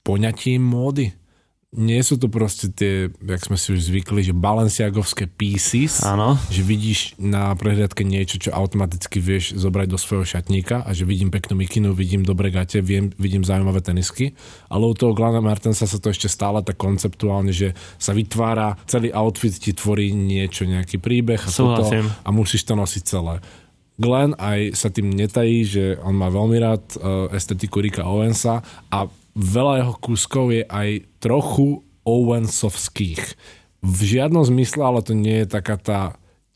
poňatím 0.07 0.62
módy. 0.64 1.12
Nie 1.77 2.01
sú 2.01 2.16
to 2.16 2.33
proste 2.33 2.72
tie, 2.72 3.12
jak 3.12 3.43
sme 3.45 3.61
si 3.61 3.77
už 3.77 3.93
zvykli, 3.93 4.24
že 4.24 4.33
balenciagovské 4.33 5.29
pieces, 5.29 6.01
Áno. 6.01 6.41
že 6.49 6.64
vidíš 6.64 7.20
na 7.20 7.53
prehliadke 7.53 8.01
niečo, 8.01 8.41
čo 8.41 8.57
automaticky 8.57 9.20
vieš 9.20 9.53
zobrať 9.61 9.93
do 9.93 10.01
svojho 10.01 10.24
šatníka 10.24 10.81
a 10.81 10.97
že 10.97 11.05
vidím 11.05 11.29
peknú 11.29 11.61
mikinu, 11.61 11.93
vidím 11.93 12.24
dobre 12.24 12.49
gate, 12.49 12.81
viem, 12.81 13.12
vidím 13.20 13.45
zaujímavé 13.45 13.85
tenisky, 13.85 14.33
ale 14.72 14.89
u 14.89 14.97
toho 14.97 15.12
Glana 15.12 15.45
Martensa 15.45 15.85
sa 15.85 16.01
to 16.01 16.09
ešte 16.09 16.33
stále 16.33 16.64
tak 16.64 16.81
konceptuálne, 16.81 17.53
že 17.53 17.77
sa 18.01 18.16
vytvára, 18.16 18.81
celý 18.89 19.12
outfit 19.12 19.53
ti 19.53 19.77
tvorí 19.77 20.16
niečo, 20.16 20.64
nejaký 20.64 20.97
príbeh 20.97 21.45
a, 21.45 21.51
toto, 21.53 21.85
a 21.93 22.29
musíš 22.33 22.64
to 22.64 22.72
nosiť 22.72 23.03
celé. 23.05 23.45
Glenn 23.97 24.37
aj 24.37 24.77
sa 24.77 24.89
tým 24.93 25.09
netají, 25.12 25.64
že 25.64 25.85
on 26.05 26.16
má 26.16 26.29
veľmi 26.29 26.57
rád 26.61 26.85
uh, 26.97 27.33
estetiku 27.33 27.81
Rika 27.81 28.05
Owensa 28.05 28.61
a 28.93 29.09
veľa 29.37 29.84
jeho 29.84 29.95
kúskov 30.01 30.51
je 30.57 30.64
aj 30.64 31.05
trochu 31.20 31.84
Owensovských. 32.09 33.22
V 33.84 33.99
žiadnom 34.01 34.43
zmysle, 34.49 34.80
ale 34.80 35.05
to 35.05 35.12
nie 35.12 35.45
je 35.45 35.49
taká 35.53 35.76
tá 35.76 36.01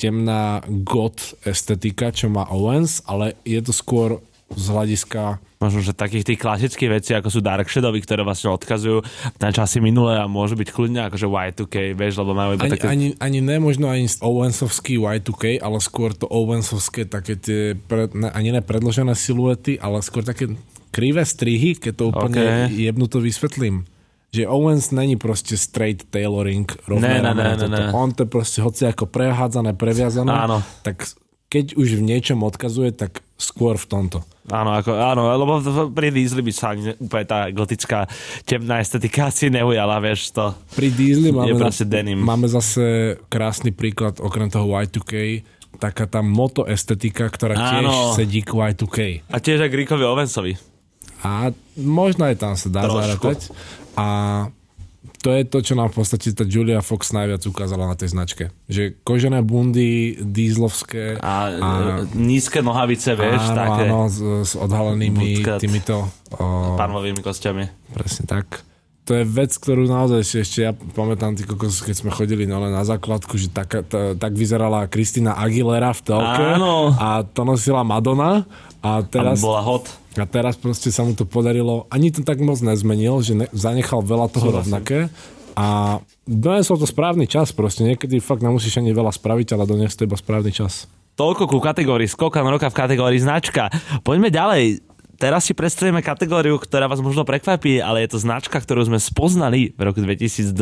temná 0.01 0.65
goth 0.65 1.37
estetika, 1.45 2.09
čo 2.09 2.33
má 2.33 2.49
Owens, 2.49 3.05
ale 3.05 3.37
je 3.45 3.61
to 3.61 3.77
skôr 3.77 4.25
z 4.51 4.65
hľadiska 4.73 5.39
Možno, 5.61 5.85
že 5.85 5.93
takých 5.93 6.25
tých 6.25 6.41
klasických 6.41 6.89
vecí, 6.89 7.13
ako 7.13 7.29
sú 7.29 7.45
Dark 7.45 7.69
Shadowy, 7.69 8.01
ktoré 8.01 8.25
vlastne 8.25 8.49
odkazujú 8.49 9.05
na 9.45 9.53
časy 9.53 9.85
minulé 9.85 10.17
a 10.17 10.25
môžu 10.25 10.57
byť 10.57 10.73
kľudne 10.73 11.05
akože 11.13 11.29
Y2K, 11.29 11.93
vieš, 11.93 12.17
lebo 12.17 12.33
majú 12.33 12.57
iba 12.57 12.65
ani, 12.65 12.73
také... 12.73 12.89
ani, 12.89 13.07
ani 13.21 13.45
ne 13.45 13.61
možno 13.61 13.93
ani 13.93 14.09
Owensovský 14.09 14.97
Y2K, 14.97 15.61
ale 15.61 15.77
skôr 15.85 16.17
to 16.17 16.25
Owensovské 16.33 17.05
také 17.05 17.37
tie, 17.37 17.77
pre, 17.77 18.09
ne, 18.17 18.33
ani 18.33 18.57
ne 18.57 18.65
predložené 18.65 19.13
siluety, 19.13 19.77
ale 19.77 20.01
skôr 20.01 20.25
také 20.25 20.49
krivé 20.91 21.23
strihy, 21.23 21.79
keď 21.79 21.93
to 21.95 22.05
úplne 22.11 22.43
Ok. 22.67 22.75
jebnuto 22.75 23.19
vysvetlím. 23.19 23.87
Že 24.31 24.47
Owens 24.47 24.95
není 24.95 25.19
proste 25.19 25.59
straight 25.59 26.07
tailoring, 26.07 26.71
rovné 26.87 27.19
Ne, 27.19 27.35
ne, 27.35 27.35
ne, 27.35 27.67
ne. 27.67 27.91
On 27.91 28.15
to 28.15 28.31
proste 28.31 28.63
hoci 28.63 28.87
ako 28.87 29.11
prehádzané, 29.11 29.75
previazané. 29.75 30.31
Áno. 30.31 30.63
Tak 30.87 31.03
keď 31.51 31.75
už 31.75 31.99
v 31.99 32.03
niečom 32.07 32.39
odkazuje, 32.47 32.95
tak 32.95 33.27
skôr 33.35 33.75
v 33.75 33.87
tomto. 33.91 34.23
Áno, 34.47 34.71
ako, 34.79 34.95
áno, 34.95 35.27
lebo 35.35 35.59
pri 35.91 36.15
Diesli 36.15 36.47
by 36.47 36.53
sa 36.55 36.79
úplne 36.79 37.27
tá 37.27 37.51
gotická 37.51 38.07
temná 38.47 38.79
estetika 38.79 39.35
asi 39.35 39.51
neujala, 39.51 39.99
vieš 39.99 40.31
to. 40.31 40.55
Pri 40.79 40.95
Diesli 40.95 41.35
máme, 41.35 41.59
denim. 41.91 42.19
máme 42.23 42.47
zase 42.47 43.19
krásny 43.27 43.75
príklad, 43.75 44.23
okrem 44.23 44.47
toho 44.47 44.71
Y2K, 44.71 45.43
taká 45.83 46.07
tá 46.07 46.23
moto 46.23 46.71
estetika, 46.71 47.27
ktorá 47.27 47.55
tiež 47.55 47.91
Áno. 47.91 48.15
sedí 48.15 48.47
k 48.47 48.55
Y2K. 48.55 48.99
A 49.27 49.37
tiež 49.43 49.59
aj 49.59 49.71
Rickovi 49.75 50.07
Owensovi. 50.07 50.55
A 51.21 51.53
možno 51.77 52.25
aj 52.29 52.37
tam 52.41 52.53
sa 52.57 52.69
dá 52.73 52.89
Trošku. 52.89 52.97
zarátať. 52.97 53.39
A 53.97 54.07
to 55.21 55.37
je 55.37 55.45
to, 55.45 55.61
čo 55.61 55.77
nám 55.77 55.93
v 55.93 56.01
podstate 56.01 56.33
tá 56.33 56.49
Julia 56.49 56.81
Fox 56.81 57.13
najviac 57.13 57.45
ukázala 57.45 57.85
na 57.93 57.97
tej 57.97 58.17
značke. 58.17 58.45
Že 58.73 58.97
kožené 59.05 59.45
bundy, 59.45 60.17
dízlovské 60.17 61.21
A, 61.21 61.53
a 61.53 61.71
nízke 62.17 62.65
nohavice, 62.65 63.13
vieš, 63.13 63.53
áno, 63.53 63.57
také 63.57 63.85
áno, 63.85 64.01
s, 64.09 64.19
s 64.49 64.53
odhalenými 64.57 65.45
Bootcut. 65.45 65.61
týmito 65.61 66.09
o, 66.41 66.77
panovými 66.81 67.21
kostiami. 67.21 67.69
Presne 67.93 68.25
tak. 68.25 68.65
To 69.05 69.13
je 69.13 69.25
vec, 69.29 69.53
ktorú 69.53 69.91
naozaj 69.91 70.23
ešte 70.41 70.59
ja 70.65 70.73
pamätám, 70.73 71.37
ty 71.37 71.45
kokos, 71.45 71.85
keď 71.85 71.97
sme 72.01 72.11
chodili 72.15 72.49
no, 72.49 72.63
na 72.63 72.81
základku, 72.87 73.37
že 73.37 73.53
tak, 73.53 73.91
tá, 73.93 74.17
tak 74.17 74.33
vyzerala 74.33 74.89
Kristina 74.89 75.37
Aguilera 75.37 75.93
v 75.93 76.01
telke 76.01 76.45
Áno. 76.57 76.95
a 76.97 77.27
to 77.27 77.45
nosila 77.45 77.85
Madonna 77.85 78.49
a 78.81 79.05
teraz, 79.05 79.37
Teraz... 79.37 79.45
bola 79.45 79.61
hot. 79.61 80.00
A 80.19 80.25
teraz 80.27 80.59
proste 80.59 80.91
sa 80.91 81.07
mu 81.07 81.15
to 81.15 81.23
podarilo, 81.23 81.87
ani 81.93 82.11
to 82.11 82.27
tak 82.27 82.43
moc 82.43 82.59
nezmenil, 82.59 83.23
že 83.23 83.33
ne, 83.39 83.47
zanechal 83.55 84.03
veľa 84.03 84.27
toho 84.33 84.51
Súhlasím. 84.51 84.59
rovnaké 84.59 84.99
a 85.55 85.99
donesol 86.27 86.83
to 86.83 86.87
správny 86.89 87.31
čas 87.31 87.55
proste, 87.55 87.87
niekedy 87.87 88.19
fakt 88.19 88.43
nemusíš 88.43 88.81
ani 88.81 88.91
veľa 88.91 89.15
spraviť, 89.15 89.55
ale 89.55 89.71
doniesť 89.71 90.03
to 90.03 90.07
iba 90.11 90.17
správny 90.19 90.51
čas. 90.51 90.91
Toľko 91.21 91.53
ku 91.53 91.59
kategórii 91.61 92.09
skokan 92.09 92.49
roka 92.49 92.73
v 92.73 92.79
kategórii 92.81 93.21
značka. 93.21 93.69
Poďme 94.01 94.33
ďalej. 94.33 94.81
Teraz 95.21 95.45
si 95.45 95.53
predstavíme 95.53 96.01
kategóriu, 96.01 96.57
ktorá 96.57 96.89
vás 96.89 97.05
možno 97.05 97.29
prekvapí, 97.29 97.85
ale 97.85 98.09
je 98.09 98.17
to 98.17 98.19
značka, 98.25 98.57
ktorú 98.57 98.89
sme 98.89 98.97
spoznali 98.97 99.77
v 99.77 99.81
roku 99.85 100.01
2022. 100.01 100.57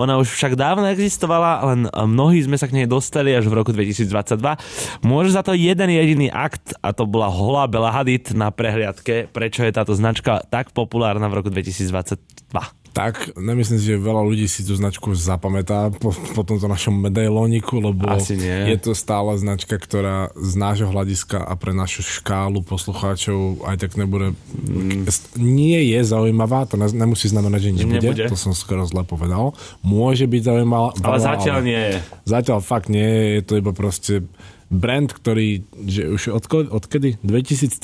Ona 0.00 0.16
už 0.16 0.32
však 0.32 0.56
dávno 0.56 0.88
existovala, 0.88 1.60
len 1.68 1.80
mnohí 1.92 2.40
sme 2.40 2.56
sa 2.56 2.64
k 2.64 2.80
nej 2.80 2.86
dostali 2.88 3.36
až 3.36 3.52
v 3.52 3.60
roku 3.60 3.76
2022. 3.76 5.04
Môže 5.04 5.36
za 5.36 5.44
to 5.44 5.52
jeden 5.52 5.92
jediný 5.92 6.32
akt 6.32 6.72
a 6.80 6.96
to 6.96 7.04
bola 7.04 7.28
Hola 7.28 7.68
Bela 7.68 7.92
Hadid 7.92 8.32
na 8.32 8.48
prehliadke, 8.48 9.28
prečo 9.28 9.60
je 9.60 9.76
táto 9.76 9.92
značka 9.92 10.40
tak 10.48 10.72
populárna 10.72 11.28
v 11.28 11.44
roku 11.44 11.52
2022 11.52 12.83
tak 12.94 13.34
nemyslím 13.34 13.76
si, 13.76 13.90
že 13.90 13.98
veľa 13.98 14.22
ľudí 14.22 14.46
si 14.46 14.62
tú 14.62 14.70
značku 14.72 15.10
zapamätá 15.12 15.90
po, 15.90 16.14
po 16.14 16.46
tomto 16.46 16.70
našom 16.70 16.94
medailóniku, 16.94 17.82
lebo 17.82 18.06
Asi 18.06 18.38
nie. 18.38 18.70
je 18.70 18.78
to 18.78 18.94
stále 18.94 19.34
značka, 19.34 19.74
ktorá 19.74 20.30
z 20.38 20.52
nášho 20.54 20.86
hľadiska 20.86 21.42
a 21.42 21.52
pre 21.58 21.74
našu 21.74 22.06
škálu 22.06 22.62
poslucháčov 22.62 23.66
aj 23.66 23.82
tak 23.82 23.98
nebude... 23.98 24.38
Mm. 24.54 25.10
Nie 25.34 25.82
je 25.82 26.06
zaujímavá, 26.06 26.70
to 26.70 26.78
ne, 26.78 26.86
nemusí 26.86 27.26
znamenať, 27.26 27.60
že 27.66 27.70
nebude, 27.82 27.98
Nebude. 27.98 28.24
to 28.30 28.38
som 28.38 28.54
skoro 28.54 28.86
zle 28.86 29.02
povedal. 29.02 29.58
Môže 29.82 30.30
byť 30.30 30.42
zaujímavá, 30.46 30.94
Ale 31.02 31.18
zatiaľ 31.18 31.58
nie 31.66 31.82
je. 31.90 31.96
Zatiaľ 32.24 32.62
fakt 32.62 32.86
nie 32.86 33.02
je, 33.02 33.24
je 33.34 33.42
to 33.42 33.52
iba 33.58 33.74
proste 33.74 34.22
brand, 34.70 35.10
ktorý 35.10 35.66
že 35.82 36.06
už 36.06 36.22
odkedy? 36.70 37.18
2013. 37.26 37.74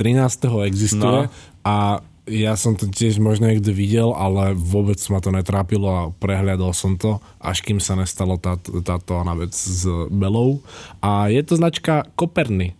existuje 0.67 1.27
No. 1.27 1.35
a 1.67 2.01
ja 2.31 2.55
som 2.55 2.78
to 2.78 2.87
tiež 2.87 3.18
možno 3.18 3.51
niekde 3.51 3.74
videl, 3.74 4.14
ale 4.14 4.55
vôbec 4.55 4.97
ma 5.11 5.18
to 5.18 5.35
netrápilo 5.35 5.89
a 5.91 6.03
prehľadol 6.14 6.70
som 6.70 6.95
to, 6.95 7.18
až 7.43 7.66
kým 7.66 7.83
sa 7.83 7.99
nestalo 7.99 8.39
táto, 8.39 8.78
táto 8.81 9.18
ona 9.18 9.35
vec 9.35 9.51
s 9.53 9.85
Belou. 10.09 10.62
A 11.03 11.26
je 11.26 11.43
to 11.43 11.59
značka 11.59 12.07
Koperny, 12.14 12.78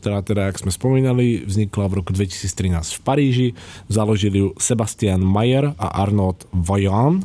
ktorá 0.00 0.24
teda, 0.24 0.48
jak 0.48 0.60
sme 0.60 0.72
spomínali, 0.72 1.44
vznikla 1.44 1.88
v 1.88 1.96
roku 2.00 2.10
2013 2.16 2.96
v 2.96 3.00
Paríži. 3.04 3.48
Založili 3.92 4.40
ju 4.40 4.48
Sebastian 4.56 5.20
Mayer 5.20 5.76
a 5.76 5.86
Arnaud 6.00 6.48
Vaillant 6.52 7.24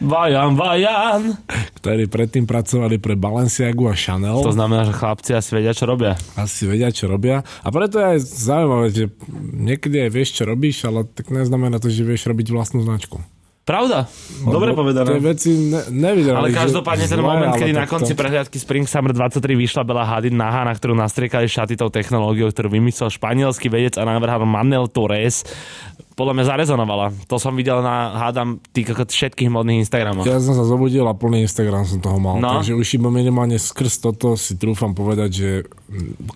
Vajan, 0.00 0.56
vajan! 0.56 1.36
ktorí 1.80 2.08
predtým 2.08 2.44
pracovali 2.44 3.00
pre 3.00 3.16
Balenciagu 3.16 3.88
a 3.88 3.96
Chanel. 3.96 4.40
To 4.44 4.52
znamená, 4.52 4.84
že 4.88 4.92
chlapci 4.92 5.32
asi 5.32 5.56
vedia, 5.56 5.72
čo 5.72 5.88
robia. 5.88 6.16
Asi 6.36 6.68
vedia, 6.68 6.92
čo 6.92 7.08
robia. 7.08 7.40
A 7.64 7.68
preto 7.72 7.96
je 8.00 8.16
aj 8.16 8.20
zaujímavé, 8.20 8.86
že 8.92 9.04
niekedy 9.56 10.08
aj 10.08 10.10
vieš, 10.12 10.40
čo 10.40 10.44
robíš, 10.44 10.84
ale 10.84 11.08
tak 11.08 11.32
neznamená 11.32 11.80
to, 11.80 11.88
že 11.88 12.04
vieš 12.04 12.28
robiť 12.28 12.52
vlastnú 12.52 12.84
značku. 12.84 13.20
Pravda? 13.70 14.10
Dobre 14.42 14.74
povedané. 14.74 15.14
Tie 15.14 15.22
veci 15.22 15.50
ne, 15.70 16.10
Ale 16.10 16.50
každopádne 16.50 17.06
ten 17.06 17.20
zle, 17.20 17.22
moment, 17.22 17.54
kedy 17.54 17.70
na 17.70 17.86
konci 17.86 18.18
prehliadky 18.18 18.58
Spring 18.58 18.88
Summer 18.88 19.14
23 19.14 19.38
vyšla 19.54 19.86
Bela 19.86 20.02
Hadid 20.02 20.34
nahá, 20.34 20.66
na 20.66 20.74
ktorú 20.74 20.96
nastriekali 20.98 21.46
šaty 21.46 21.78
tou 21.78 21.86
technológiou, 21.86 22.50
ktorú 22.50 22.72
vymyslel 22.72 23.14
španielský 23.14 23.70
vedec 23.70 23.94
a 23.94 24.02
návrhal 24.02 24.42
Manel 24.42 24.90
Torres, 24.90 25.46
podľa 26.20 26.36
mňa 26.36 26.46
zarezonovala. 26.52 27.06
To 27.32 27.40
som 27.40 27.56
videl 27.56 27.80
na, 27.80 28.12
hádam, 28.12 28.60
tých 28.76 28.92
všetkých 28.92 29.48
modných 29.48 29.88
Instagramov. 29.88 30.28
Ja 30.28 30.36
som 30.36 30.52
sa 30.52 30.68
zobudil 30.68 31.08
a 31.08 31.16
plný 31.16 31.48
Instagram 31.48 31.88
som 31.88 32.04
toho 32.04 32.20
mal. 32.20 32.36
No. 32.36 32.60
Takže 32.60 32.76
už 32.76 33.00
iba 33.00 33.08
minimálne 33.08 33.56
skrz 33.56 34.04
toto 34.04 34.36
si 34.36 34.60
trúfam 34.60 34.92
povedať, 34.92 35.30
že 35.32 35.48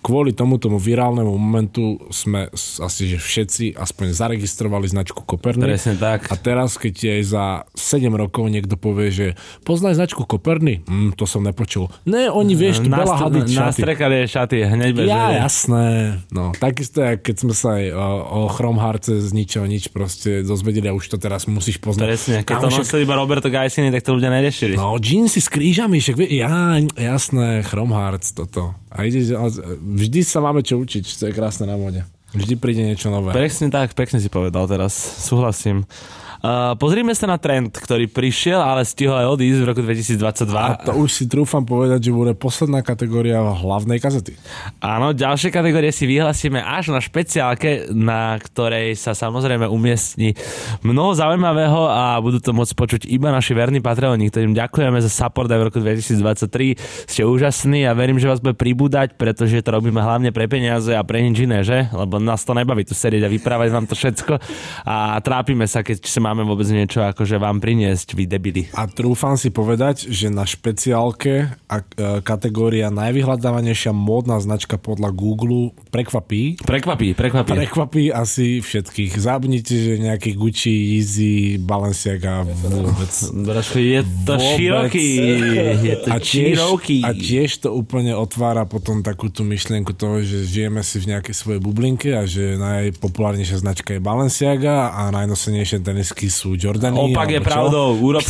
kvôli 0.03 0.35
tomu 0.35 0.59
tomu 0.59 0.75
virálnemu 0.75 1.31
momentu 1.31 1.97
sme 2.11 2.51
asi 2.55 3.03
že 3.07 3.17
všetci 3.17 3.65
aspoň 3.79 4.11
zaregistrovali 4.11 4.85
značku 4.91 5.23
Koperny. 5.23 5.63
Presne 5.63 5.95
tak. 5.95 6.27
A 6.27 6.35
teraz, 6.35 6.75
keď 6.75 7.19
aj 7.19 7.21
za 7.23 7.45
7 7.73 8.11
rokov 8.11 8.51
niekto 8.51 8.75
povie, 8.75 9.09
že 9.11 9.27
poznaj 9.63 9.95
značku 9.95 10.27
Koperny, 10.27 10.83
mm, 10.83 11.15
to 11.15 11.23
som 11.23 11.41
nepočul. 11.41 11.87
Ne, 12.03 12.27
oni 12.27 12.53
vieš, 12.53 12.83
to 12.83 12.91
Bela 12.91 13.15
Hadid 13.15 13.47
šaty. 13.47 13.79
Nastrekali 13.79 14.15
jej 14.23 14.29
šaty 14.35 14.55
hneď 14.67 14.91
bez 14.91 15.07
Ja, 15.07 15.31
jasné. 15.47 16.19
No, 16.35 16.51
takisto, 16.51 16.99
keď 17.01 17.35
sme 17.39 17.53
sa 17.55 17.79
aj 17.79 17.85
o, 17.95 18.07
o 18.27 18.39
Chromharce 18.51 19.23
z 19.23 19.29
ničoho 19.31 19.65
nič 19.65 19.87
proste 19.89 20.43
dozvedeli 20.43 20.91
a 20.91 20.93
už 20.93 21.15
to 21.15 21.17
teraz 21.17 21.47
musíš 21.47 21.79
poznať. 21.79 22.07
Presne, 22.11 22.35
keď 22.43 22.55
to 22.59 22.67
Kámo, 22.67 22.73
však- 22.75 22.83
nosili 22.85 23.01
iba 23.07 23.15
Roberto 23.15 23.47
Gaisini, 23.47 23.89
tak 23.89 24.03
to 24.03 24.11
ľudia 24.19 24.29
neriešili. 24.35 24.75
No, 24.75 24.99
jeansy 24.99 25.39
s 25.39 25.47
krížami, 25.47 26.03
však 26.03 26.15
vie, 26.19 26.43
ja, 26.43 26.75
jasné, 26.99 27.63
Chromhearts, 27.63 28.35
toto. 28.35 28.75
A 28.95 29.03
ide, 29.03 29.35
vždy 29.83 30.19
sa 30.23 30.39
máme 30.39 30.63
čo 30.63 30.79
učiť, 30.79 31.03
to 31.03 31.23
je 31.27 31.33
krásne 31.35 31.67
na 31.67 31.75
mode. 31.75 32.01
Vždy 32.35 32.55
príde 32.59 32.83
niečo 32.83 33.11
nové. 33.11 33.31
Presne 33.31 33.67
tak, 33.71 33.95
pekne 33.95 34.19
si 34.19 34.27
povedal 34.27 34.67
teraz. 34.67 34.91
Súhlasím. 34.95 35.87
Uh, 36.45 36.77
pozrime 36.77 37.09
sa 37.17 37.25
na 37.25 37.41
trend, 37.41 37.73
ktorý 37.73 38.05
prišiel, 38.05 38.61
ale 38.61 38.85
stihol 38.85 39.17
aj 39.17 39.33
odísť 39.33 39.59
v 39.61 39.65
roku 39.65 39.81
2022. 39.81 40.53
A 40.53 40.77
to 40.77 40.93
už 40.93 41.09
si 41.09 41.25
trúfam 41.25 41.65
povedať, 41.65 42.05
že 42.05 42.11
bude 42.13 42.37
posledná 42.37 42.85
kategória 42.85 43.41
hlavnej 43.41 43.97
kazety. 43.97 44.37
Áno, 44.77 45.09
ďalšie 45.17 45.49
kategórie 45.49 45.89
si 45.89 46.05
vyhlasíme 46.05 46.61
až 46.61 46.93
na 46.93 47.01
špeciálke, 47.01 47.89
na 47.97 48.37
ktorej 48.37 48.93
sa 48.93 49.17
samozrejme 49.17 49.65
umiestni 49.65 50.37
mnoho 50.85 51.17
zaujímavého 51.17 51.89
a 51.89 52.21
budú 52.21 52.37
to 52.37 52.53
môcť 52.53 52.73
počuť 52.77 53.01
iba 53.09 53.33
naši 53.33 53.57
verní 53.57 53.81
patreoni, 53.81 54.29
ktorým 54.29 54.53
ďakujeme 54.53 55.01
za 55.01 55.09
support 55.09 55.49
aj 55.49 55.57
v 55.57 55.65
roku 55.65 55.81
2023. 55.81 57.09
Ste 57.09 57.25
úžasní 57.25 57.89
a 57.89 57.97
verím, 57.97 58.21
že 58.21 58.29
vás 58.29 58.37
bude 58.37 58.53
pribúdať, 58.53 59.17
pretože 59.17 59.65
to 59.65 59.73
robíme 59.73 59.97
hlavne 59.97 60.29
pre 60.29 60.45
peniaze 60.45 60.93
a 60.93 61.01
pre 61.01 61.25
nič 61.25 61.41
iné, 61.41 61.65
že? 61.65 61.89
Lebo 61.89 62.21
nás 62.21 62.45
to 62.45 62.53
nebaví 62.53 62.85
tu 62.85 62.93
sedieť 62.93 63.25
a 63.25 63.33
vyprávať 63.33 63.69
vám 63.73 63.89
to 63.89 63.97
všetko 63.97 64.37
a 64.85 65.17
trápime 65.25 65.65
sa, 65.65 65.81
keď 65.81 66.05
sa 66.05 66.19
máme 66.21 66.34
vôbec 66.43 66.67
niečo 66.67 67.05
akože 67.05 67.39
vám 67.39 67.63
priniesť, 67.63 68.17
vy 68.17 68.25
debili. 68.27 68.61
A 68.75 68.89
trúfam 68.89 69.39
si 69.39 69.53
povedať, 69.53 70.11
že 70.11 70.27
na 70.27 70.43
špeciálke 70.43 71.53
a, 71.69 71.77
e, 71.79 72.19
kategória 72.19 72.91
najvyhľadávanejšia 72.91 73.95
módna 73.95 74.41
značka 74.43 74.75
podľa 74.75 75.13
Google 75.15 75.71
prekvapí. 75.93 76.59
Prekvapí, 76.59 77.15
prekvapí. 77.15 77.49
Prekvapí 77.55 78.03
asi 78.09 78.59
všetkých. 78.59 79.15
Zabudnite, 79.15 79.75
že 79.77 79.93
nejaký 80.01 80.35
Gucci, 80.35 80.97
Yeezy, 80.97 81.35
Balenciaga 81.61 82.43
vôbec. 82.43 83.11
Trošku 83.31 83.77
je 83.77 84.01
to 84.25 84.33
Vôbec. 84.35 84.51
široký. 84.57 85.09
Je 85.85 85.95
to 86.01 86.07
a 86.09 86.17
tiež, 86.17 86.55
široký. 86.57 86.99
a 87.05 87.09
tiež 87.13 87.49
to 87.61 87.69
úplne 87.71 88.17
otvára 88.17 88.65
potom 88.65 89.05
takú 89.05 89.29
tú 89.29 89.45
myšlienku 89.45 89.93
toho, 89.93 90.25
že 90.25 90.47
žijeme 90.47 90.81
si 90.81 90.97
v 90.97 91.13
nejakej 91.13 91.35
svojej 91.37 91.61
bublinke 91.61 92.15
a 92.17 92.25
že 92.25 92.57
najpopulárnejšia 92.57 93.61
značka 93.61 93.93
je 93.93 94.01
Balenciaga 94.01 94.95
a 94.95 95.13
najnosenejšie 95.13 95.83
tenisky 95.83 96.24
sú 96.27 96.55
Jordany. 96.55 97.13
Opak 97.13 97.29
je 97.29 97.41
pravdou. 97.41 97.97
Urob... 97.99 98.23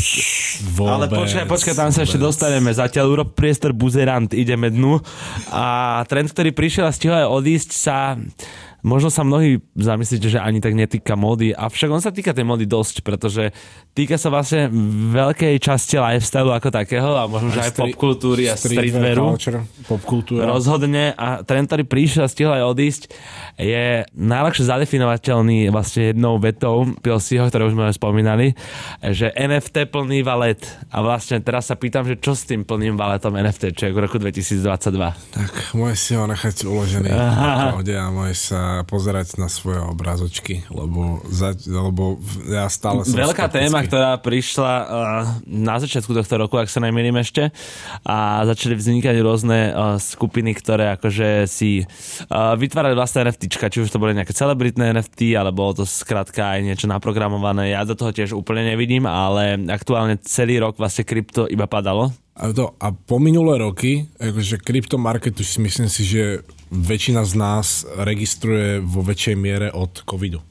Vôbec, 0.75 0.91
Ale 0.91 1.05
počkaj, 1.11 1.45
počkaj, 1.51 1.73
tam 1.75 1.89
sa 1.91 2.07
ešte 2.07 2.15
vôbec. 2.15 2.31
dostaneme. 2.31 2.69
Zatiaľ 2.71 3.05
urob 3.11 3.29
priestor 3.35 3.75
buzerant, 3.75 4.31
ideme 4.31 4.71
dnu. 4.71 5.03
A 5.51 5.99
trend, 6.07 6.31
ktorý 6.31 6.55
prišiel 6.55 6.87
a 6.87 6.95
stihol 6.95 7.15
aj 7.19 7.27
odísť 7.27 7.69
sa 7.75 8.15
Možno 8.85 9.09
sa 9.09 9.25
mnohí 9.25 9.65
zamyslíte, 9.73 10.29
že 10.29 10.37
ani 10.37 10.61
tak 10.61 10.77
netýka 10.77 11.17
módy, 11.17 11.57
avšak 11.57 11.89
on 11.89 12.05
sa 12.05 12.13
týka 12.13 12.37
tej 12.37 12.45
módy 12.45 12.69
dosť, 12.69 13.01
pretože 13.01 13.49
týka 13.97 14.13
sa 14.13 14.29
vlastne 14.29 14.69
veľkej 15.09 15.57
časti 15.57 15.97
lifestyle 15.97 16.53
ako 16.53 16.69
takého 16.69 17.17
a 17.17 17.25
možno, 17.25 17.49
že 17.49 17.65
aj 17.65 17.71
Street- 17.73 17.97
popkultúry 17.97 18.45
a 18.45 18.53
streetwear 18.53 19.17
streetwearu. 19.17 19.65
popkultúra. 19.89 20.53
Rozhodne 20.53 21.17
a 21.17 21.41
trend, 21.41 21.65
ktorý 21.65 21.81
prišiel 21.81 22.23
a 22.23 22.29
stihol 22.29 22.53
aj 22.53 22.65
odísť, 22.77 23.03
je 23.57 24.05
najľahšie 24.13 24.69
zadefinovateľný 24.69 25.73
vlastne 25.73 26.13
jednou 26.13 26.37
vetou 26.37 26.85
Pilsiho, 27.01 27.49
ktoré 27.49 27.65
už 27.65 27.73
sme 27.73 27.89
aj 27.89 27.97
spomínali, 27.97 28.53
že 29.01 29.33
NFT 29.33 29.89
plný 29.89 30.21
valet. 30.21 30.61
A 30.93 31.01
vlastne 31.01 31.41
teraz 31.41 31.73
sa 31.73 31.75
pýtam, 31.79 32.05
že 32.05 32.21
čo 32.21 32.37
s 32.37 32.45
tým 32.45 32.61
plným 32.61 32.93
valetom 32.93 33.33
NFT, 33.33 33.73
čo 33.73 33.89
je 33.89 33.93
v 33.95 33.99
roku 34.05 34.21
2022. 34.21 34.61
Tak 35.33 35.51
môžeš 35.73 35.97
si 35.97 36.13
ho 36.13 36.29
nechať 36.29 36.55
uložený 36.61 37.09
v 37.09 37.21
pohode 37.73 37.95
a 37.97 38.13
môžeš 38.13 38.41
sa 38.75 38.83
pozerať 38.83 39.39
na 39.39 39.47
svoje 39.47 39.79
obrázočky, 39.79 40.67
lebo, 40.67 41.23
za, 41.31 41.55
lebo 41.63 42.19
ja 42.51 42.67
stále 42.67 43.07
som 43.07 43.15
Veľká 43.15 43.47
skeptický. 43.47 43.63
téma, 43.71 43.79
ktorá 43.87 44.11
prišla 44.19 44.73
uh, 44.75 44.87
na 45.47 45.79
začiatku 45.79 46.11
tohto 46.11 46.35
roku, 46.35 46.59
ak 46.59 46.67
sa 46.67 46.83
nemýlim 46.83 47.15
ešte, 47.15 47.55
a 48.03 48.43
začali 48.43 48.75
vznikať 48.75 49.15
rôzne 49.23 49.71
uh, 49.71 49.95
skupiny, 49.95 50.51
ktoré 50.51 50.91
akože 50.99 51.47
si 51.47 51.87
uh, 51.87 52.53
vytvárali 52.59 52.99
vlastné 52.99 53.31
NFTčka, 53.31 53.71
či 53.71 53.87
už 53.87 53.89
to 53.95 54.01
boli 54.01 54.11
nejaké 54.11 54.35
celebritné 54.35 54.91
NFT, 54.91 55.39
ale 55.39 55.55
bolo 55.55 55.79
to 55.79 55.83
skrátka 55.87 56.59
aj 56.59 56.67
niečo 56.67 56.91
naprogramované. 56.91 57.71
Ja 57.71 57.87
do 57.87 57.95
toho 57.95 58.11
tiež 58.11 58.35
úplne 58.35 58.67
nevidím, 58.67 59.07
ale 59.07 59.55
aktuálne 59.71 60.19
celý 60.19 60.59
rok 60.59 60.75
vlastne 60.75 61.07
krypto 61.07 61.47
iba 61.47 61.63
padalo. 61.71 62.11
A, 62.35 62.51
to, 62.51 62.75
a 62.83 62.91
po 62.91 63.15
minulé 63.15 63.63
roky, 63.63 64.11
akože 64.19 64.59
kryptomarket 64.59 65.39
už 65.39 65.47
si 65.55 65.59
myslím 65.63 65.87
si, 65.87 66.03
že 66.03 66.43
väčšina 66.71 67.21
z 67.25 67.33
nás 67.37 67.67
registruje 67.99 68.81
vo 68.81 69.05
väčšej 69.05 69.35
miere 69.37 69.67
od 69.73 70.05
covidu. 70.05 70.41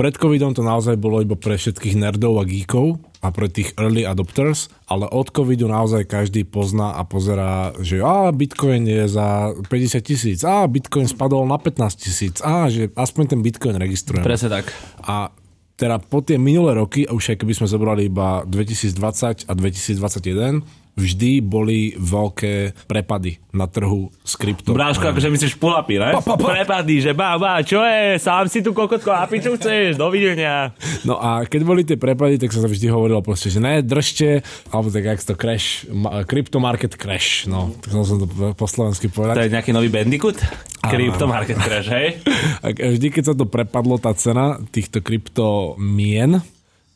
Pred 0.00 0.16
covidom 0.16 0.56
to 0.56 0.64
naozaj 0.64 0.96
bolo 0.96 1.20
iba 1.20 1.36
pre 1.36 1.60
všetkých 1.60 1.92
nerdov 1.92 2.40
a 2.40 2.48
geekov 2.48 3.04
a 3.20 3.28
pre 3.28 3.52
tých 3.52 3.76
early 3.76 4.08
adopters, 4.08 4.72
ale 4.88 5.04
od 5.04 5.28
covidu 5.28 5.68
naozaj 5.68 6.08
každý 6.08 6.48
pozná 6.48 6.96
a 6.96 7.04
pozerá, 7.04 7.76
že 7.84 8.00
a 8.00 8.32
bitcoin 8.32 8.88
je 8.88 9.04
za 9.04 9.52
50 9.68 10.00
tisíc, 10.00 10.40
a 10.40 10.64
bitcoin 10.64 11.04
spadol 11.04 11.44
na 11.44 11.60
15 11.60 12.00
tisíc, 12.00 12.40
a 12.40 12.72
že 12.72 12.88
aspoň 12.96 13.36
ten 13.36 13.40
bitcoin 13.44 13.76
registrujeme. 13.76 14.24
Presne 14.24 14.48
tak. 14.48 14.72
A 15.04 15.36
teda 15.76 16.00
po 16.00 16.24
tie 16.24 16.40
minulé 16.40 16.80
roky, 16.80 17.04
už 17.04 17.36
aj 17.36 17.44
keby 17.44 17.52
sme 17.56 17.68
zobrali 17.68 18.08
iba 18.08 18.44
2020 18.48 19.48
a 19.48 19.52
2021, 19.52 20.64
vždy 21.00 21.40
boli 21.40 21.96
veľké 21.96 22.84
prepady 22.84 23.40
na 23.50 23.66
trhu 23.66 24.12
s 24.22 24.36
krypto. 24.38 24.76
Bráško, 24.76 25.10
akože 25.10 25.32
myslíš 25.32 25.58
pulapy, 25.58 25.98
ne? 25.98 26.14
Pa, 26.14 26.22
pa, 26.22 26.34
pa. 26.38 26.60
Prepadí, 26.60 27.02
že 27.02 27.16
bá, 27.16 27.34
bá, 27.40 27.58
čo 27.64 27.82
je, 27.82 28.20
sám 28.20 28.46
si 28.46 28.62
tu 28.62 28.70
kokotko 28.76 29.10
a 29.10 29.26
piču 29.26 29.58
chceš, 29.58 29.98
dovidenia. 29.98 30.76
No 31.02 31.18
a 31.18 31.42
keď 31.48 31.60
boli 31.64 31.82
tie 31.82 31.98
prepady, 31.98 32.38
tak 32.38 32.54
sa 32.54 32.62
vždy 32.62 32.86
hovorilo 32.92 33.24
proste, 33.24 33.50
že 33.50 33.58
ne, 33.58 33.82
držte, 33.82 34.44
alebo 34.70 34.92
tak 34.92 35.02
jak 35.08 35.18
to 35.24 35.34
crash, 35.34 35.88
crypto 36.30 36.62
market 36.62 36.94
crash, 36.94 37.48
no, 37.50 37.74
tak 37.80 37.90
som 37.90 38.20
to 38.22 38.26
po 38.54 38.66
slovensky 38.70 39.10
povedať. 39.10 39.34
To 39.34 39.44
je 39.48 39.54
nejaký 39.56 39.72
nový 39.74 39.90
bandicoot? 39.90 40.38
Crypto 40.80 41.24
market 41.26 41.58
crash, 41.58 41.88
hej? 41.90 42.22
A 42.64 42.70
vždy, 42.70 43.08
keď 43.10 43.32
sa 43.32 43.34
to 43.34 43.48
prepadlo, 43.48 43.98
tá 43.98 44.14
cena 44.14 44.62
týchto 44.70 45.02
kryptomien, 45.02 46.40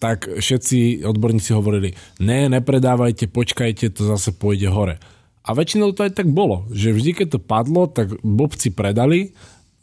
tak 0.05 0.29
všetci 0.29 1.01
odborníci 1.09 1.57
hovorili, 1.57 1.97
ne, 2.21 2.53
nepredávajte, 2.53 3.33
počkajte, 3.33 3.89
to 3.89 4.05
zase 4.05 4.37
pôjde 4.37 4.69
hore. 4.69 5.01
A 5.41 5.57
väčšinou 5.57 5.97
to 5.97 6.05
aj 6.05 6.21
tak 6.21 6.29
bolo, 6.29 6.69
že 6.69 6.93
vždy, 6.93 7.25
keď 7.25 7.27
to 7.33 7.41
padlo, 7.41 7.89
tak 7.89 8.13
bobci 8.21 8.69
predali 8.69 9.33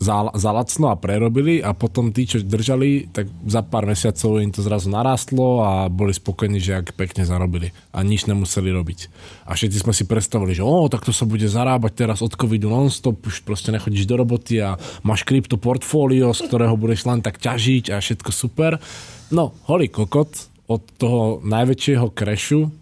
za, 0.02 0.34
za 0.34 0.50
lacno 0.50 0.90
a 0.90 0.98
prerobili 0.98 1.62
a 1.62 1.78
potom 1.78 2.10
tí, 2.10 2.26
čo 2.26 2.42
držali, 2.42 3.14
tak 3.14 3.30
za 3.46 3.62
pár 3.62 3.86
mesiacov 3.86 4.42
im 4.42 4.50
to 4.50 4.66
zrazu 4.66 4.90
narastlo 4.90 5.62
a 5.62 5.72
boli 5.94 6.10
spokojní, 6.10 6.58
že 6.58 6.82
ak 6.82 6.98
pekne 6.98 7.22
zarobili 7.22 7.70
a 7.94 8.02
nič 8.02 8.26
nemuseli 8.26 8.74
robiť. 8.74 9.00
A 9.46 9.54
všetci 9.54 9.86
sme 9.86 9.94
si 9.94 10.10
predstavili, 10.10 10.58
že 10.58 10.66
o, 10.66 10.90
tak 10.90 11.06
to 11.06 11.14
sa 11.14 11.30
bude 11.30 11.46
zarábať 11.46 11.94
teraz 11.94 12.26
od 12.26 12.34
covidu 12.34 12.74
non-stop, 12.74 13.22
už 13.22 13.46
proste 13.46 13.70
nechodíš 13.70 14.10
do 14.10 14.18
roboty 14.18 14.58
a 14.58 14.82
máš 15.06 15.22
krypto 15.22 15.62
portfólio, 15.62 16.34
z 16.34 16.50
ktorého 16.50 16.74
budeš 16.74 17.06
len 17.06 17.22
tak 17.22 17.38
ťažiť 17.38 17.94
a 17.94 18.02
všetko 18.02 18.34
super. 18.34 18.82
No, 19.30 19.54
holý 19.70 19.86
kokot, 19.86 20.50
od 20.72 20.82
toho 20.96 21.44
najväčšieho 21.44 22.16
krešu 22.16 22.81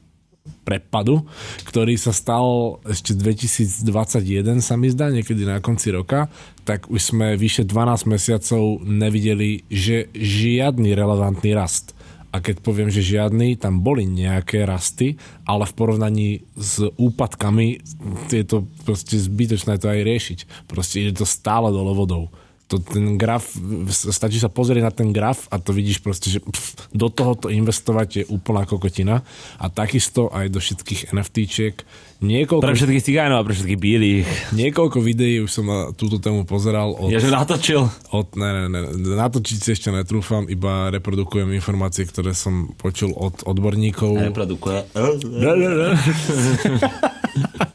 prepadu, 0.67 1.25
ktorý 1.65 1.97
sa 1.97 2.13
stal 2.13 2.77
ešte 2.85 3.15
2021 3.15 4.59
sa 4.59 4.75
mi 4.75 4.89
zdá, 4.91 5.09
niekedy 5.09 5.47
na 5.47 5.63
konci 5.63 5.89
roka, 5.93 6.29
tak 6.63 6.89
už 6.89 7.13
sme 7.13 7.33
vyše 7.39 7.65
12 7.65 8.05
mesiacov 8.05 8.83
nevideli, 8.85 9.65
že 9.71 10.13
žiadny 10.13 10.93
relevantný 10.93 11.57
rast. 11.57 11.97
A 12.29 12.45
keď 12.45 12.61
poviem, 12.61 12.93
že 12.93 13.01
žiadny, 13.01 13.57
tam 13.57 13.81
boli 13.81 14.05
nejaké 14.05 14.61
rasty, 14.61 15.17
ale 15.49 15.65
v 15.65 15.73
porovnaní 15.73 16.29
s 16.53 16.85
úpadkami 16.93 17.81
je 18.29 18.45
to 18.45 18.69
proste 18.85 19.17
zbytočné 19.17 19.81
to 19.81 19.89
aj 19.89 20.05
riešiť. 20.05 20.39
Proste 20.69 21.01
ide 21.01 21.17
to 21.17 21.25
stále 21.25 21.73
dole 21.73 21.97
vodou 21.97 22.29
to, 22.69 22.77
ten 22.77 23.17
graf, 23.17 23.57
stačí 23.89 24.37
sa 24.37 24.45
pozrieť 24.45 24.83
na 24.85 24.93
ten 24.93 25.09
graf 25.09 25.49
a 25.49 25.57
to 25.57 25.73
vidíš 25.73 26.05
proste, 26.05 26.29
že 26.29 26.37
pff, 26.37 26.93
do 26.93 27.09
tohoto 27.09 27.49
investovať 27.49 28.07
je 28.13 28.23
úplná 28.29 28.69
kokotina 28.69 29.25
a 29.57 29.73
takisto 29.73 30.29
aj 30.29 30.53
do 30.53 30.61
všetkých 30.61 31.09
NFTčiek. 31.09 31.81
Niekoľko, 32.19 32.61
pre 32.61 32.77
všetkých 32.77 33.05
cigánov 33.09 33.41
a 33.41 33.47
pre 33.47 33.57
všetkých 33.57 33.79
bielých. 33.79 34.27
Niekoľko 34.53 35.01
videí 35.01 35.41
už 35.41 35.49
som 35.49 35.65
na 35.65 35.89
túto 35.97 36.21
tému 36.21 36.45
pozeral. 36.45 36.93
Od, 36.93 37.09
ja, 37.09 37.17
že 37.17 37.33
natočil? 37.33 37.89
Od, 38.13 38.27
ne, 38.37 38.49
ne, 38.53 38.63
ne, 38.69 38.81
natočiť 39.17 39.57
si 39.57 39.69
ešte 39.73 39.89
netrúfam, 39.89 40.45
iba 40.45 40.93
reprodukujem 40.93 41.49
informácie, 41.55 42.05
ktoré 42.05 42.37
som 42.37 42.69
počul 42.77 43.17
od 43.17 43.49
odborníkov. 43.49 44.29
Reprodukuje. 44.29 44.93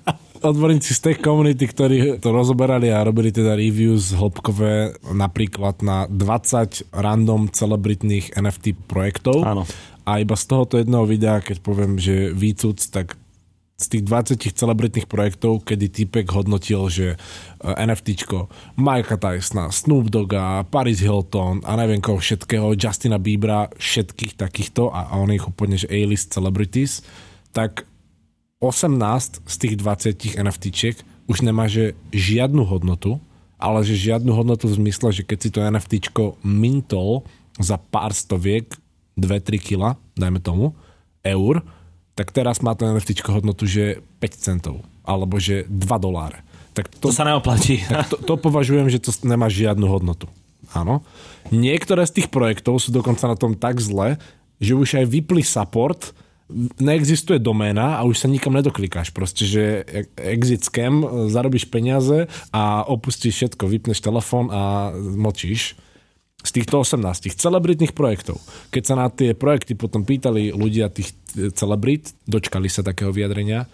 odborníci 0.45 0.93
z 0.93 1.01
tech 1.01 1.19
komunity, 1.25 1.65
ktorí 1.65 1.97
to 2.21 2.29
rozoberali 2.31 2.93
a 2.93 3.01
robili 3.01 3.33
teda 3.33 3.57
reviews 3.57 4.13
hĺbkové 4.13 5.01
napríklad 5.11 5.81
na 5.81 6.05
20 6.07 6.93
random 6.93 7.49
celebritných 7.49 8.37
NFT 8.37 8.77
projektov. 8.85 9.41
Áno. 9.41 9.65
A 10.05 10.21
iba 10.21 10.37
z 10.37 10.45
tohoto 10.45 10.77
jedného 10.77 11.09
videa, 11.09 11.41
keď 11.41 11.65
poviem, 11.65 11.97
že 11.97 12.29
výcuc, 12.37 12.77
tak 12.93 13.17
z 13.75 13.87
tých 13.91 14.05
20 14.07 14.39
celebritných 14.55 15.11
projektov, 15.11 15.67
kedy 15.67 15.91
typek 15.91 16.31
hodnotil, 16.31 16.87
že 16.87 17.07
eh, 17.17 17.87
NFTčko 17.89 18.47
Mike'a 18.79 19.19
Tysona, 19.19 19.75
Snoop 19.75 20.15
Dogga, 20.15 20.63
Paris 20.71 21.03
Hilton 21.03 21.65
a 21.67 21.75
neviem 21.75 21.99
koho 21.99 22.23
všetkého, 22.23 22.79
Justina 22.79 23.19
Biebera, 23.19 23.67
všetkých 23.75 24.39
takýchto 24.39 24.95
a, 24.95 25.11
a 25.11 25.19
on 25.19 25.35
ich 25.35 25.43
úplne, 25.43 25.75
že 25.75 25.91
A-list 25.91 26.31
celebrities, 26.31 27.03
tak 27.51 27.83
18 28.65 29.45
z 29.45 29.55
tých 29.61 29.75
20 29.81 30.41
NFTčiek 30.41 30.97
už 31.29 31.45
nemá 31.45 31.69
že 31.69 31.97
žiadnu 32.13 32.65
hodnotu, 32.65 33.21
ale 33.57 33.81
že 33.85 33.97
žiadnu 33.97 34.33
hodnotu 34.33 34.69
v 34.69 34.77
zmysle, 34.81 35.09
že 35.13 35.23
keď 35.25 35.39
si 35.41 35.49
to 35.53 35.65
NFTčko 35.65 36.25
mintol 36.45 37.25
za 37.57 37.81
pár 37.81 38.13
stoviek, 38.13 38.69
2-3 39.15 39.63
kila, 39.63 39.95
dajme 40.19 40.43
tomu, 40.43 40.75
eur, 41.23 41.63
tak 42.19 42.31
teraz 42.35 42.63
má 42.63 42.75
to 42.75 42.87
NFTčko 42.87 43.31
hodnotu, 43.31 43.67
že 43.67 44.03
5 44.21 44.35
centov, 44.37 44.83
alebo 45.07 45.39
že 45.39 45.67
2 45.71 45.87
doláre. 46.03 46.43
Tak 46.75 46.91
to, 46.99 47.11
to 47.11 47.15
sa 47.15 47.23
neoplatí. 47.23 47.87
Tak 47.87 48.11
to, 48.11 48.17
to 48.19 48.35
považujem, 48.35 48.91
že 48.91 48.99
to 48.99 49.15
nemá 49.23 49.47
žiadnu 49.47 49.87
hodnotu. 49.87 50.27
Áno. 50.75 51.07
Niektoré 51.55 52.03
z 52.03 52.21
tých 52.21 52.29
projektov 52.35 52.83
sú 52.83 52.91
dokonca 52.91 53.31
na 53.31 53.39
tom 53.39 53.55
tak 53.55 53.79
zle, 53.79 54.19
že 54.59 54.75
už 54.75 54.99
aj 54.99 55.07
vypli 55.07 55.47
support 55.47 56.11
neexistuje 56.79 57.41
doména 57.41 57.97
a 57.97 58.05
už 58.05 58.25
sa 58.25 58.29
nikam 58.29 58.53
nedoklikáš. 58.53 59.11
Proste, 59.17 59.49
že 59.49 59.65
exit 60.21 60.65
scam, 60.65 61.29
zarobíš 61.33 61.69
peniaze 61.73 62.29
a 62.53 62.85
opustíš 62.85 63.35
všetko, 63.35 63.65
vypneš 63.65 64.05
telefón 64.05 64.53
a 64.53 64.93
močíš 64.95 65.77
z 66.45 66.51
týchto 66.61 66.85
18 66.85 67.01
tých 67.25 67.41
celebritných 67.41 67.97
projektov. 67.97 68.37
Keď 68.69 68.83
sa 68.85 68.95
na 69.01 69.09
tie 69.09 69.33
projekty 69.33 69.73
potom 69.73 70.05
pýtali 70.05 70.53
ľudia 70.53 70.93
tých 70.93 71.17
celebrit, 71.57 72.13
dočkali 72.29 72.69
sa 72.69 72.85
takého 72.85 73.09
vyjadrenia, 73.09 73.65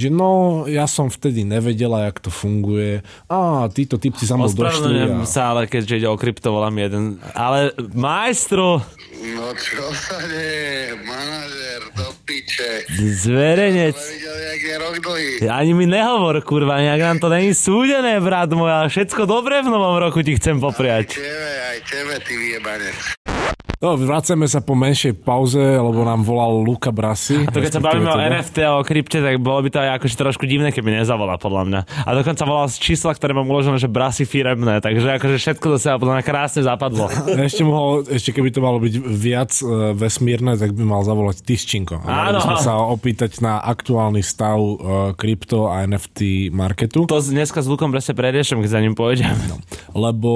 že 0.00 0.08
no, 0.08 0.64
ja 0.64 0.88
som 0.88 1.12
vtedy 1.12 1.44
nevedela, 1.44 2.08
jak 2.08 2.24
to 2.24 2.32
funguje. 2.32 3.04
A 3.28 3.68
títo 3.68 4.00
typci 4.00 4.24
sa 4.24 4.40
mnou 4.40 4.48
došli. 4.48 4.96
A... 5.04 5.28
sa, 5.28 5.52
ale 5.52 5.68
keďže 5.68 6.00
ide 6.00 6.08
o 6.08 6.16
krypto, 6.16 6.56
volám 6.56 6.80
jeden. 6.80 7.20
Ale 7.36 7.76
majstro... 7.92 8.80
No 9.20 9.52
čo 9.52 9.84
sa 9.92 10.16
nie, 10.32 10.96
manažer, 11.04 11.92
do 11.92 12.08
piče. 12.24 12.88
Zverejnec. 12.96 14.00
Ani 15.44 15.76
mi 15.76 15.84
nehovor, 15.84 16.40
kurva, 16.40 16.80
nejak 16.80 17.00
nám 17.04 17.18
to 17.20 17.28
není 17.28 17.52
súdené, 17.52 18.16
brat 18.24 18.48
môj, 18.48 18.72
ale 18.72 18.88
všetko 18.88 19.28
dobré 19.28 19.60
v 19.60 19.68
novom 19.68 20.00
roku 20.00 20.24
ti 20.24 20.40
chcem 20.40 20.56
popriať. 20.56 21.20
Aj 21.20 21.20
tebe, 21.20 21.52
aj 21.60 21.78
tebe, 21.84 22.14
ty 22.24 22.32
vyjebanec. 22.40 22.98
No, 23.80 23.96
vraceme 23.96 24.44
sa 24.44 24.60
po 24.60 24.76
menšej 24.76 25.24
pauze, 25.24 25.56
lebo 25.56 26.04
nám 26.04 26.20
volal 26.20 26.52
Luka 26.52 26.92
Brasi. 26.92 27.48
A 27.48 27.48
to 27.48 27.64
keď 27.64 27.72
sa 27.72 27.80
bavíme 27.80 28.12
o 28.12 28.20
NFT 28.20 28.56
a 28.60 28.76
o 28.76 28.84
krypte, 28.84 29.24
tak 29.24 29.40
bolo 29.40 29.64
by 29.64 29.72
to 29.72 29.80
aj 29.80 29.96
akože 29.96 30.20
trošku 30.20 30.44
divné, 30.44 30.68
keby 30.68 31.00
nezavolal, 31.00 31.40
podľa 31.40 31.62
mňa. 31.64 31.80
A 32.04 32.12
dokonca 32.12 32.44
volal 32.44 32.68
z 32.68 32.76
čísla, 32.76 33.16
ktoré 33.16 33.32
mám 33.32 33.48
uložené, 33.48 33.80
že 33.80 33.88
Brasi 33.88 34.28
firemné, 34.28 34.84
takže 34.84 35.16
akože 35.16 35.40
všetko 35.40 35.66
do 35.72 35.78
seba 35.80 35.96
podľa 35.96 36.20
mňa 36.20 36.24
krásne 36.28 36.60
zapadlo. 36.60 37.08
ešte, 37.48 37.64
mohol, 37.64 38.04
ešte 38.04 38.36
keby 38.36 38.52
to 38.52 38.60
malo 38.60 38.84
byť 38.84 38.94
viac 39.00 39.48
uh, 39.64 39.96
vesmírne, 39.96 40.60
tak 40.60 40.76
by 40.76 40.84
mal 40.84 41.00
zavolať 41.00 41.40
Tyščinko. 41.40 42.04
Áno. 42.04 42.36
sme 42.36 42.60
sa 42.60 42.84
opýtať 42.84 43.40
na 43.40 43.64
aktuálny 43.64 44.20
stav 44.20 44.60
uh, 44.60 44.76
krypto 45.16 45.72
a 45.72 45.88
NFT 45.88 46.52
marketu. 46.52 47.08
To 47.08 47.16
dneska 47.16 47.64
s 47.64 47.66
Lukom 47.72 47.88
presne 47.88 48.12
preriešem, 48.12 48.60
keď 48.60 48.76
za 48.76 48.80
ním 48.84 48.92
pôjdem. 48.92 49.32
No. 49.48 49.56
Lebo 49.96 50.32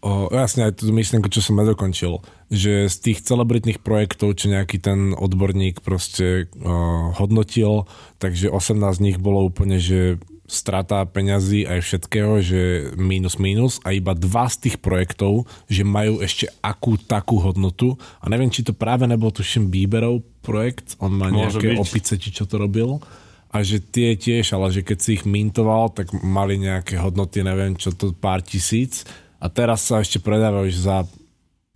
uh, 0.00 0.32
jasne, 0.32 0.72
aj 0.72 0.80
tú 0.80 0.88
myšlienku, 0.96 1.28
čo 1.28 1.44
som 1.44 1.60
nedokončil 1.60 2.24
že 2.50 2.85
z 2.88 2.96
tých 3.12 3.18
celebritných 3.22 3.82
projektov, 3.82 4.38
čo 4.38 4.52
nejaký 4.52 4.78
ten 4.80 5.12
odborník 5.12 5.84
proste 5.84 6.50
uh, 6.50 7.12
hodnotil, 7.16 7.84
takže 8.18 8.50
18 8.50 8.98
z 8.98 9.00
nich 9.02 9.18
bolo 9.20 9.46
úplne, 9.46 9.78
že 9.78 10.16
strata 10.46 11.02
peňazí 11.04 11.66
aj 11.66 11.78
všetkého, 11.82 12.32
že 12.40 12.60
minus 12.94 13.36
minus. 13.36 13.82
A 13.82 13.92
iba 13.92 14.14
dva 14.14 14.46
z 14.46 14.70
tých 14.70 14.76
projektov, 14.78 15.44
že 15.66 15.82
majú 15.82 16.22
ešte 16.22 16.46
akú 16.62 16.96
takú 16.96 17.42
hodnotu. 17.42 17.98
A 18.22 18.30
neviem, 18.30 18.50
či 18.50 18.62
to 18.62 18.72
práve 18.72 19.04
nebol 19.10 19.34
tuším 19.34 19.68
Bieberov 19.68 20.22
projekt, 20.46 20.94
on 21.02 21.18
má 21.18 21.28
Môže 21.28 21.58
nejaké 21.58 21.68
byť. 21.74 21.82
opice, 21.82 22.12
či 22.16 22.30
čo 22.30 22.46
to 22.46 22.62
robil. 22.62 23.02
A 23.50 23.62
že 23.62 23.82
tie 23.82 24.14
tiež, 24.14 24.54
ale 24.54 24.70
že 24.70 24.86
keď 24.86 24.98
si 25.02 25.10
ich 25.18 25.24
mintoval, 25.26 25.90
tak 25.90 26.14
mali 26.14 26.58
nejaké 26.62 26.98
hodnoty, 26.98 27.42
neviem 27.42 27.74
čo 27.74 27.90
to, 27.90 28.14
pár 28.14 28.42
tisíc. 28.42 29.02
A 29.42 29.50
teraz 29.50 29.84
sa 29.84 30.00
ešte 30.00 30.22
predávajú 30.22 30.70
za 30.72 31.04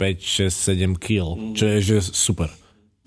5, 0.00 0.48
6, 0.48 0.48
7 0.48 0.96
kg, 0.96 1.36
mm. 1.36 1.52
čo 1.52 1.64
je 1.68 1.78
že 1.84 1.96
super. 2.00 2.48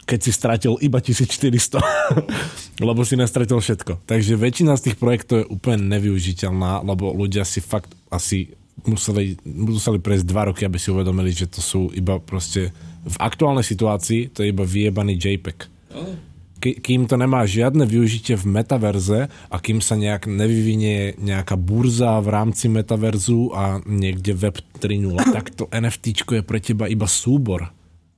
Keď 0.06 0.20
si 0.22 0.32
stratil 0.36 0.78
iba 0.86 1.02
1400, 1.02 1.82
lebo 2.88 3.02
si 3.02 3.18
nestratil 3.18 3.58
všetko. 3.58 4.06
Takže 4.06 4.38
väčšina 4.38 4.78
z 4.78 4.92
tých 4.92 4.98
projektov 5.02 5.42
je 5.42 5.50
úplne 5.50 5.90
nevyužiteľná, 5.90 6.86
lebo 6.86 7.10
ľudia 7.10 7.42
si 7.42 7.64
fakt 7.66 7.90
asi 8.14 8.54
museli, 8.86 9.42
museli 9.48 9.98
prejsť 9.98 10.26
dva 10.30 10.54
roky, 10.54 10.70
aby 10.70 10.78
si 10.78 10.94
uvedomili, 10.94 11.34
že 11.34 11.50
to 11.50 11.64
sú 11.64 11.90
iba 11.98 12.22
proste 12.22 12.70
v 13.04 13.18
aktuálnej 13.20 13.66
situácii 13.66 14.32
to 14.32 14.46
je 14.46 14.54
iba 14.54 14.64
vyjebaný 14.64 15.18
JPEG. 15.18 15.58
Oh 15.98 16.33
kým 16.64 17.12
to 17.12 17.20
nemá 17.20 17.44
žiadne 17.44 17.84
využitie 17.84 18.40
v 18.40 18.46
metaverze 18.48 19.28
a 19.28 19.56
kým 19.60 19.84
sa 19.84 20.00
nejak 20.00 20.32
nevyvinie 20.32 21.20
nejaká 21.20 21.60
burza 21.60 22.16
v 22.24 22.32
rámci 22.32 22.72
metaverzu 22.72 23.52
a 23.52 23.84
niekde 23.84 24.32
Web 24.32 24.64
3.0, 24.80 25.20
tak 25.36 25.52
to 25.52 25.68
NFT 25.68 26.24
je 26.24 26.44
pre 26.48 26.64
teba 26.64 26.88
iba 26.88 27.04
súbor. 27.04 27.68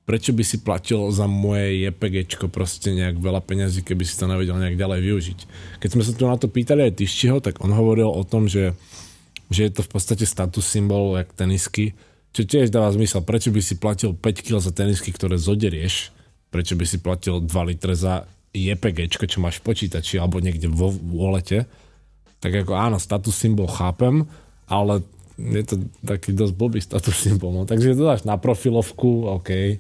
prečo 0.06 0.30
by 0.38 0.46
si 0.46 0.62
platil 0.62 1.10
za 1.10 1.26
moje 1.26 1.90
JPGčko 1.90 2.54
proste 2.54 2.94
nejak 2.94 3.18
veľa 3.18 3.42
peňazí, 3.42 3.82
keby 3.82 4.06
si 4.06 4.14
to 4.14 4.30
nevedel 4.30 4.62
nejak 4.62 4.78
ďalej 4.78 5.02
využiť. 5.02 5.40
Keď 5.82 5.90
sme 5.90 6.04
sa 6.06 6.14
tu 6.14 6.30
na 6.30 6.38
to 6.38 6.46
pýtali 6.46 6.86
aj 6.86 7.02
Tyščiho, 7.02 7.42
tak 7.42 7.58
on 7.66 7.74
hovoril 7.74 8.14
o 8.14 8.22
tom, 8.22 8.46
že, 8.46 8.78
že 9.50 9.66
je 9.66 9.72
to 9.74 9.82
v 9.82 9.90
podstate 9.90 10.30
status 10.30 10.62
symbol, 10.62 11.18
jak 11.18 11.34
tenisky, 11.34 11.98
čo 12.38 12.46
tiež 12.46 12.70
dáva 12.70 12.94
zmysel. 12.94 13.26
Prečo 13.26 13.50
by 13.50 13.62
si 13.66 13.82
platil 13.82 14.14
5 14.14 14.46
kg 14.46 14.62
za 14.62 14.70
tenisky, 14.70 15.10
ktoré 15.10 15.42
zoderieš? 15.42 16.14
Prečo 16.54 16.78
by 16.78 16.86
si 16.86 17.02
platil 17.02 17.42
2 17.42 17.50
litre 17.74 17.98
za 17.98 18.30
JPGčko, 18.56 19.28
čo 19.28 19.44
máš 19.44 19.60
v 19.60 19.76
počítači 19.76 20.16
alebo 20.16 20.40
niekde 20.40 20.72
vo 20.72 20.90
volete? 20.92 21.68
Tak 22.40 22.64
ako 22.64 22.74
áno, 22.74 22.98
status 22.98 23.36
symbol 23.36 23.68
chápem, 23.68 24.24
ale 24.72 25.04
je 25.36 25.64
to 25.68 25.76
taký 26.00 26.32
dosť 26.32 26.54
blbý 26.56 26.80
status 26.80 27.16
symbol. 27.16 27.52
No. 27.52 27.68
Takže 27.68 27.96
to 27.96 28.08
dáš 28.08 28.24
na 28.24 28.40
profilovku, 28.40 29.28
OK. 29.28 29.80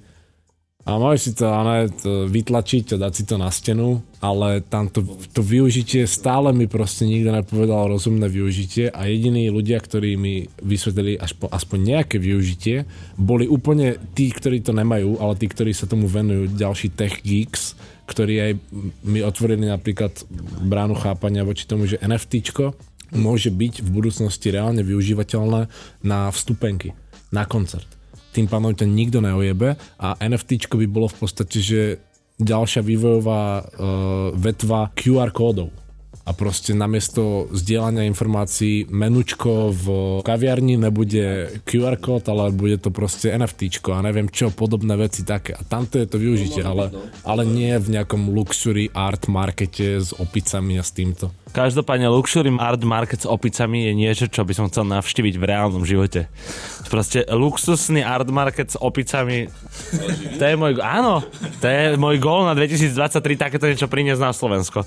A 0.85 1.01
môžeš 1.01 1.21
si 1.25 1.31
to, 1.33 1.49
ale, 1.49 1.89
to 1.89 2.29
vytlačiť 2.29 2.93
a 2.93 3.01
dať 3.09 3.13
si 3.17 3.23
to 3.25 3.41
na 3.41 3.49
stenu, 3.49 4.05
ale 4.21 4.61
tam 4.61 4.85
to, 4.85 5.01
to 5.33 5.41
využitie 5.41 6.05
stále 6.05 6.53
mi 6.53 6.69
proste 6.69 7.09
nikto 7.09 7.33
nepovedal 7.33 7.89
rozumné 7.89 8.29
využitie 8.29 8.93
a 8.93 9.09
jediní 9.09 9.49
ľudia, 9.49 9.81
ktorí 9.81 10.13
mi 10.13 10.45
vysvetlili 10.61 11.17
aspoň, 11.17 11.47
aspoň 11.49 11.79
nejaké 11.81 12.21
využitie, 12.21 12.85
boli 13.17 13.49
úplne 13.49 13.97
tí, 14.13 14.29
ktorí 14.29 14.61
to 14.61 14.77
nemajú, 14.77 15.17
ale 15.17 15.33
tí, 15.41 15.49
ktorí 15.49 15.73
sa 15.73 15.89
tomu 15.89 16.05
venujú, 16.05 16.53
ďalší 16.53 16.93
tech 16.93 17.17
geeks, 17.25 17.73
ktorí 18.05 18.35
aj 18.41 18.51
mi 19.05 19.19
otvorili 19.25 19.65
napríklad 19.65 20.13
bránu 20.65 20.95
chápania 20.97 21.45
voči 21.45 21.65
tomu, 21.65 21.89
že 21.89 22.01
NFTčko 22.01 22.77
môže 23.13 23.53
byť 23.53 23.85
v 23.85 23.89
budúcnosti 23.89 24.49
reálne 24.49 24.81
využívateľné 24.81 25.69
na 26.01 26.19
vstupenky, 26.29 26.93
na 27.29 27.45
koncert. 27.45 27.87
Tým 28.33 28.51
pádom 28.51 28.75
ťa 28.75 28.85
nikto 28.89 29.23
neojebe 29.23 29.79
a 30.01 30.07
NFT 30.19 30.67
by 30.67 30.87
bolo 30.89 31.07
v 31.07 31.17
podstate, 31.23 31.57
že 31.63 31.81
ďalšia 32.35 32.83
vývojová 32.83 33.63
uh, 33.63 33.65
vetva 34.35 34.91
QR 34.91 35.31
kódov 35.31 35.71
a 36.25 36.33
proste 36.33 36.73
namiesto 36.73 37.45
zdieľania 37.53 38.09
informácií 38.09 38.89
menučko 38.89 39.69
v 39.69 39.85
kaviarni 40.25 40.73
nebude 40.73 41.61
QR 41.69 42.01
kód, 42.01 42.25
ale 42.33 42.49
bude 42.49 42.81
to 42.81 42.89
proste 42.89 43.29
NFT 43.29 43.85
a 43.93 44.01
neviem 44.01 44.25
čo, 44.33 44.49
podobné 44.49 44.97
veci 44.97 45.21
také. 45.21 45.53
A 45.53 45.61
tamto 45.61 46.01
je 46.01 46.09
to 46.09 46.17
využitie, 46.17 46.65
ale, 46.65 46.89
ale 47.21 47.45
nie 47.45 47.77
v 47.77 48.01
nejakom 48.01 48.33
luxury 48.33 48.89
art 48.89 49.29
markete 49.29 50.01
s 50.01 50.17
opicami 50.17 50.81
a 50.81 50.83
s 50.83 50.89
týmto. 50.97 51.29
Každopádne 51.55 52.11
Luxury 52.11 52.51
Art 52.59 52.83
Market 52.83 53.23
s 53.23 53.27
opicami 53.31 53.87
je 53.87 53.95
niečo, 53.95 54.27
čo 54.27 54.43
by 54.43 54.51
som 54.51 54.67
chcel 54.67 54.91
navštíviť 54.91 55.39
v 55.39 55.47
reálnom 55.47 55.87
živote. 55.87 56.27
Proste 56.91 57.23
luxusný 57.31 58.03
art 58.03 58.27
market 58.27 58.75
s 58.75 58.77
opicami, 58.79 59.47
to 60.35 60.43
je 60.43 60.55
môj, 60.59 60.83
áno, 60.83 61.23
to 61.63 61.65
je 61.71 61.95
môj 61.95 62.19
gól 62.19 62.43
na 62.43 62.59
2023 62.59 63.39
takéto 63.39 63.71
niečo 63.71 63.87
priniesť 63.87 64.19
na 64.19 64.35
Slovensko. 64.35 64.83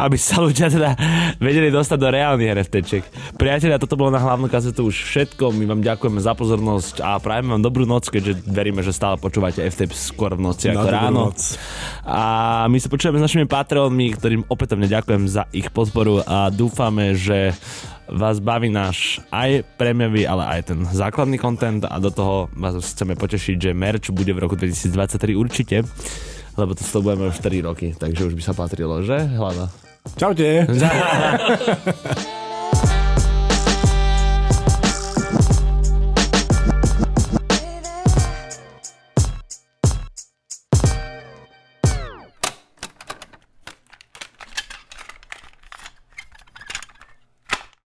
Aby 0.00 0.16
sa 0.16 0.40
ľudia 0.40 0.51
teda 0.52 0.94
vedeli 1.40 1.72
dostať 1.72 1.98
do 1.98 2.08
reálnych 2.12 2.52
NFTčiek. 2.60 3.04
Priatelia, 3.36 3.80
toto 3.80 3.96
bolo 3.96 4.12
na 4.12 4.20
hlavnú 4.20 4.46
kazetu 4.46 4.86
už 4.86 4.96
všetko. 4.96 5.50
My 5.56 5.64
vám 5.64 5.80
ďakujeme 5.80 6.20
za 6.20 6.36
pozornosť 6.36 7.00
a 7.00 7.16
prajeme 7.18 7.56
vám 7.56 7.62
dobrú 7.64 7.88
noc, 7.88 8.08
keďže 8.12 8.44
veríme, 8.44 8.84
že 8.84 8.92
stále 8.92 9.16
počúvate 9.16 9.64
FTP 9.64 9.92
skôr 9.92 10.36
v 10.36 10.44
noci 10.44 10.68
Na 10.70 10.84
ráno. 10.84 11.32
noc. 11.32 11.56
A 12.04 12.22
my 12.68 12.78
sa 12.78 12.88
počujeme 12.92 13.16
s 13.18 13.24
našimi 13.24 13.48
Patreonmi, 13.48 14.12
ktorým 14.14 14.42
opätovne 14.46 14.86
ďakujem 14.86 15.22
za 15.30 15.48
ich 15.50 15.72
podporu 15.72 16.20
a 16.22 16.52
dúfame, 16.52 17.16
že 17.16 17.56
vás 18.12 18.42
baví 18.44 18.68
náš 18.68 19.24
aj 19.32 19.64
prémiový, 19.80 20.28
ale 20.28 20.44
aj 20.58 20.74
ten 20.74 20.78
základný 20.84 21.40
content 21.40 21.80
a 21.88 21.96
do 21.96 22.12
toho 22.12 22.52
vás 22.52 22.76
chceme 22.76 23.16
potešiť, 23.16 23.56
že 23.56 23.70
merch 23.72 24.12
bude 24.12 24.36
v 24.36 24.42
roku 24.42 24.52
2023 24.58 25.32
určite, 25.32 25.80
lebo 26.60 26.76
to 26.76 26.84
sledujeme 26.84 27.32
už 27.32 27.40
4 27.40 27.68
roky, 27.68 27.96
takže 27.96 28.28
už 28.28 28.34
by 28.36 28.42
sa 28.44 28.52
patrilo, 28.52 29.00
že? 29.00 29.16
Hlava. 29.16 29.91
Čaute! 30.16 30.66